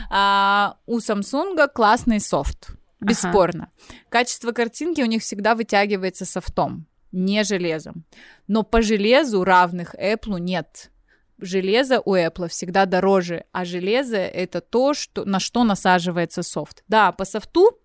А, 0.09 0.77
у 0.87 0.97
Samsung 0.97 1.67
классный 1.73 2.19
софт, 2.19 2.69
бесспорно. 2.99 3.69
Ага. 3.69 3.99
Качество 4.09 4.51
картинки 4.51 5.01
у 5.01 5.05
них 5.05 5.21
всегда 5.21 5.55
вытягивается 5.55 6.25
софтом, 6.25 6.87
не 7.11 7.43
железом. 7.43 8.05
Но 8.47 8.63
по 8.63 8.81
железу 8.81 9.43
равных 9.43 9.93
Apple 9.95 10.39
нет 10.39 10.89
железо 11.37 12.01
у 12.03 12.15
Apple 12.15 12.47
всегда 12.47 12.85
дороже, 12.85 13.45
а 13.51 13.65
железо 13.65 14.17
это 14.17 14.61
то, 14.61 14.93
что, 14.93 15.25
на 15.25 15.39
что 15.39 15.63
насаживается 15.63 16.43
софт. 16.43 16.83
Да, 16.87 17.11
по 17.11 17.25
софту 17.25 17.79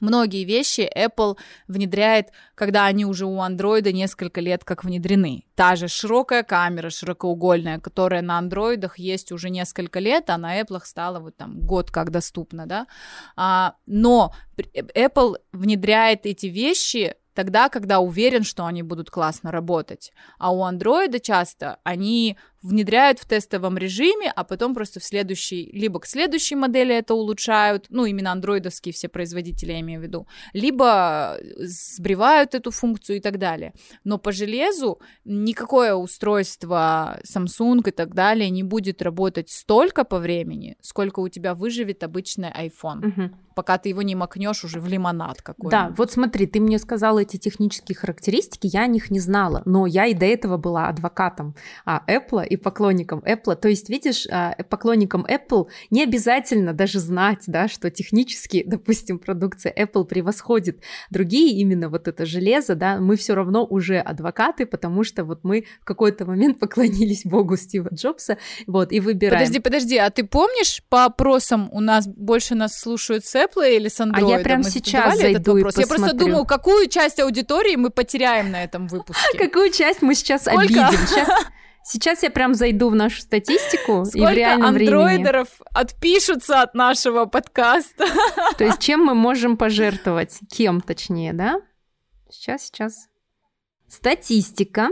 Многие 0.00 0.44
вещи 0.44 0.90
Apple 0.94 1.36
внедряет, 1.68 2.30
когда 2.54 2.86
они 2.86 3.04
уже 3.04 3.26
у 3.26 3.38
Android 3.38 3.90
несколько 3.92 4.40
лет 4.40 4.64
как 4.64 4.84
внедрены. 4.84 5.44
Та 5.54 5.76
же 5.76 5.88
широкая 5.88 6.42
камера, 6.42 6.90
широкоугольная, 6.90 7.78
которая 7.78 8.22
на 8.22 8.38
андроидах 8.38 8.98
есть 8.98 9.32
уже 9.32 9.50
несколько 9.50 10.00
лет, 10.00 10.30
а 10.30 10.38
на 10.38 10.60
Apple 10.60 10.80
стала 10.84 11.20
вот 11.20 11.36
там 11.36 11.60
год 11.60 11.90
как 11.90 12.10
доступна, 12.10 12.66
да. 12.66 12.86
А, 13.36 13.74
но 13.86 14.34
Apple 14.56 15.36
внедряет 15.52 16.26
эти 16.26 16.46
вещи 16.46 17.14
тогда, 17.34 17.68
когда 17.68 18.00
уверен, 18.00 18.42
что 18.44 18.66
они 18.66 18.82
будут 18.82 19.10
классно 19.10 19.50
работать. 19.52 20.12
А 20.38 20.52
у 20.52 20.62
андроида 20.62 21.20
часто 21.20 21.78
они 21.84 22.36
внедряют 22.62 23.18
в 23.18 23.26
тестовом 23.26 23.76
режиме, 23.76 24.32
а 24.34 24.44
потом 24.44 24.74
просто 24.74 25.00
в 25.00 25.04
следующий, 25.04 25.70
либо 25.72 26.00
к 26.00 26.06
следующей 26.06 26.54
модели 26.54 26.94
это 26.94 27.14
улучшают, 27.14 27.86
ну, 27.90 28.04
именно 28.04 28.32
андроидовские 28.32 28.92
все 28.92 29.08
производители, 29.08 29.72
я 29.72 29.80
имею 29.80 30.00
в 30.00 30.02
виду, 30.02 30.26
либо 30.52 31.38
сбривают 31.58 32.54
эту 32.54 32.70
функцию 32.70 33.16
и 33.16 33.20
так 33.20 33.38
далее. 33.38 33.72
Но 34.04 34.18
по 34.18 34.32
железу 34.32 35.00
никакое 35.24 35.94
устройство 35.94 37.20
Samsung 37.24 37.88
и 37.88 37.90
так 37.90 38.14
далее 38.14 38.50
не 38.50 38.62
будет 38.62 39.02
работать 39.02 39.50
столько 39.50 40.04
по 40.04 40.18
времени, 40.18 40.76
сколько 40.80 41.20
у 41.20 41.28
тебя 41.28 41.54
выживет 41.54 42.02
обычный 42.04 42.50
iPhone. 42.50 43.08
Угу. 43.08 43.36
Пока 43.54 43.76
ты 43.76 43.90
его 43.90 44.00
не 44.00 44.14
макнешь 44.14 44.64
уже 44.64 44.80
в 44.80 44.86
лимонад 44.86 45.42
какой-нибудь. 45.42 45.70
Да, 45.70 45.94
вот 45.96 46.10
смотри, 46.10 46.46
ты 46.46 46.58
мне 46.58 46.78
сказала 46.78 47.18
эти 47.18 47.36
технические 47.36 47.96
характеристики, 47.96 48.66
я 48.72 48.82
о 48.82 48.86
них 48.86 49.10
не 49.10 49.20
знала, 49.20 49.62
но 49.66 49.86
я 49.86 50.06
и 50.06 50.14
до 50.14 50.24
этого 50.24 50.56
была 50.56 50.88
адвокатом 50.88 51.54
а, 51.84 52.02
Apple 52.08 52.46
и 52.52 52.56
поклонником 52.56 53.20
Apple. 53.20 53.56
То 53.56 53.68
есть, 53.68 53.88
видишь, 53.88 54.26
а, 54.30 54.54
поклонникам 54.68 55.24
Apple 55.24 55.68
не 55.90 56.02
обязательно 56.02 56.74
даже 56.74 56.98
знать, 56.98 57.44
да, 57.46 57.66
что 57.66 57.90
технически, 57.90 58.62
допустим, 58.66 59.18
продукция 59.18 59.72
Apple 59.72 60.04
превосходит 60.04 60.80
другие 61.10 61.58
именно 61.58 61.88
вот 61.88 62.08
это 62.08 62.26
железо, 62.26 62.74
да, 62.74 62.98
мы 62.98 63.16
все 63.16 63.34
равно 63.34 63.64
уже 63.64 63.98
адвокаты, 63.98 64.66
потому 64.66 65.02
что 65.02 65.24
вот 65.24 65.44
мы 65.44 65.64
в 65.80 65.84
какой-то 65.84 66.26
момент 66.26 66.58
поклонились 66.60 67.24
богу 67.24 67.56
Стива 67.56 67.88
Джобса, 67.92 68.36
вот, 68.66 68.92
и 68.92 69.00
выбираем. 69.00 69.38
Подожди, 69.38 69.60
подожди, 69.60 69.96
а 69.96 70.10
ты 70.10 70.24
помнишь 70.24 70.82
по 70.90 71.06
опросам 71.06 71.70
у 71.72 71.80
нас 71.80 72.06
больше 72.06 72.54
нас 72.54 72.78
слушают 72.78 73.24
с 73.24 73.34
Apple 73.34 73.76
или 73.76 73.88
с 73.88 73.98
Android? 73.98 74.26
А 74.26 74.38
я 74.38 74.38
прям 74.40 74.58
мы 74.58 74.70
сейчас 74.70 75.18
зайду 75.18 75.56
и 75.56 75.62
посмотрю. 75.62 75.80
Я 75.80 75.86
просто 75.86 76.16
думаю, 76.16 76.44
какую 76.44 76.88
часть 76.88 77.18
аудитории 77.18 77.76
мы 77.76 77.88
потеряем 77.90 78.50
на 78.50 78.62
этом 78.62 78.88
выпуске. 78.88 79.38
Какую 79.38 79.70
часть 79.70 80.02
мы 80.02 80.14
сейчас 80.14 80.46
обидим? 80.46 80.86
Сейчас 81.06 81.28
я 82.22 82.30
прям 82.30 82.54
зайду 82.54 82.88
в 82.90 82.94
нашу 82.94 83.20
статистику 83.20 84.04
Сколько 84.04 84.18
и 84.18 84.34
в 84.34 84.36
реальном 84.36 84.68
андроидеров 84.68 85.48
времени. 85.48 85.68
отпишутся 85.74 86.62
от 86.62 86.74
нашего 86.74 87.24
подкаста? 87.26 88.06
То 88.58 88.64
есть 88.64 88.78
чем 88.78 89.04
мы 89.04 89.14
можем 89.14 89.56
пожертвовать? 89.56 90.38
Кем, 90.50 90.80
точнее, 90.80 91.32
да? 91.32 91.60
Сейчас, 92.30 92.66
сейчас. 92.66 93.08
Статистика. 93.88 94.90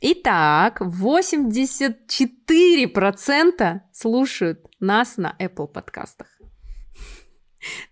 Итак, 0.00 0.82
84% 0.82 3.80
слушают 3.92 4.66
нас 4.78 5.16
на 5.16 5.34
Apple 5.38 5.68
подкастах. 5.68 6.26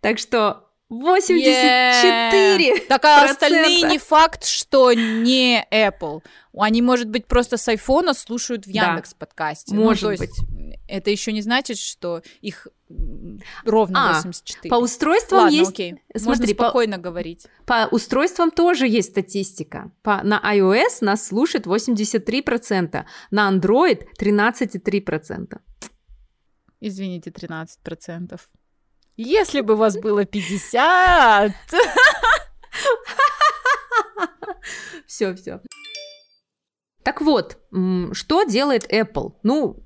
Так 0.01 0.19
что 0.19 0.71
84! 1.01 2.77
Yeah. 2.77 2.87
Так 2.89 3.05
а 3.05 3.25
остальные 3.25 3.83
не 3.83 3.99
факт, 3.99 4.45
что 4.45 4.93
не 4.93 5.67
Apple. 5.71 6.23
Они, 6.57 6.83
может 6.83 7.09
быть, 7.09 7.27
просто 7.27 7.57
с 7.57 7.67
айфона 7.69 8.15
слушают 8.15 8.67
в 8.67 8.71
Яндекс 8.71 9.11
да, 9.11 9.17
подкасте. 9.19 9.75
Может 9.75 10.03
ну, 10.03 10.11
есть, 10.11 10.21
быть. 10.21 10.81
Это 10.87 11.11
еще 11.11 11.33
не 11.33 11.43
значит, 11.43 11.79
что 11.79 12.23
их 12.41 12.69
ровно 13.65 14.11
а, 14.11 14.15
84. 14.15 14.71
По 14.71 14.77
устройствам 14.77 15.45
Ладно, 15.45 15.57
есть. 15.57 15.71
Окей. 15.71 16.03
Смотри, 16.15 16.29
Можно 16.29 16.47
спокойно 16.47 16.97
по... 16.97 17.03
говорить. 17.03 17.47
По 17.67 17.89
устройствам 17.91 18.51
тоже 18.51 18.87
есть 18.87 19.11
статистика. 19.11 19.91
По... 20.03 20.23
На 20.23 20.41
iOS 20.55 20.99
нас 21.01 21.27
слушает 21.27 21.67
83%, 21.67 23.05
на 23.31 23.51
Android 23.51 24.07
13,3%. 24.19 25.59
Извините, 26.81 27.31
13%. 27.31 28.41
Если 29.17 29.61
бы 29.61 29.77
вас 29.77 29.97
было 29.97 30.25
50. 30.25 31.53
Все, 35.07 35.35
все. 35.35 35.61
Так 37.05 37.21
вот, 37.21 37.59
что 38.13 38.45
делает 38.45 38.91
Apple? 38.93 39.35
Ну, 39.43 39.84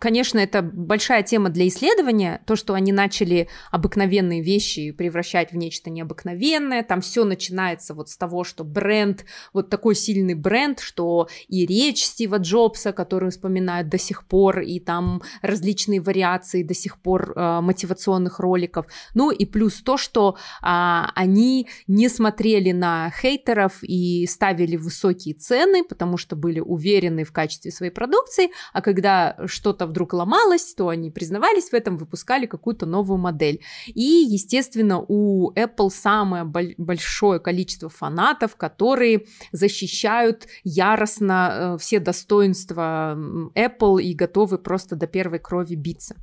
конечно, 0.00 0.38
это 0.38 0.62
большая 0.62 1.22
тема 1.22 1.50
для 1.50 1.68
исследования, 1.68 2.42
то, 2.46 2.56
что 2.56 2.74
они 2.74 2.92
начали 2.92 3.48
обыкновенные 3.70 4.42
вещи 4.42 4.90
превращать 4.90 5.52
в 5.52 5.56
нечто 5.56 5.90
необыкновенное, 5.90 6.82
там 6.82 7.00
все 7.00 7.24
начинается 7.24 7.94
вот 7.94 8.08
с 8.08 8.16
того, 8.16 8.44
что 8.44 8.64
бренд, 8.64 9.24
вот 9.52 9.70
такой 9.70 9.94
сильный 9.94 10.34
бренд, 10.34 10.80
что 10.80 11.28
и 11.48 11.66
речь 11.66 12.04
Стива 12.04 12.36
Джобса, 12.36 12.92
которую 12.92 13.30
вспоминают 13.30 13.88
до 13.88 13.98
сих 13.98 14.26
пор, 14.26 14.60
и 14.60 14.80
там 14.80 15.22
различные 15.42 16.00
вариации 16.00 16.62
до 16.62 16.74
сих 16.74 17.00
пор 17.00 17.32
э, 17.36 17.60
мотивационных 17.60 18.40
роликов, 18.40 18.86
ну 19.14 19.30
и 19.30 19.44
плюс 19.44 19.82
то, 19.82 19.96
что 19.96 20.36
э, 20.62 20.64
они 20.66 21.68
не 21.86 22.08
смотрели 22.08 22.72
на 22.72 23.10
хейтеров 23.10 23.82
и 23.82 24.26
ставили 24.26 24.76
высокие 24.76 25.34
цены, 25.34 25.84
потому 25.84 26.16
что 26.16 26.36
были 26.36 26.60
уверены 26.60 27.24
в 27.24 27.32
качестве 27.32 27.70
своей 27.70 27.92
продукции, 27.92 28.50
а 28.72 28.82
когда 28.82 29.36
что-то 29.46 29.86
вдруг 29.86 30.12
ломалось, 30.12 30.74
то 30.74 30.88
они 30.88 31.10
признавались 31.10 31.70
в 31.70 31.74
этом, 31.74 31.96
выпускали 31.96 32.46
какую-то 32.46 32.86
новую 32.86 33.18
модель. 33.18 33.60
И, 33.86 34.26
естественно, 34.28 35.04
у 35.06 35.52
Apple 35.52 35.90
самое 35.90 36.44
большое 36.44 37.40
количество 37.40 37.88
фанатов, 37.88 38.56
которые 38.56 39.26
защищают 39.52 40.46
яростно 40.64 41.74
э, 41.74 41.78
все 41.78 42.00
достоинства 42.00 43.16
Apple 43.54 44.02
и 44.02 44.14
готовы 44.14 44.58
просто 44.58 44.96
до 44.96 45.06
первой 45.06 45.38
крови 45.38 45.74
биться. 45.74 46.16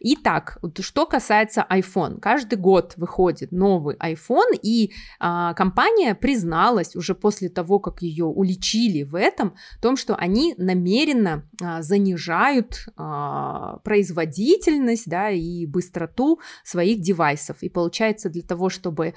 Итак, 0.00 0.58
что 0.80 1.06
касается 1.06 1.66
iPhone. 1.70 2.20
Каждый 2.20 2.58
год 2.58 2.94
выходит 2.96 3.52
новый 3.52 3.96
iPhone, 3.96 4.58
и 4.62 4.92
а, 5.18 5.54
компания 5.54 6.14
призналась 6.14 6.96
уже 6.96 7.14
после 7.14 7.48
того, 7.48 7.78
как 7.78 8.02
ее 8.02 8.24
уличили 8.24 9.02
в 9.02 9.14
этом, 9.14 9.54
в 9.78 9.82
том, 9.82 9.96
что 9.96 10.14
они 10.14 10.54
намеренно 10.58 11.48
а, 11.60 11.82
занижают 11.82 12.61
а, 12.96 13.78
производительность 13.84 15.08
да, 15.08 15.30
и 15.30 15.66
быстроту 15.66 16.40
своих 16.64 17.00
девайсов. 17.00 17.62
И 17.62 17.68
получается 17.68 18.28
для 18.28 18.42
того, 18.42 18.68
чтобы 18.68 19.14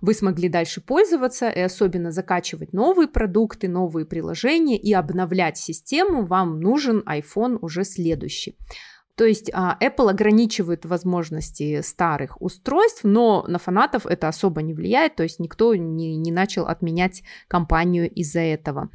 вы 0.00 0.14
смогли 0.14 0.48
дальше 0.48 0.80
пользоваться 0.80 1.48
и 1.48 1.60
особенно 1.60 2.12
закачивать 2.12 2.72
новые 2.72 3.08
продукты, 3.08 3.68
новые 3.68 4.06
приложения 4.06 4.78
и 4.78 4.92
обновлять 4.92 5.58
систему, 5.58 6.24
вам 6.24 6.60
нужен 6.60 7.02
iPhone 7.06 7.58
уже 7.60 7.84
следующий. 7.84 8.56
То 9.16 9.24
есть 9.24 9.50
а, 9.52 9.76
Apple 9.82 10.10
ограничивает 10.10 10.86
возможности 10.86 11.80
старых 11.82 12.40
устройств, 12.40 13.00
но 13.02 13.44
на 13.48 13.58
фанатов 13.58 14.06
это 14.06 14.28
особо 14.28 14.62
не 14.62 14.74
влияет, 14.74 15.16
то 15.16 15.24
есть 15.24 15.40
никто 15.40 15.74
не, 15.74 16.16
не 16.16 16.30
начал 16.30 16.66
отменять 16.66 17.24
компанию 17.48 18.08
из-за 18.08 18.40
этого. 18.40 18.90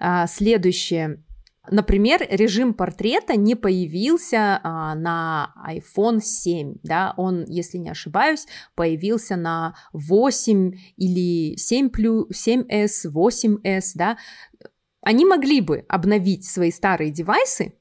А, 0.00 0.26
следующее 0.26 1.22
Например, 1.70 2.26
режим 2.28 2.74
портрета 2.74 3.36
не 3.36 3.54
появился 3.54 4.60
а, 4.62 4.94
на 4.94 5.54
iPhone 5.66 6.20
7, 6.20 6.76
да, 6.82 7.14
он, 7.16 7.44
если 7.46 7.78
не 7.78 7.90
ошибаюсь, 7.90 8.46
появился 8.74 9.36
на 9.36 9.74
8 9.92 10.72
или 10.96 11.56
7 11.56 11.90
плюс, 11.90 12.26
7s, 12.30 13.06
8s, 13.06 13.82
да. 13.94 14.18
Они 15.02 15.24
могли 15.24 15.60
бы 15.60 15.84
обновить 15.88 16.44
свои 16.44 16.70
старые 16.70 17.10
девайсы, 17.10 17.77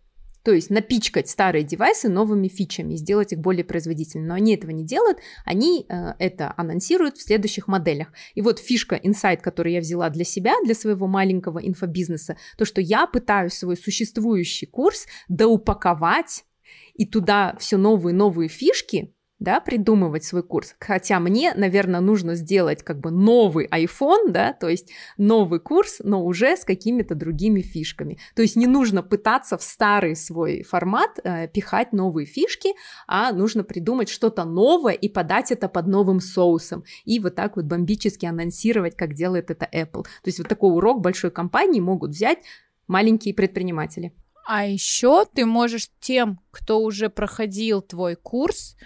то 0.48 0.54
есть 0.54 0.70
напичкать 0.70 1.28
старые 1.28 1.66
девайсы 1.66 2.08
новыми 2.08 2.48
фичами, 2.48 2.96
сделать 2.96 3.34
их 3.34 3.40
более 3.40 3.66
производительными. 3.66 4.30
Но 4.30 4.36
они 4.36 4.56
этого 4.56 4.72
не 4.72 4.86
делают, 4.86 5.18
они 5.44 5.86
э, 5.90 6.14
это 6.20 6.54
анонсируют 6.56 7.18
в 7.18 7.22
следующих 7.22 7.68
моделях. 7.68 8.14
И 8.34 8.42
вот 8.42 8.60
фишка, 8.60 8.96
инсайт, 8.96 9.42
который 9.42 9.74
я 9.74 9.82
взяла 9.82 10.10
для 10.10 10.24
себя, 10.24 10.54
для 10.64 10.74
своего 10.74 11.06
маленького 11.06 11.60
инфобизнеса, 11.60 12.38
то, 12.58 12.64
что 12.64 12.80
я 12.80 13.08
пытаюсь 13.08 13.56
свой 13.56 13.76
существующий 13.76 14.68
курс 14.68 15.08
доупаковать 15.28 16.46
и 16.94 17.06
туда 17.06 17.58
все 17.60 17.76
новые 17.76 18.14
новые 18.14 18.48
фишки 18.48 19.14
да, 19.40 19.60
придумывать 19.60 20.24
свой 20.24 20.42
курс. 20.42 20.76
Хотя 20.80 21.20
мне, 21.20 21.54
наверное, 21.56 22.00
нужно 22.00 22.36
сделать 22.36 22.84
как 22.84 23.00
бы 23.00 23.12
новый 23.12 23.68
iPhone, 23.68 24.30
да, 24.32 24.54
то 24.54 24.68
есть 24.68 24.90
новый 25.18 25.60
курс, 25.60 25.98
но 26.04 26.26
уже 26.26 26.58
с 26.58 26.66
какими-то 26.66 27.14
другими 27.14 27.62
фишками. 27.62 28.18
То 28.36 28.42
есть 28.42 28.56
не 28.56 28.68
нужно 28.68 29.04
пытаться 29.04 29.58
в 29.58 29.64
старый 29.64 30.16
свой 30.16 30.64
формат 30.64 31.20
э, 31.24 31.48
пихать 31.48 31.94
новые 31.94 32.26
фишки, 32.26 32.74
а 33.08 33.32
нужно 33.32 33.64
придумать 33.64 34.10
что-то 34.10 34.44
новое 34.44 34.94
и 34.94 35.08
подать 35.08 35.52
это 35.52 35.70
под 35.70 35.88
новым 35.88 36.20
соусом. 36.20 36.84
И 37.06 37.20
вот 37.20 37.36
так 37.36 37.58
вот 37.58 37.66
бомбически 37.66 38.26
анонсировать, 38.26 38.96
как 38.96 39.14
делает 39.14 39.52
это 39.52 39.70
Apple. 39.72 40.04
То 40.04 40.26
есть 40.26 40.40
вот 40.40 40.48
такой 40.48 40.74
урок 40.74 41.02
большой 41.02 41.30
компании 41.30 41.80
могут 41.80 42.12
взять 42.12 42.40
маленькие 42.88 43.36
предприниматели. 43.36 44.14
А 44.48 44.66
еще 44.66 45.26
ты 45.26 45.46
можешь 45.46 45.90
тем, 46.00 46.40
кто 46.52 46.80
уже 46.80 47.10
проходил 47.10 47.82
твой 47.82 48.16
курс, 48.16 48.78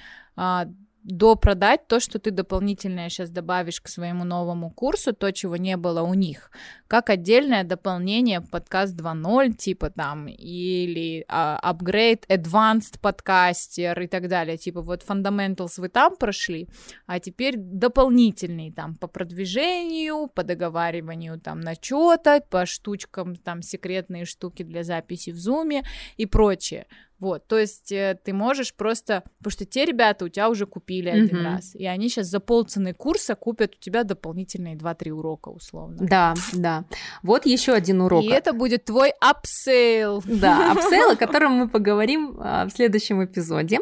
а, 0.43 0.65
допродать 1.03 1.87
то, 1.87 1.99
что 1.99 2.17
ты 2.17 2.31
дополнительное 2.31 3.09
сейчас 3.09 3.29
добавишь 3.29 3.79
к 3.79 3.87
своему 3.87 4.23
новому 4.23 4.71
курсу, 4.71 5.13
то, 5.13 5.31
чего 5.31 5.55
не 5.55 5.77
было 5.77 6.01
у 6.01 6.15
них, 6.15 6.49
как 6.87 7.11
отдельное 7.11 7.63
дополнение 7.63 8.41
подкаст 8.41 8.95
2.0, 8.95 9.53
типа 9.53 9.91
там, 9.91 10.27
или 10.27 11.23
апгрейд, 11.27 12.25
uh, 12.27 12.37
advanced 12.37 12.99
подкастер 12.99 13.99
и 14.01 14.07
так 14.07 14.27
далее, 14.29 14.57
типа 14.57 14.81
вот 14.81 15.03
fundamentals 15.07 15.79
вы 15.79 15.89
там 15.89 16.15
прошли, 16.15 16.67
а 17.05 17.19
теперь 17.19 17.55
дополнительный 17.57 18.71
там 18.71 18.95
по 18.95 19.07
продвижению, 19.07 20.27
по 20.27 20.43
договариванию 20.43 21.39
там 21.39 21.61
начета, 21.61 22.43
по 22.49 22.65
штучкам 22.65 23.35
там 23.35 23.61
секретные 23.61 24.25
штуки 24.25 24.63
для 24.63 24.83
записи 24.83 25.29
в 25.29 25.37
зуме 25.37 25.83
и 26.17 26.25
прочее. 26.25 26.87
Вот, 27.21 27.47
то 27.47 27.59
есть 27.59 27.91
э, 27.91 28.17
ты 28.23 28.33
можешь 28.33 28.73
просто, 28.73 29.23
потому 29.37 29.51
что 29.51 29.63
те 29.63 29.85
ребята 29.85 30.25
у 30.25 30.27
тебя 30.27 30.49
уже 30.49 30.65
купили 30.65 31.11
mm-hmm. 31.11 31.23
один 31.23 31.45
раз, 31.45 31.75
и 31.75 31.85
они 31.85 32.09
сейчас 32.09 32.25
за 32.25 32.39
полцены 32.39 32.95
курса 32.95 33.35
купят 33.35 33.75
у 33.75 33.79
тебя 33.79 34.03
дополнительные 34.03 34.75
2-3 34.75 35.11
урока 35.11 35.49
условно. 35.49 35.97
Да, 35.99 36.33
да. 36.51 36.83
Вот 37.21 37.45
еще 37.45 37.73
один 37.73 38.01
урок. 38.01 38.23
И 38.23 38.27
это 38.27 38.53
будет 38.53 38.85
твой 38.85 39.13
upsell. 39.21 40.23
Да, 40.25 40.71
upsell, 40.71 41.11
о 41.11 41.15
котором 41.27 41.51
мы 41.51 41.69
поговорим 41.69 42.37
а, 42.39 42.65
в 42.65 42.71
следующем 42.71 43.23
эпизоде. 43.23 43.77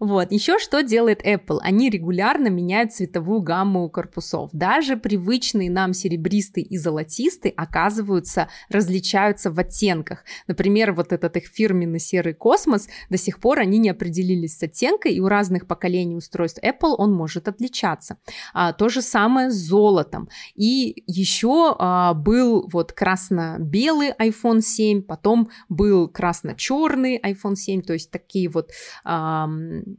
Вот. 0.00 0.32
Еще 0.32 0.58
что 0.58 0.82
делает 0.82 1.24
Apple? 1.24 1.58
Они 1.60 1.90
регулярно 1.90 2.48
меняют 2.48 2.94
цветовую 2.94 3.42
гамму 3.42 3.88
корпусов. 3.90 4.48
Даже 4.52 4.96
привычные 4.96 5.70
нам 5.70 5.92
серебристый 5.92 6.62
и 6.62 6.78
золотистый 6.78 7.52
оказываются, 7.54 8.48
различаются 8.70 9.50
в 9.50 9.60
оттенках. 9.60 10.24
Например, 10.46 10.92
вот 10.92 11.12
этот 11.12 11.36
их 11.36 11.46
фирменный 11.46 12.00
серый 12.00 12.32
космос, 12.32 12.88
до 13.10 13.18
сих 13.18 13.40
пор 13.40 13.58
они 13.58 13.76
не 13.76 13.90
определились 13.90 14.56
с 14.56 14.62
оттенкой, 14.62 15.12
и 15.12 15.20
у 15.20 15.28
разных 15.28 15.66
поколений 15.66 16.16
устройств 16.16 16.62
Apple 16.64 16.94
он 16.96 17.12
может 17.12 17.46
отличаться. 17.46 18.16
А, 18.54 18.72
то 18.72 18.88
же 18.88 19.02
самое 19.02 19.50
с 19.50 19.54
золотом. 19.54 20.30
И 20.54 21.04
еще 21.06 21.76
а, 21.78 22.14
был 22.14 22.66
вот 22.72 22.92
красно-белый 22.92 24.12
iPhone 24.18 24.62
7, 24.62 25.02
потом 25.02 25.50
был 25.68 26.08
красно-черный 26.08 27.20
iPhone 27.22 27.54
7, 27.54 27.82
то 27.82 27.92
есть 27.92 28.10
такие 28.10 28.48
вот 28.48 28.70
а, 29.04 29.46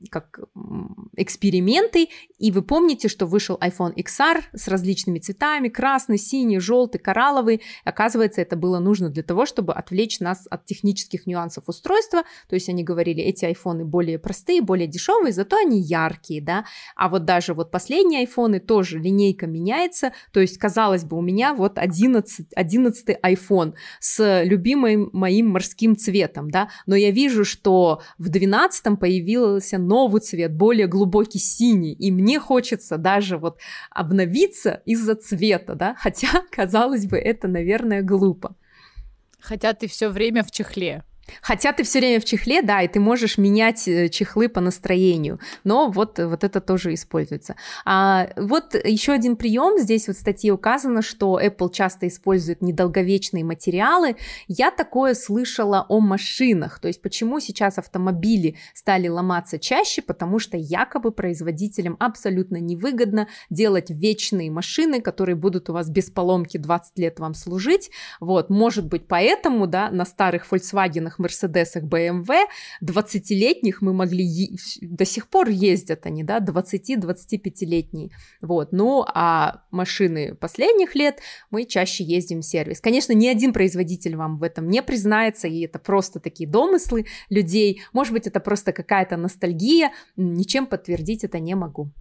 как 0.10 0.40
эксперименты, 1.16 2.10
и 2.38 2.52
вы 2.52 2.62
помните, 2.62 3.08
что 3.08 3.26
вышел 3.26 3.58
iPhone 3.62 3.94
XR 3.96 4.44
с 4.54 4.68
различными 4.68 5.20
цветами, 5.20 5.68
красный, 5.70 6.18
синий, 6.18 6.60
желтый, 6.60 7.00
коралловый. 7.00 7.62
Оказывается, 7.84 8.42
это 8.42 8.56
было 8.56 8.80
нужно 8.80 9.10
для 9.10 9.24
того, 9.24 9.46
чтобы 9.46 9.74
отвлечь 9.74 10.20
нас 10.20 10.48
от 10.50 10.66
технических 10.66 11.28
нюансов 11.28 11.66
устройства, 11.68 12.24
то 12.48 12.56
есть 12.56 12.70
они 12.70 12.84
говорили, 12.84 13.22
эти 13.22 13.46
айфоны 13.46 13.86
более 13.86 14.20
простые, 14.20 14.62
более 14.62 14.88
дешевые, 14.88 15.34
зато 15.34 15.58
они 15.58 15.80
яркие, 15.80 16.42
да, 16.42 16.66
а 16.96 17.10
вот 17.10 17.26
даже 17.26 17.54
вот 17.54 17.72
последние 17.72 18.22
айфоны 18.22 18.60
тоже 18.60 19.00
линейка 19.00 19.48
меняется, 19.48 20.14
то 20.32 20.40
есть, 20.40 20.58
казалось 20.58 21.04
бы, 21.04 21.18
у 21.18 21.22
меня 21.22 21.54
вот 21.54 21.78
11, 21.78 22.48
11 22.56 23.18
iPhone 23.24 23.74
с 24.00 24.44
любимым 24.44 25.10
моим 25.14 25.50
морским 25.50 25.96
цветом, 25.96 26.50
да, 26.50 26.70
но 26.86 26.96
я 26.96 27.12
вижу, 27.12 27.46
что 27.46 28.02
в 28.18 28.30
12 28.30 29.00
появился 29.00 29.78
новый 29.82 30.22
цвет, 30.22 30.54
более 30.54 30.88
глубокий 30.88 31.40
синий, 31.40 31.94
и 31.94 32.12
мне 32.12 32.40
хочется 32.40 32.98
даже 32.98 33.38
вот 33.38 33.60
обновиться 33.90 34.82
из-за 34.86 35.16
цвета, 35.16 35.76
да, 35.76 35.96
хотя, 36.00 36.30
казалось 36.52 37.06
бы, 37.06 37.18
это, 37.18 37.48
наверное, 37.48 38.02
глупо. 38.02 38.56
Хотя 39.40 39.74
ты 39.74 39.88
все 39.88 40.10
время 40.10 40.44
в 40.44 40.52
чехле. 40.52 41.04
Хотя 41.42 41.74
ты 41.74 41.84
все 41.84 42.00
время 42.00 42.20
в 42.20 42.26
чехле, 42.26 42.62
да, 42.62 42.82
и 42.82 42.88
ты 42.88 43.00
можешь 43.00 43.38
менять 43.38 43.88
э, 43.88 44.10
чехлы 44.10 44.50
по 44.50 44.62
настроению, 44.62 45.40
но 45.64 45.90
вот, 45.90 46.20
вот 46.20 46.44
это 46.44 46.62
тоже 46.62 46.94
используется. 46.94 47.56
А, 47.86 48.30
вот 48.36 48.76
еще 48.76 49.14
один 49.14 49.36
прием, 49.36 49.80
здесь 49.80 50.08
вот 50.08 50.18
в 50.18 50.20
статье 50.20 50.52
указано, 50.52 51.02
что 51.02 51.40
Apple 51.40 51.72
часто 51.72 52.08
использует 52.08 52.62
недолговечные 52.62 53.44
материалы. 53.44 54.16
Я 54.48 54.72
такое 54.72 55.14
слышала 55.14 55.86
о 55.88 56.00
машинах, 56.00 56.80
то 56.80 56.88
есть 56.88 57.02
почему 57.02 57.40
сейчас 57.40 57.78
автомобили 57.78 58.58
стали 58.74 59.08
ломаться 59.08 59.60
чаще, 59.60 60.02
потому 60.02 60.40
что 60.40 60.58
якобы 60.58 61.12
производителям 61.12 61.98
абсолютно 62.00 62.58
невыгодно 62.58 63.28
делать 63.50 63.90
вечные 63.90 64.52
машины, 64.52 65.02
которые 65.02 65.36
будут 65.36 65.70
у 65.70 65.74
вас 65.74 65.90
без 65.90 66.10
поломки 66.10 66.58
20 66.58 66.98
лет 67.00 67.20
вам 67.20 67.34
служить, 67.34 67.92
вот, 68.20 68.50
может 68.50 68.88
быть 68.88 69.08
поэтому, 69.08 69.68
да, 69.68 69.90
на 69.92 70.06
старых 70.06 70.46
Volkswagen 70.52 71.10
Мерседесах, 71.22 71.84
BMW, 71.84 72.46
20-летних 72.84 73.82
мы 73.82 73.94
могли, 73.94 74.24
е- 74.24 74.58
до 74.82 75.06
сих 75.06 75.30
пор 75.30 75.50
ездят 75.50 76.06
они, 76.06 76.24
да, 76.24 76.40
20-25-летние, 76.40 78.10
вот, 78.42 78.72
ну, 78.72 79.06
а 79.08 79.64
машины 79.72 80.36
последних 80.36 80.96
лет 80.96 81.20
мы 81.50 81.66
чаще 81.66 82.04
ездим 82.04 82.42
в 82.42 82.46
сервис. 82.46 82.82
Конечно, 82.82 83.14
ни 83.14 83.28
один 83.28 83.54
производитель 83.54 84.16
вам 84.16 84.38
в 84.38 84.44
этом 84.44 84.70
не 84.70 84.82
признается, 84.82 85.48
и 85.48 85.62
это 85.62 85.80
просто 85.80 86.20
такие 86.20 86.50
домыслы 86.50 87.06
людей, 87.30 87.82
может 87.94 88.14
быть, 88.14 88.28
это 88.28 88.40
просто 88.40 88.74
какая-то 88.74 89.18
ностальгия, 89.18 89.92
ничем 90.16 90.66
подтвердить 90.66 91.24
это 91.24 91.40
не 91.40 91.56
могу. 91.56 91.92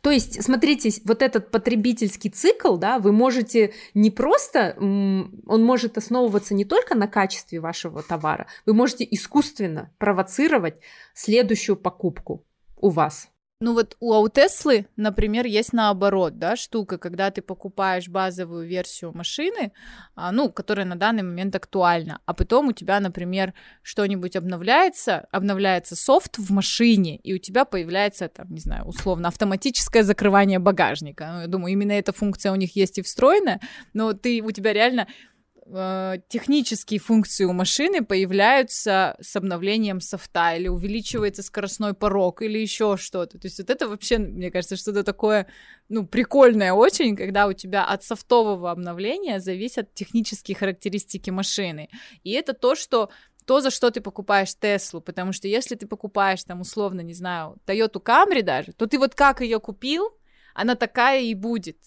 То 0.00 0.10
есть, 0.10 0.42
смотрите, 0.42 0.90
вот 1.04 1.22
этот 1.22 1.50
потребительский 1.50 2.30
цикл, 2.30 2.76
да, 2.76 2.98
вы 2.98 3.12
можете 3.12 3.74
не 3.94 4.10
просто, 4.10 4.74
он 4.78 5.64
может 5.64 5.98
основываться 5.98 6.54
не 6.54 6.64
только 6.64 6.94
на 6.94 7.08
качестве 7.08 7.60
вашего 7.60 8.02
товара, 8.02 8.46
вы 8.66 8.74
можете 8.74 9.06
искусственно 9.10 9.90
провоцировать 9.98 10.76
следующую 11.14 11.76
покупку 11.76 12.44
у 12.76 12.90
вас. 12.90 13.31
Ну 13.62 13.74
вот 13.74 13.96
у, 14.00 14.12
у 14.12 14.28
Теслы, 14.28 14.86
например, 14.96 15.46
есть 15.46 15.72
наоборот, 15.72 16.36
да, 16.36 16.56
штука, 16.56 16.98
когда 16.98 17.30
ты 17.30 17.42
покупаешь 17.42 18.08
базовую 18.08 18.66
версию 18.66 19.12
машины, 19.14 19.70
а, 20.16 20.32
ну, 20.32 20.50
которая 20.50 20.84
на 20.84 20.96
данный 20.96 21.22
момент 21.22 21.54
актуальна, 21.54 22.18
а 22.26 22.34
потом 22.34 22.68
у 22.68 22.72
тебя, 22.72 22.98
например, 22.98 23.54
что-нибудь 23.82 24.34
обновляется, 24.34 25.28
обновляется 25.30 25.94
софт 25.94 26.38
в 26.38 26.50
машине, 26.50 27.18
и 27.18 27.34
у 27.34 27.38
тебя 27.38 27.64
появляется, 27.64 28.28
там, 28.28 28.52
не 28.52 28.58
знаю, 28.58 28.84
условно, 28.84 29.28
автоматическое 29.28 30.02
закрывание 30.02 30.58
багажника. 30.58 31.30
Ну, 31.32 31.40
я 31.42 31.46
думаю, 31.46 31.72
именно 31.72 31.92
эта 31.92 32.12
функция 32.12 32.50
у 32.50 32.56
них 32.56 32.74
есть 32.74 32.98
и 32.98 33.02
встроенная, 33.02 33.60
но 33.94 34.12
ты, 34.12 34.42
у 34.42 34.50
тебя 34.50 34.72
реально 34.72 35.06
э, 35.72 36.18
технические 36.28 37.00
функции 37.00 37.44
у 37.44 37.52
машины 37.52 38.04
появляются 38.04 39.16
с 39.20 39.36
обновлением 39.36 40.00
софта, 40.00 40.54
или 40.54 40.68
увеличивается 40.68 41.42
скоростной 41.42 41.94
порог, 41.94 42.42
или 42.42 42.58
еще 42.58 42.96
что-то. 42.96 43.38
То 43.38 43.46
есть 43.46 43.58
вот 43.58 43.70
это 43.70 43.88
вообще, 43.88 44.18
мне 44.18 44.50
кажется, 44.50 44.76
что-то 44.76 45.02
такое, 45.02 45.46
ну, 45.88 46.06
прикольное 46.06 46.72
очень, 46.72 47.16
когда 47.16 47.46
у 47.46 47.52
тебя 47.52 47.84
от 47.84 48.04
софтового 48.04 48.70
обновления 48.70 49.40
зависят 49.40 49.94
технические 49.94 50.56
характеристики 50.56 51.30
машины. 51.30 51.88
И 52.22 52.32
это 52.32 52.52
то, 52.52 52.74
что 52.74 53.10
то, 53.44 53.60
за 53.60 53.70
что 53.70 53.90
ты 53.90 54.00
покупаешь 54.00 54.54
Теслу, 54.54 55.00
потому 55.00 55.32
что 55.32 55.48
если 55.48 55.74
ты 55.74 55.86
покупаешь 55.86 56.44
там 56.44 56.60
условно, 56.60 57.00
не 57.00 57.14
знаю, 57.14 57.56
Toyota 57.66 58.02
Camry 58.02 58.42
даже, 58.42 58.72
то 58.72 58.86
ты 58.86 58.98
вот 58.98 59.14
как 59.14 59.40
ее 59.40 59.58
купил, 59.60 60.10
она 60.54 60.74
такая 60.74 61.22
и 61.22 61.34
будет. 61.34 61.78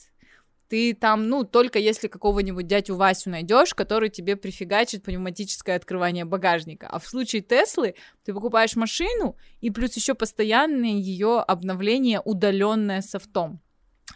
Ты 0.70 0.93
там, 0.93 1.30
ну, 1.30 1.43
только 1.43 1.80
если 1.80 2.07
какого-нибудь 2.07 2.68
дядю 2.68 2.95
Васю 2.95 3.30
найдешь, 3.30 3.74
который 3.74 4.09
тебе 4.09 4.36
прифигачит 4.36 5.03
пневматическое 5.03 5.76
открывание 5.76 6.26
багажника. 6.26 6.88
А 6.88 6.99
в 6.99 7.07
случае 7.07 7.41
Теслы 7.41 7.95
ты 8.24 8.34
покупаешь 8.34 8.76
машину, 8.76 9.38
и 9.61 9.70
плюс 9.70 9.95
еще 9.95 10.13
постоянное 10.16 10.89
ее 10.89 11.39
обновление, 11.39 12.22
удаленное 12.24 13.01
софтом. 13.01 13.61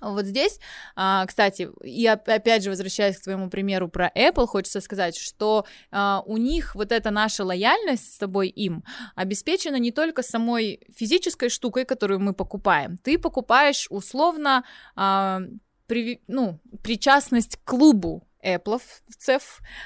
Вот 0.01 0.25
здесь, 0.25 0.59
а, 0.95 1.25
кстати, 1.25 1.69
и 1.83 2.05
опять 2.07 2.63
же 2.63 2.69
возвращаясь 2.69 3.17
к 3.17 3.23
твоему 3.23 3.49
примеру 3.49 3.89
про 3.89 4.09
Apple, 4.15 4.47
хочется 4.47 4.81
сказать, 4.81 5.17
что 5.17 5.65
а, 5.91 6.23
у 6.25 6.37
них 6.37 6.75
вот 6.75 6.91
эта 6.91 7.11
наша 7.11 7.43
лояльность 7.43 8.13
с 8.13 8.17
тобой 8.17 8.47
им 8.47 8.83
обеспечена 9.15 9.75
не 9.75 9.91
только 9.91 10.23
самой 10.23 10.79
физической 10.95 11.49
штукой, 11.49 11.85
которую 11.85 12.21
мы 12.21 12.33
покупаем. 12.33 12.97
Ты 12.97 13.17
покупаешь 13.17 13.87
условно 13.89 14.63
а, 14.95 15.41
при, 15.89 16.21
ну, 16.27 16.59
причастность 16.83 17.57
к 17.57 17.69
клубу 17.69 18.23
Apple, 18.45 18.81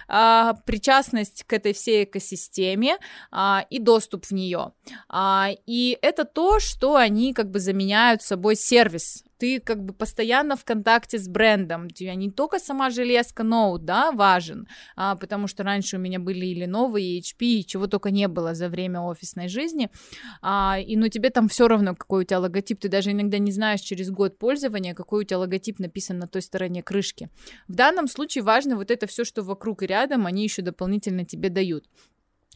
а, 0.07 0.53
причастность 0.65 1.43
к 1.43 1.53
этой 1.53 1.73
всей 1.73 2.03
экосистеме 2.03 2.97
а, 3.31 3.65
и 3.69 3.79
доступ 3.79 4.25
в 4.25 4.31
нее. 4.31 4.73
А, 5.09 5.49
и 5.65 5.97
это 6.01 6.25
то, 6.25 6.59
что 6.59 6.95
они 6.95 7.33
как 7.33 7.49
бы 7.49 7.59
заменяют 7.59 8.21
собой 8.21 8.55
сервис 8.55 9.23
ты 9.43 9.59
как 9.59 9.83
бы 9.83 9.93
постоянно 9.93 10.55
в 10.55 10.63
контакте 10.63 11.17
с 11.17 11.27
брендом, 11.27 11.87
у 11.87 11.89
тебя 11.89 12.15
не 12.15 12.31
только 12.31 12.59
сама 12.59 12.89
железка 12.89 13.43
Note, 13.43 13.79
да, 13.79 14.11
важен, 14.13 14.67
а, 14.95 15.17
потому 15.17 15.47
что 15.47 15.63
раньше 15.63 15.97
у 15.97 15.99
меня 15.99 16.19
были 16.19 16.45
или 16.45 16.65
новые 16.65 17.19
HP, 17.19 17.45
и 17.45 17.65
чего 17.65 17.87
только 17.87 18.09
не 18.09 18.29
было 18.29 18.53
за 18.53 18.69
время 18.69 19.01
офисной 19.01 19.49
жизни, 19.49 19.89
а, 20.41 20.77
и 20.79 20.95
ну 20.95 21.09
тебе 21.09 21.29
там 21.29 21.49
все 21.49 21.67
равно, 21.67 21.93
какой 21.93 22.23
у 22.23 22.25
тебя 22.25 22.39
логотип, 22.39 22.79
ты 22.79 22.87
даже 22.87 23.11
иногда 23.11 23.37
не 23.37 23.51
знаешь 23.51 23.81
через 23.81 24.09
год 24.11 24.37
пользования, 24.39 24.93
какой 24.93 25.23
у 25.23 25.27
тебя 25.27 25.39
логотип 25.39 25.79
написан 25.79 26.19
на 26.19 26.27
той 26.27 26.41
стороне 26.41 26.81
крышки. 26.81 27.27
В 27.67 27.75
данном 27.75 28.07
случае 28.07 28.45
важно 28.45 28.77
вот 28.77 28.91
это 28.91 29.07
все, 29.07 29.25
что 29.25 29.43
вокруг 29.43 29.83
и 29.83 29.87
рядом, 29.87 30.25
они 30.25 30.43
еще 30.43 30.61
дополнительно 30.61 31.25
тебе 31.25 31.49
дают. 31.49 31.83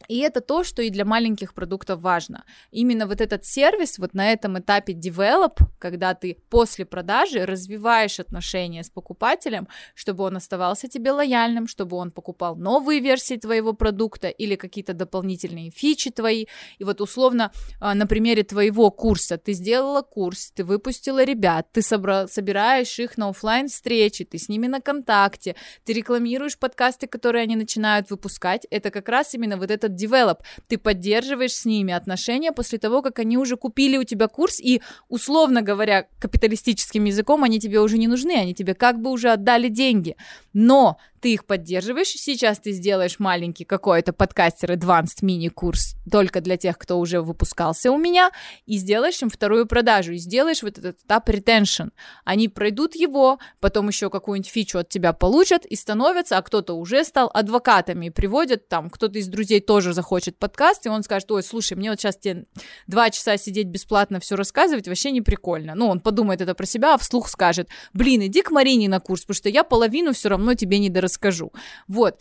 И 0.06 0.18
это 0.18 0.40
то, 0.40 0.62
что 0.64 0.80
и 0.82 0.90
для 0.90 1.04
маленьких 1.04 1.54
продуктов 1.54 2.00
важно. 2.00 2.44
Именно 2.70 3.06
вот 3.06 3.20
этот 3.20 3.44
сервис, 3.44 3.98
вот 3.98 4.14
на 4.14 4.32
этом 4.32 4.58
этапе 4.58 4.92
develop, 4.92 5.58
когда 5.78 6.14
ты 6.14 6.36
после 6.48 6.84
продажи 6.84 7.44
развиваешь 7.44 8.20
отношения 8.20 8.84
с 8.84 8.90
покупателем, 8.90 9.68
чтобы 9.94 10.24
он 10.24 10.36
оставался 10.36 10.88
тебе 10.88 11.10
лояльным, 11.10 11.66
чтобы 11.66 11.96
он 11.96 12.10
покупал 12.10 12.56
новые 12.56 13.00
версии 13.00 13.36
твоего 13.36 13.72
продукта 13.72 14.28
или 14.28 14.54
какие-то 14.54 14.94
дополнительные 14.94 15.70
фичи 15.70 16.10
твои. 16.10 16.46
И 16.78 16.84
вот 16.84 17.00
условно 17.00 17.50
а, 17.80 17.94
на 17.94 18.06
примере 18.06 18.44
твоего 18.44 18.90
курса 18.90 19.36
ты 19.36 19.52
сделала 19.52 20.02
курс, 20.02 20.52
ты 20.52 20.64
выпустила 20.64 21.24
ребят, 21.24 21.66
ты 21.72 21.80
собра- 21.80 22.28
собираешь 22.28 22.98
их 22.98 23.18
на 23.18 23.28
офлайн 23.28 23.68
встречи, 23.68 24.24
ты 24.24 24.38
с 24.38 24.48
ними 24.48 24.68
на 24.68 24.80
контакте, 24.80 25.56
ты 25.84 25.92
рекламируешь 25.92 26.58
подкасты, 26.58 27.06
которые 27.06 27.42
они 27.42 27.56
начинают 27.56 28.10
выпускать. 28.10 28.66
Это 28.70 28.90
как 28.90 29.08
раз 29.08 29.34
именно 29.34 29.56
вот 29.56 29.70
это 29.70 29.87
этот 29.88 30.00
develop. 30.00 30.38
Ты 30.68 30.78
поддерживаешь 30.78 31.54
с 31.54 31.64
ними 31.64 31.92
отношения 31.92 32.52
после 32.52 32.78
того, 32.78 33.02
как 33.02 33.18
они 33.18 33.36
уже 33.38 33.56
купили 33.56 33.96
у 33.96 34.04
тебя 34.04 34.28
курс, 34.28 34.60
и, 34.60 34.80
условно 35.08 35.62
говоря, 35.62 36.06
капиталистическим 36.20 37.04
языком 37.04 37.44
они 37.44 37.58
тебе 37.58 37.80
уже 37.80 37.98
не 37.98 38.06
нужны, 38.06 38.32
они 38.32 38.54
тебе 38.54 38.74
как 38.74 39.00
бы 39.00 39.10
уже 39.10 39.30
отдали 39.30 39.68
деньги. 39.68 40.16
Но 40.52 40.98
ты 41.20 41.32
их 41.34 41.46
поддерживаешь, 41.46 42.08
сейчас 42.08 42.60
ты 42.60 42.72
сделаешь 42.72 43.18
маленький 43.18 43.64
какой-то 43.64 44.12
подкастер 44.12 44.72
Advanced 44.72 45.18
мини-курс 45.22 45.96
только 46.10 46.40
для 46.40 46.56
тех, 46.56 46.78
кто 46.78 46.98
уже 46.98 47.20
выпускался 47.20 47.90
у 47.90 47.98
меня, 47.98 48.30
и 48.66 48.78
сделаешь 48.78 49.20
им 49.22 49.28
вторую 49.28 49.66
продажу, 49.66 50.12
и 50.12 50.18
сделаешь 50.18 50.62
вот 50.62 50.78
этот 50.78 51.00
этап 51.04 51.28
retention. 51.28 51.90
Они 52.24 52.48
пройдут 52.48 52.94
его, 52.94 53.38
потом 53.60 53.88
еще 53.88 54.10
какую-нибудь 54.10 54.50
фичу 54.50 54.78
от 54.78 54.88
тебя 54.88 55.12
получат 55.12 55.66
и 55.66 55.74
становятся, 55.74 56.38
а 56.38 56.42
кто-то 56.42 56.74
уже 56.74 57.04
стал 57.04 57.30
адвокатами, 57.32 58.06
и 58.06 58.10
приводят 58.10 58.68
там, 58.68 58.90
кто-то 58.90 59.18
из 59.18 59.26
друзей 59.28 59.60
тоже 59.60 59.77
захочет 59.80 60.38
подкаст, 60.38 60.86
и 60.86 60.88
он 60.88 61.02
скажет, 61.02 61.30
ой, 61.30 61.42
слушай, 61.42 61.74
мне 61.74 61.90
вот 61.90 62.00
сейчас 62.00 62.16
тебе 62.16 62.46
два 62.86 63.10
часа 63.10 63.36
сидеть 63.36 63.68
бесплатно 63.68 64.20
все 64.20 64.36
рассказывать, 64.36 64.88
вообще 64.88 65.10
не 65.10 65.22
прикольно. 65.22 65.74
Ну, 65.74 65.88
он 65.88 66.00
подумает 66.00 66.40
это 66.40 66.54
про 66.54 66.66
себя, 66.66 66.94
а 66.94 66.98
вслух 66.98 67.28
скажет, 67.28 67.68
блин, 67.92 68.22
иди 68.26 68.42
к 68.42 68.50
Марине 68.50 68.88
на 68.88 69.00
курс, 69.00 69.22
потому 69.22 69.36
что 69.36 69.48
я 69.48 69.64
половину 69.64 70.12
все 70.12 70.28
равно 70.28 70.54
тебе 70.54 70.78
не 70.78 70.90
дорасскажу. 70.90 71.52
Вот. 71.86 72.20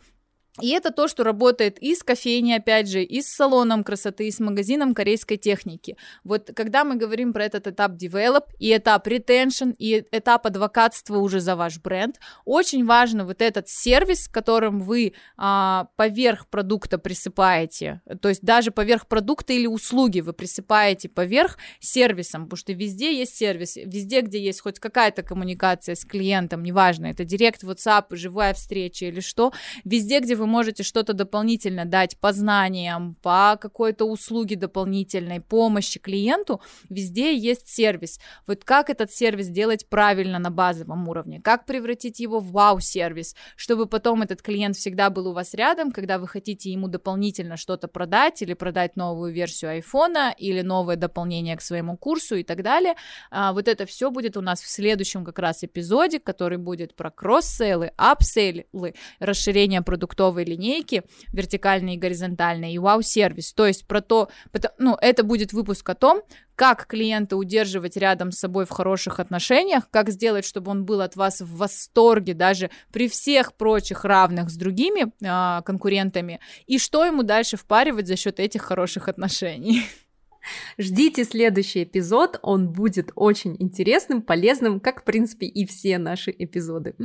И 0.61 0.69
это 0.69 0.91
то, 0.91 1.07
что 1.07 1.23
работает 1.23 1.77
и 1.79 1.95
с 1.95 2.03
кофейней, 2.03 2.55
опять 2.55 2.89
же, 2.89 3.03
и 3.03 3.21
с 3.21 3.27
салоном 3.27 3.83
красоты, 3.83 4.27
и 4.27 4.31
с 4.31 4.39
магазином 4.39 4.93
корейской 4.93 5.37
техники. 5.37 5.97
Вот 6.23 6.51
когда 6.55 6.83
мы 6.83 6.95
говорим 6.95 7.33
про 7.33 7.45
этот 7.45 7.67
этап 7.67 7.91
develop, 7.91 8.45
и 8.59 8.75
этап 8.75 9.07
retention, 9.07 9.75
и 9.77 10.03
этап 10.11 10.47
адвокатства 10.47 11.17
уже 11.17 11.39
за 11.39 11.55
ваш 11.55 11.79
бренд, 11.79 12.19
очень 12.45 12.85
важно 12.85 13.25
вот 13.25 13.41
этот 13.41 13.69
сервис, 13.69 14.27
которым 14.27 14.79
вы 14.79 15.13
а, 15.37 15.89
поверх 15.95 16.47
продукта 16.47 16.97
присыпаете, 16.97 18.01
то 18.21 18.29
есть 18.29 18.41
даже 18.41 18.71
поверх 18.71 19.07
продукта 19.07 19.53
или 19.53 19.67
услуги 19.67 20.21
вы 20.21 20.33
присыпаете 20.33 21.09
поверх 21.09 21.57
сервисом, 21.79 22.45
потому 22.45 22.57
что 22.57 22.73
везде 22.73 23.15
есть 23.15 23.35
сервис, 23.35 23.75
везде, 23.75 24.21
где 24.21 24.41
есть 24.41 24.61
хоть 24.61 24.79
какая-то 24.79 25.21
коммуникация 25.21 25.95
с 25.95 26.03
клиентом, 26.03 26.63
неважно, 26.63 27.07
это 27.07 27.25
директ, 27.25 27.63
WhatsApp, 27.63 28.05
живая 28.11 28.53
встреча 28.53 29.05
или 29.05 29.19
что, 29.19 29.53
везде, 29.83 30.19
где 30.19 30.35
вы 30.35 30.46
можете 30.47 30.83
что-то 30.83 31.13
дополнительно 31.13 31.85
дать 31.85 32.17
по 32.17 32.33
знаниям, 32.33 33.15
по 33.21 33.57
какой-то 33.61 34.05
услуге 34.05 34.55
дополнительной, 34.55 35.41
помощи 35.41 35.99
клиенту, 35.99 36.61
везде 36.89 37.37
есть 37.37 37.67
сервис. 37.67 38.19
Вот 38.47 38.63
как 38.63 38.89
этот 38.89 39.11
сервис 39.11 39.49
делать 39.49 39.87
правильно 39.87 40.39
на 40.39 40.49
базовом 40.49 41.07
уровне, 41.07 41.41
как 41.41 41.65
превратить 41.65 42.19
его 42.19 42.39
в 42.39 42.51
вау-сервис, 42.51 43.35
чтобы 43.55 43.85
потом 43.85 44.23
этот 44.23 44.41
клиент 44.41 44.75
всегда 44.75 45.09
был 45.09 45.27
у 45.27 45.33
вас 45.33 45.53
рядом, 45.53 45.91
когда 45.91 46.17
вы 46.17 46.27
хотите 46.27 46.71
ему 46.71 46.87
дополнительно 46.87 47.57
что-то 47.57 47.87
продать 47.87 48.41
или 48.41 48.53
продать 48.53 48.95
новую 48.95 49.33
версию 49.33 49.71
айфона 49.71 50.33
или 50.37 50.61
новое 50.61 50.95
дополнение 50.95 51.57
к 51.57 51.61
своему 51.61 51.97
курсу 51.97 52.35
и 52.35 52.43
так 52.43 52.63
далее. 52.63 52.95
А, 53.29 53.53
вот 53.53 53.67
это 53.67 53.85
все 53.85 54.09
будет 54.09 54.37
у 54.37 54.41
нас 54.41 54.61
в 54.61 54.69
следующем 54.69 55.25
как 55.25 55.39
раз 55.39 55.63
эпизоде, 55.63 56.19
который 56.19 56.57
будет 56.57 56.95
про 56.95 57.11
cross-sale 57.11 57.78
ы, 57.78 57.91
upsell 57.97 58.71
ы, 58.71 58.95
расширение 59.19 59.81
продуктовой 59.81 60.36
новой 60.37 60.45
линейки, 60.45 61.03
вертикальной 61.33 61.95
и 61.95 61.97
горизонтальной, 61.97 62.73
и 62.73 62.77
вау-сервис. 62.77 63.53
То 63.53 63.65
есть 63.65 63.87
про 63.87 64.01
то, 64.01 64.29
ну, 64.77 64.95
это 65.01 65.23
будет 65.23 65.53
выпуск 65.53 65.89
о 65.89 65.95
том, 65.95 66.21
как 66.55 66.87
клиента 66.87 67.37
удерживать 67.37 67.97
рядом 67.97 68.31
с 68.31 68.39
собой 68.39 68.65
в 68.65 68.69
хороших 68.69 69.19
отношениях, 69.19 69.89
как 69.89 70.09
сделать, 70.09 70.45
чтобы 70.45 70.71
он 70.71 70.85
был 70.85 71.01
от 71.01 71.15
вас 71.15 71.41
в 71.41 71.57
восторге 71.57 72.33
даже 72.33 72.69
при 72.91 73.07
всех 73.07 73.53
прочих 73.53 74.05
равных 74.05 74.49
с 74.49 74.55
другими 74.55 75.11
э, 75.21 75.61
конкурентами, 75.63 76.39
и 76.67 76.79
что 76.79 77.05
ему 77.05 77.23
дальше 77.23 77.57
впаривать 77.57 78.07
за 78.07 78.15
счет 78.15 78.39
этих 78.39 78.61
хороших 78.61 79.07
отношений. 79.07 79.83
Ждите 80.77 81.25
следующий 81.25 81.83
эпизод, 81.83 82.39
он 82.41 82.71
будет 82.71 83.11
очень 83.15 83.55
интересным, 83.59 84.21
полезным, 84.21 84.79
как, 84.79 85.01
в 85.01 85.03
принципе, 85.03 85.45
и 85.45 85.65
все 85.65 85.97
наши 85.97 86.31
эпизоды. 86.31 86.95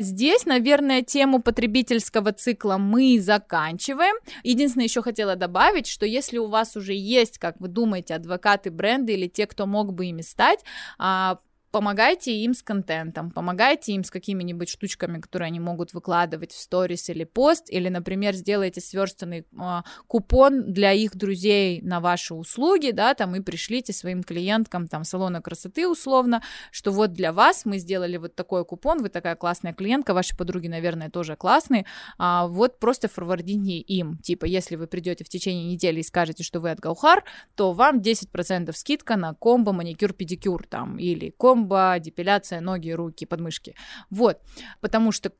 Здесь, 0.00 0.46
наверное, 0.46 1.02
тему 1.02 1.42
потребительского 1.42 2.32
цикла 2.32 2.78
мы 2.78 3.20
заканчиваем. 3.20 4.16
Единственное, 4.42 4.86
еще 4.86 5.02
хотела 5.02 5.36
добавить, 5.36 5.86
что 5.86 6.06
если 6.06 6.38
у 6.38 6.46
вас 6.46 6.74
уже 6.74 6.94
есть, 6.94 7.36
как 7.36 7.60
вы 7.60 7.68
думаете, 7.68 8.14
адвокаты 8.14 8.70
бренда 8.70 9.12
или 9.12 9.28
те, 9.28 9.46
кто 9.46 9.66
мог 9.66 9.92
бы 9.92 10.06
ими 10.06 10.22
стать, 10.22 10.60
а, 10.98 11.40
помогайте 11.70 12.32
им 12.32 12.54
с 12.54 12.62
контентом, 12.62 13.30
помогайте 13.30 13.92
им 13.92 14.04
с 14.04 14.10
какими-нибудь 14.10 14.68
штучками, 14.68 15.20
которые 15.20 15.48
они 15.48 15.60
могут 15.60 15.92
выкладывать 15.92 16.52
в 16.52 16.60
сторис 16.60 17.08
или 17.08 17.24
пост, 17.24 17.70
или, 17.70 17.88
например, 17.88 18.34
сделайте 18.34 18.80
сверстанный 18.80 19.40
э, 19.40 19.82
купон 20.06 20.72
для 20.72 20.92
их 20.92 21.16
друзей 21.16 21.80
на 21.82 22.00
ваши 22.00 22.34
услуги, 22.34 22.90
да, 22.90 23.14
там, 23.14 23.36
и 23.36 23.40
пришлите 23.40 23.92
своим 23.92 24.22
клиенткам, 24.22 24.88
там, 24.88 25.04
салона 25.04 25.40
красоты 25.40 25.88
условно, 25.88 26.42
что 26.70 26.90
вот 26.92 27.12
для 27.12 27.32
вас 27.32 27.64
мы 27.64 27.78
сделали 27.78 28.16
вот 28.16 28.34
такой 28.34 28.64
купон, 28.64 29.02
вы 29.02 29.08
такая 29.08 29.36
классная 29.36 29.72
клиентка, 29.72 30.14
ваши 30.14 30.36
подруги, 30.36 30.68
наверное, 30.68 31.10
тоже 31.10 31.36
классные, 31.36 31.86
а, 32.18 32.46
вот 32.46 32.78
просто 32.78 33.08
форвардите 33.08 33.50
им, 33.50 34.18
типа, 34.18 34.44
если 34.44 34.76
вы 34.76 34.86
придете 34.86 35.24
в 35.24 35.28
течение 35.28 35.72
недели 35.72 36.00
и 36.00 36.04
скажете, 36.04 36.42
что 36.42 36.60
вы 36.60 36.70
от 36.70 36.80
Гаухар, 36.80 37.24
то 37.54 37.72
вам 37.72 38.00
10% 38.00 38.72
скидка 38.76 39.16
на 39.16 39.34
комбо 39.34 39.72
маникюр-педикюр, 39.72 40.66
там, 40.68 40.98
или 40.98 41.30
комбо 41.36 41.59
комбо, 41.60 41.98
депиляция, 41.98 42.60
ноги, 42.60 42.90
руки, 42.90 43.26
подмышки. 43.26 43.74
Вот, 44.10 44.38
потому 44.80 45.12
что 45.12 45.32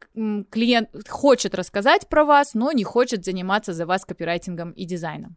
клиент 0.50 0.88
хочет 1.08 1.54
рассказать 1.54 2.08
про 2.08 2.24
вас, 2.24 2.54
но 2.54 2.72
не 2.72 2.84
хочет 2.84 3.24
заниматься 3.24 3.72
за 3.72 3.86
вас 3.86 4.04
копирайтингом 4.04 4.72
и 4.72 4.84
дизайном. 4.84 5.36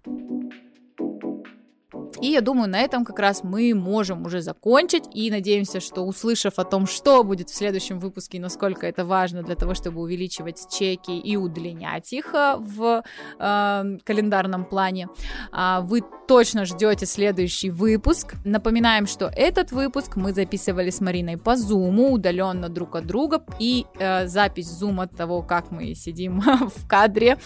И 2.22 2.28
я 2.28 2.41
думаю, 2.41 2.70
на 2.70 2.80
этом 2.80 3.05
как 3.05 3.20
раз 3.20 3.43
мы 3.43 3.74
можем 3.74 4.26
уже 4.26 4.41
закончить. 4.41 5.03
И 5.14 5.32
надеемся, 5.32 5.80
что 5.80 6.01
услышав 6.01 6.59
о 6.59 6.64
том, 6.64 6.88
что 6.88 7.24
будет 7.24 7.49
в 7.49 7.55
следующем 7.55 7.99
выпуске 7.99 8.38
и 8.38 8.41
насколько 8.41 8.88
это 8.88 9.05
важно 9.05 9.43
для 9.43 9.55
того, 9.55 9.74
чтобы 9.74 10.01
увеличивать 10.01 10.68
чеки 10.72 11.18
и 11.18 11.38
удлинять 11.38 12.14
их 12.14 12.34
э, 12.34 12.55
в 12.57 13.03
э, 13.39 13.97
календарном 14.03 14.66
плане, 14.66 15.07
э, 15.51 15.80
вы 15.82 16.01
точно 16.28 16.66
ждете 16.66 17.05
следующий 17.05 17.70
выпуск. 17.70 18.36
Напоминаем, 18.45 19.07
что 19.07 19.32
этот 19.36 19.72
выпуск 19.72 20.16
мы 20.16 20.34
записывали 20.34 20.89
с 20.89 21.01
Мариной 21.01 21.38
по 21.38 21.55
зуму, 21.55 22.14
удаленно 22.14 22.70
друг 22.70 22.95
от 22.95 23.05
друга. 23.05 23.43
И 23.59 23.86
э, 23.99 24.28
запись 24.28 24.70
зума 24.70 25.07
того, 25.07 25.41
как 25.41 25.72
мы 25.72 25.95
сидим 25.95 26.41
в 26.76 26.88
кадре, 26.88 27.38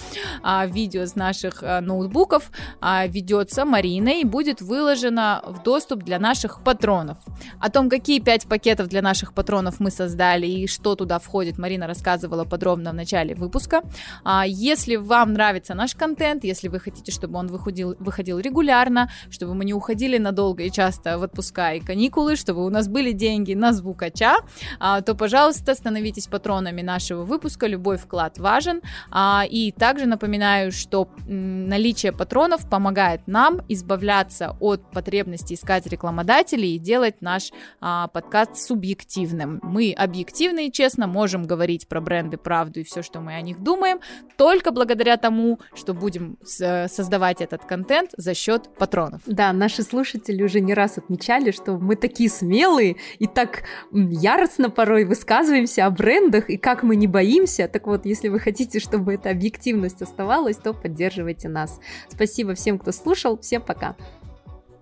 э, 0.44 0.68
видео 0.68 1.06
с 1.06 1.16
наших 1.16 1.64
э, 1.64 1.80
ноутбуков, 1.82 2.52
э, 2.82 3.08
ведется 3.08 3.66
Мариной 3.66 4.22
и 4.22 4.26
будет 4.58 4.62
выложено 4.62 5.42
в 5.46 5.64
доступ 5.64 6.04
для 6.04 6.20
наших 6.20 6.64
патронов. 6.64 7.18
О 7.60 7.70
том, 7.70 7.90
какие 7.90 8.20
пять 8.20 8.48
пакетов 8.48 8.88
для 8.88 9.02
наших 9.02 9.34
патронов 9.34 9.80
мы 9.80 9.92
создали 9.92 10.48
и 10.48 10.68
что 10.68 10.96
туда 10.96 11.20
входит, 11.20 11.58
Марина 11.58 11.88
рассказывала 11.88 12.46
подробно 12.46 12.92
в 12.92 12.94
начале 12.94 13.36
выпуска. 13.36 13.82
А, 14.24 14.46
если 14.48 14.98
вам 14.98 15.34
нравится 15.34 15.76
наш 15.76 15.96
контент, 15.96 16.44
если 16.44 16.70
вы 16.70 16.80
хотите, 16.80 17.12
чтобы 17.12 17.40
он 17.40 17.48
выходил, 17.48 17.96
выходил 18.00 18.40
регулярно, 18.40 19.10
чтобы 19.30 19.54
мы 19.54 19.66
не 19.66 19.74
уходили 19.74 20.18
надолго 20.18 20.64
и 20.64 20.72
часто 20.72 21.18
в 21.18 21.24
отпуска 21.24 21.74
и 21.74 21.80
каникулы, 21.80 22.36
чтобы 22.36 22.66
у 22.66 22.70
нас 22.70 22.88
были 22.88 23.14
деньги 23.14 23.56
на 23.56 23.74
звукача, 23.74 24.38
а, 24.80 25.02
то, 25.02 25.16
пожалуйста, 25.16 25.76
становитесь 25.76 26.28
патронами 26.28 26.82
нашего 26.82 27.24
выпуска, 27.24 27.68
любой 27.68 27.98
вклад 27.98 28.38
важен. 28.40 28.82
А, 29.12 29.44
и 29.50 29.72
также 29.72 30.06
напоминаю, 30.06 30.72
что 30.72 31.10
наличие 31.28 32.12
патронов 32.12 32.70
помогает 32.70 33.22
нам 33.28 33.62
избавляться 33.70 34.47
от 34.60 34.82
потребности 34.92 35.54
искать 35.54 35.88
рекламодателей 35.88 36.76
и 36.76 36.80
делать 36.80 37.22
наш 37.22 37.52
а, 37.82 38.08
подкаст 38.08 38.58
субъективным. 38.58 39.60
Мы 39.64 39.94
объективно 39.98 40.68
и 40.68 40.72
честно 40.72 41.08
можем 41.08 41.46
говорить 41.46 41.88
про 41.88 42.02
бренды 42.02 42.38
правду 42.38 42.80
и 42.80 42.84
все, 42.84 43.02
что 43.02 43.20
мы 43.20 43.36
о 43.36 43.42
них 43.42 43.62
думаем, 43.62 44.00
только 44.38 44.72
благодаря 44.72 45.18
тому, 45.18 45.60
что 45.74 45.94
будем 45.94 46.38
создавать 46.44 47.42
этот 47.42 47.66
контент 47.66 48.12
за 48.18 48.34
счет 48.34 48.70
патронов. 48.78 49.22
Да, 49.26 49.54
наши 49.54 49.84
слушатели 49.84 50.44
уже 50.44 50.60
не 50.60 50.74
раз 50.74 50.98
отмечали, 50.98 51.52
что 51.52 51.78
мы 51.78 51.96
такие 51.96 52.30
смелые 52.30 52.98
и 53.20 53.28
так 53.28 53.64
яростно 53.92 54.70
порой 54.70 55.06
высказываемся 55.06 55.86
о 55.86 55.92
брендах 55.92 56.50
и 56.50 56.58
как 56.58 56.84
мы 56.84 56.96
не 56.96 57.08
боимся. 57.08 57.68
Так 57.68 57.88
вот, 57.88 58.06
если 58.06 58.28
вы 58.30 58.40
хотите, 58.40 58.80
чтобы 58.80 59.14
эта 59.14 59.30
объективность 59.30 60.02
оставалась, 60.02 60.58
то 60.58 60.74
поддерживайте 60.74 61.50
нас. 61.50 61.80
Спасибо 62.10 62.54
всем, 62.54 62.80
кто 62.80 62.92
слушал. 62.92 63.40
Всем 63.40 63.62
пока. 63.62 63.96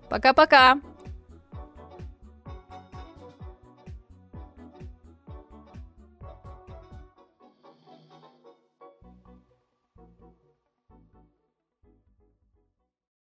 Пока-пока! 0.08 0.76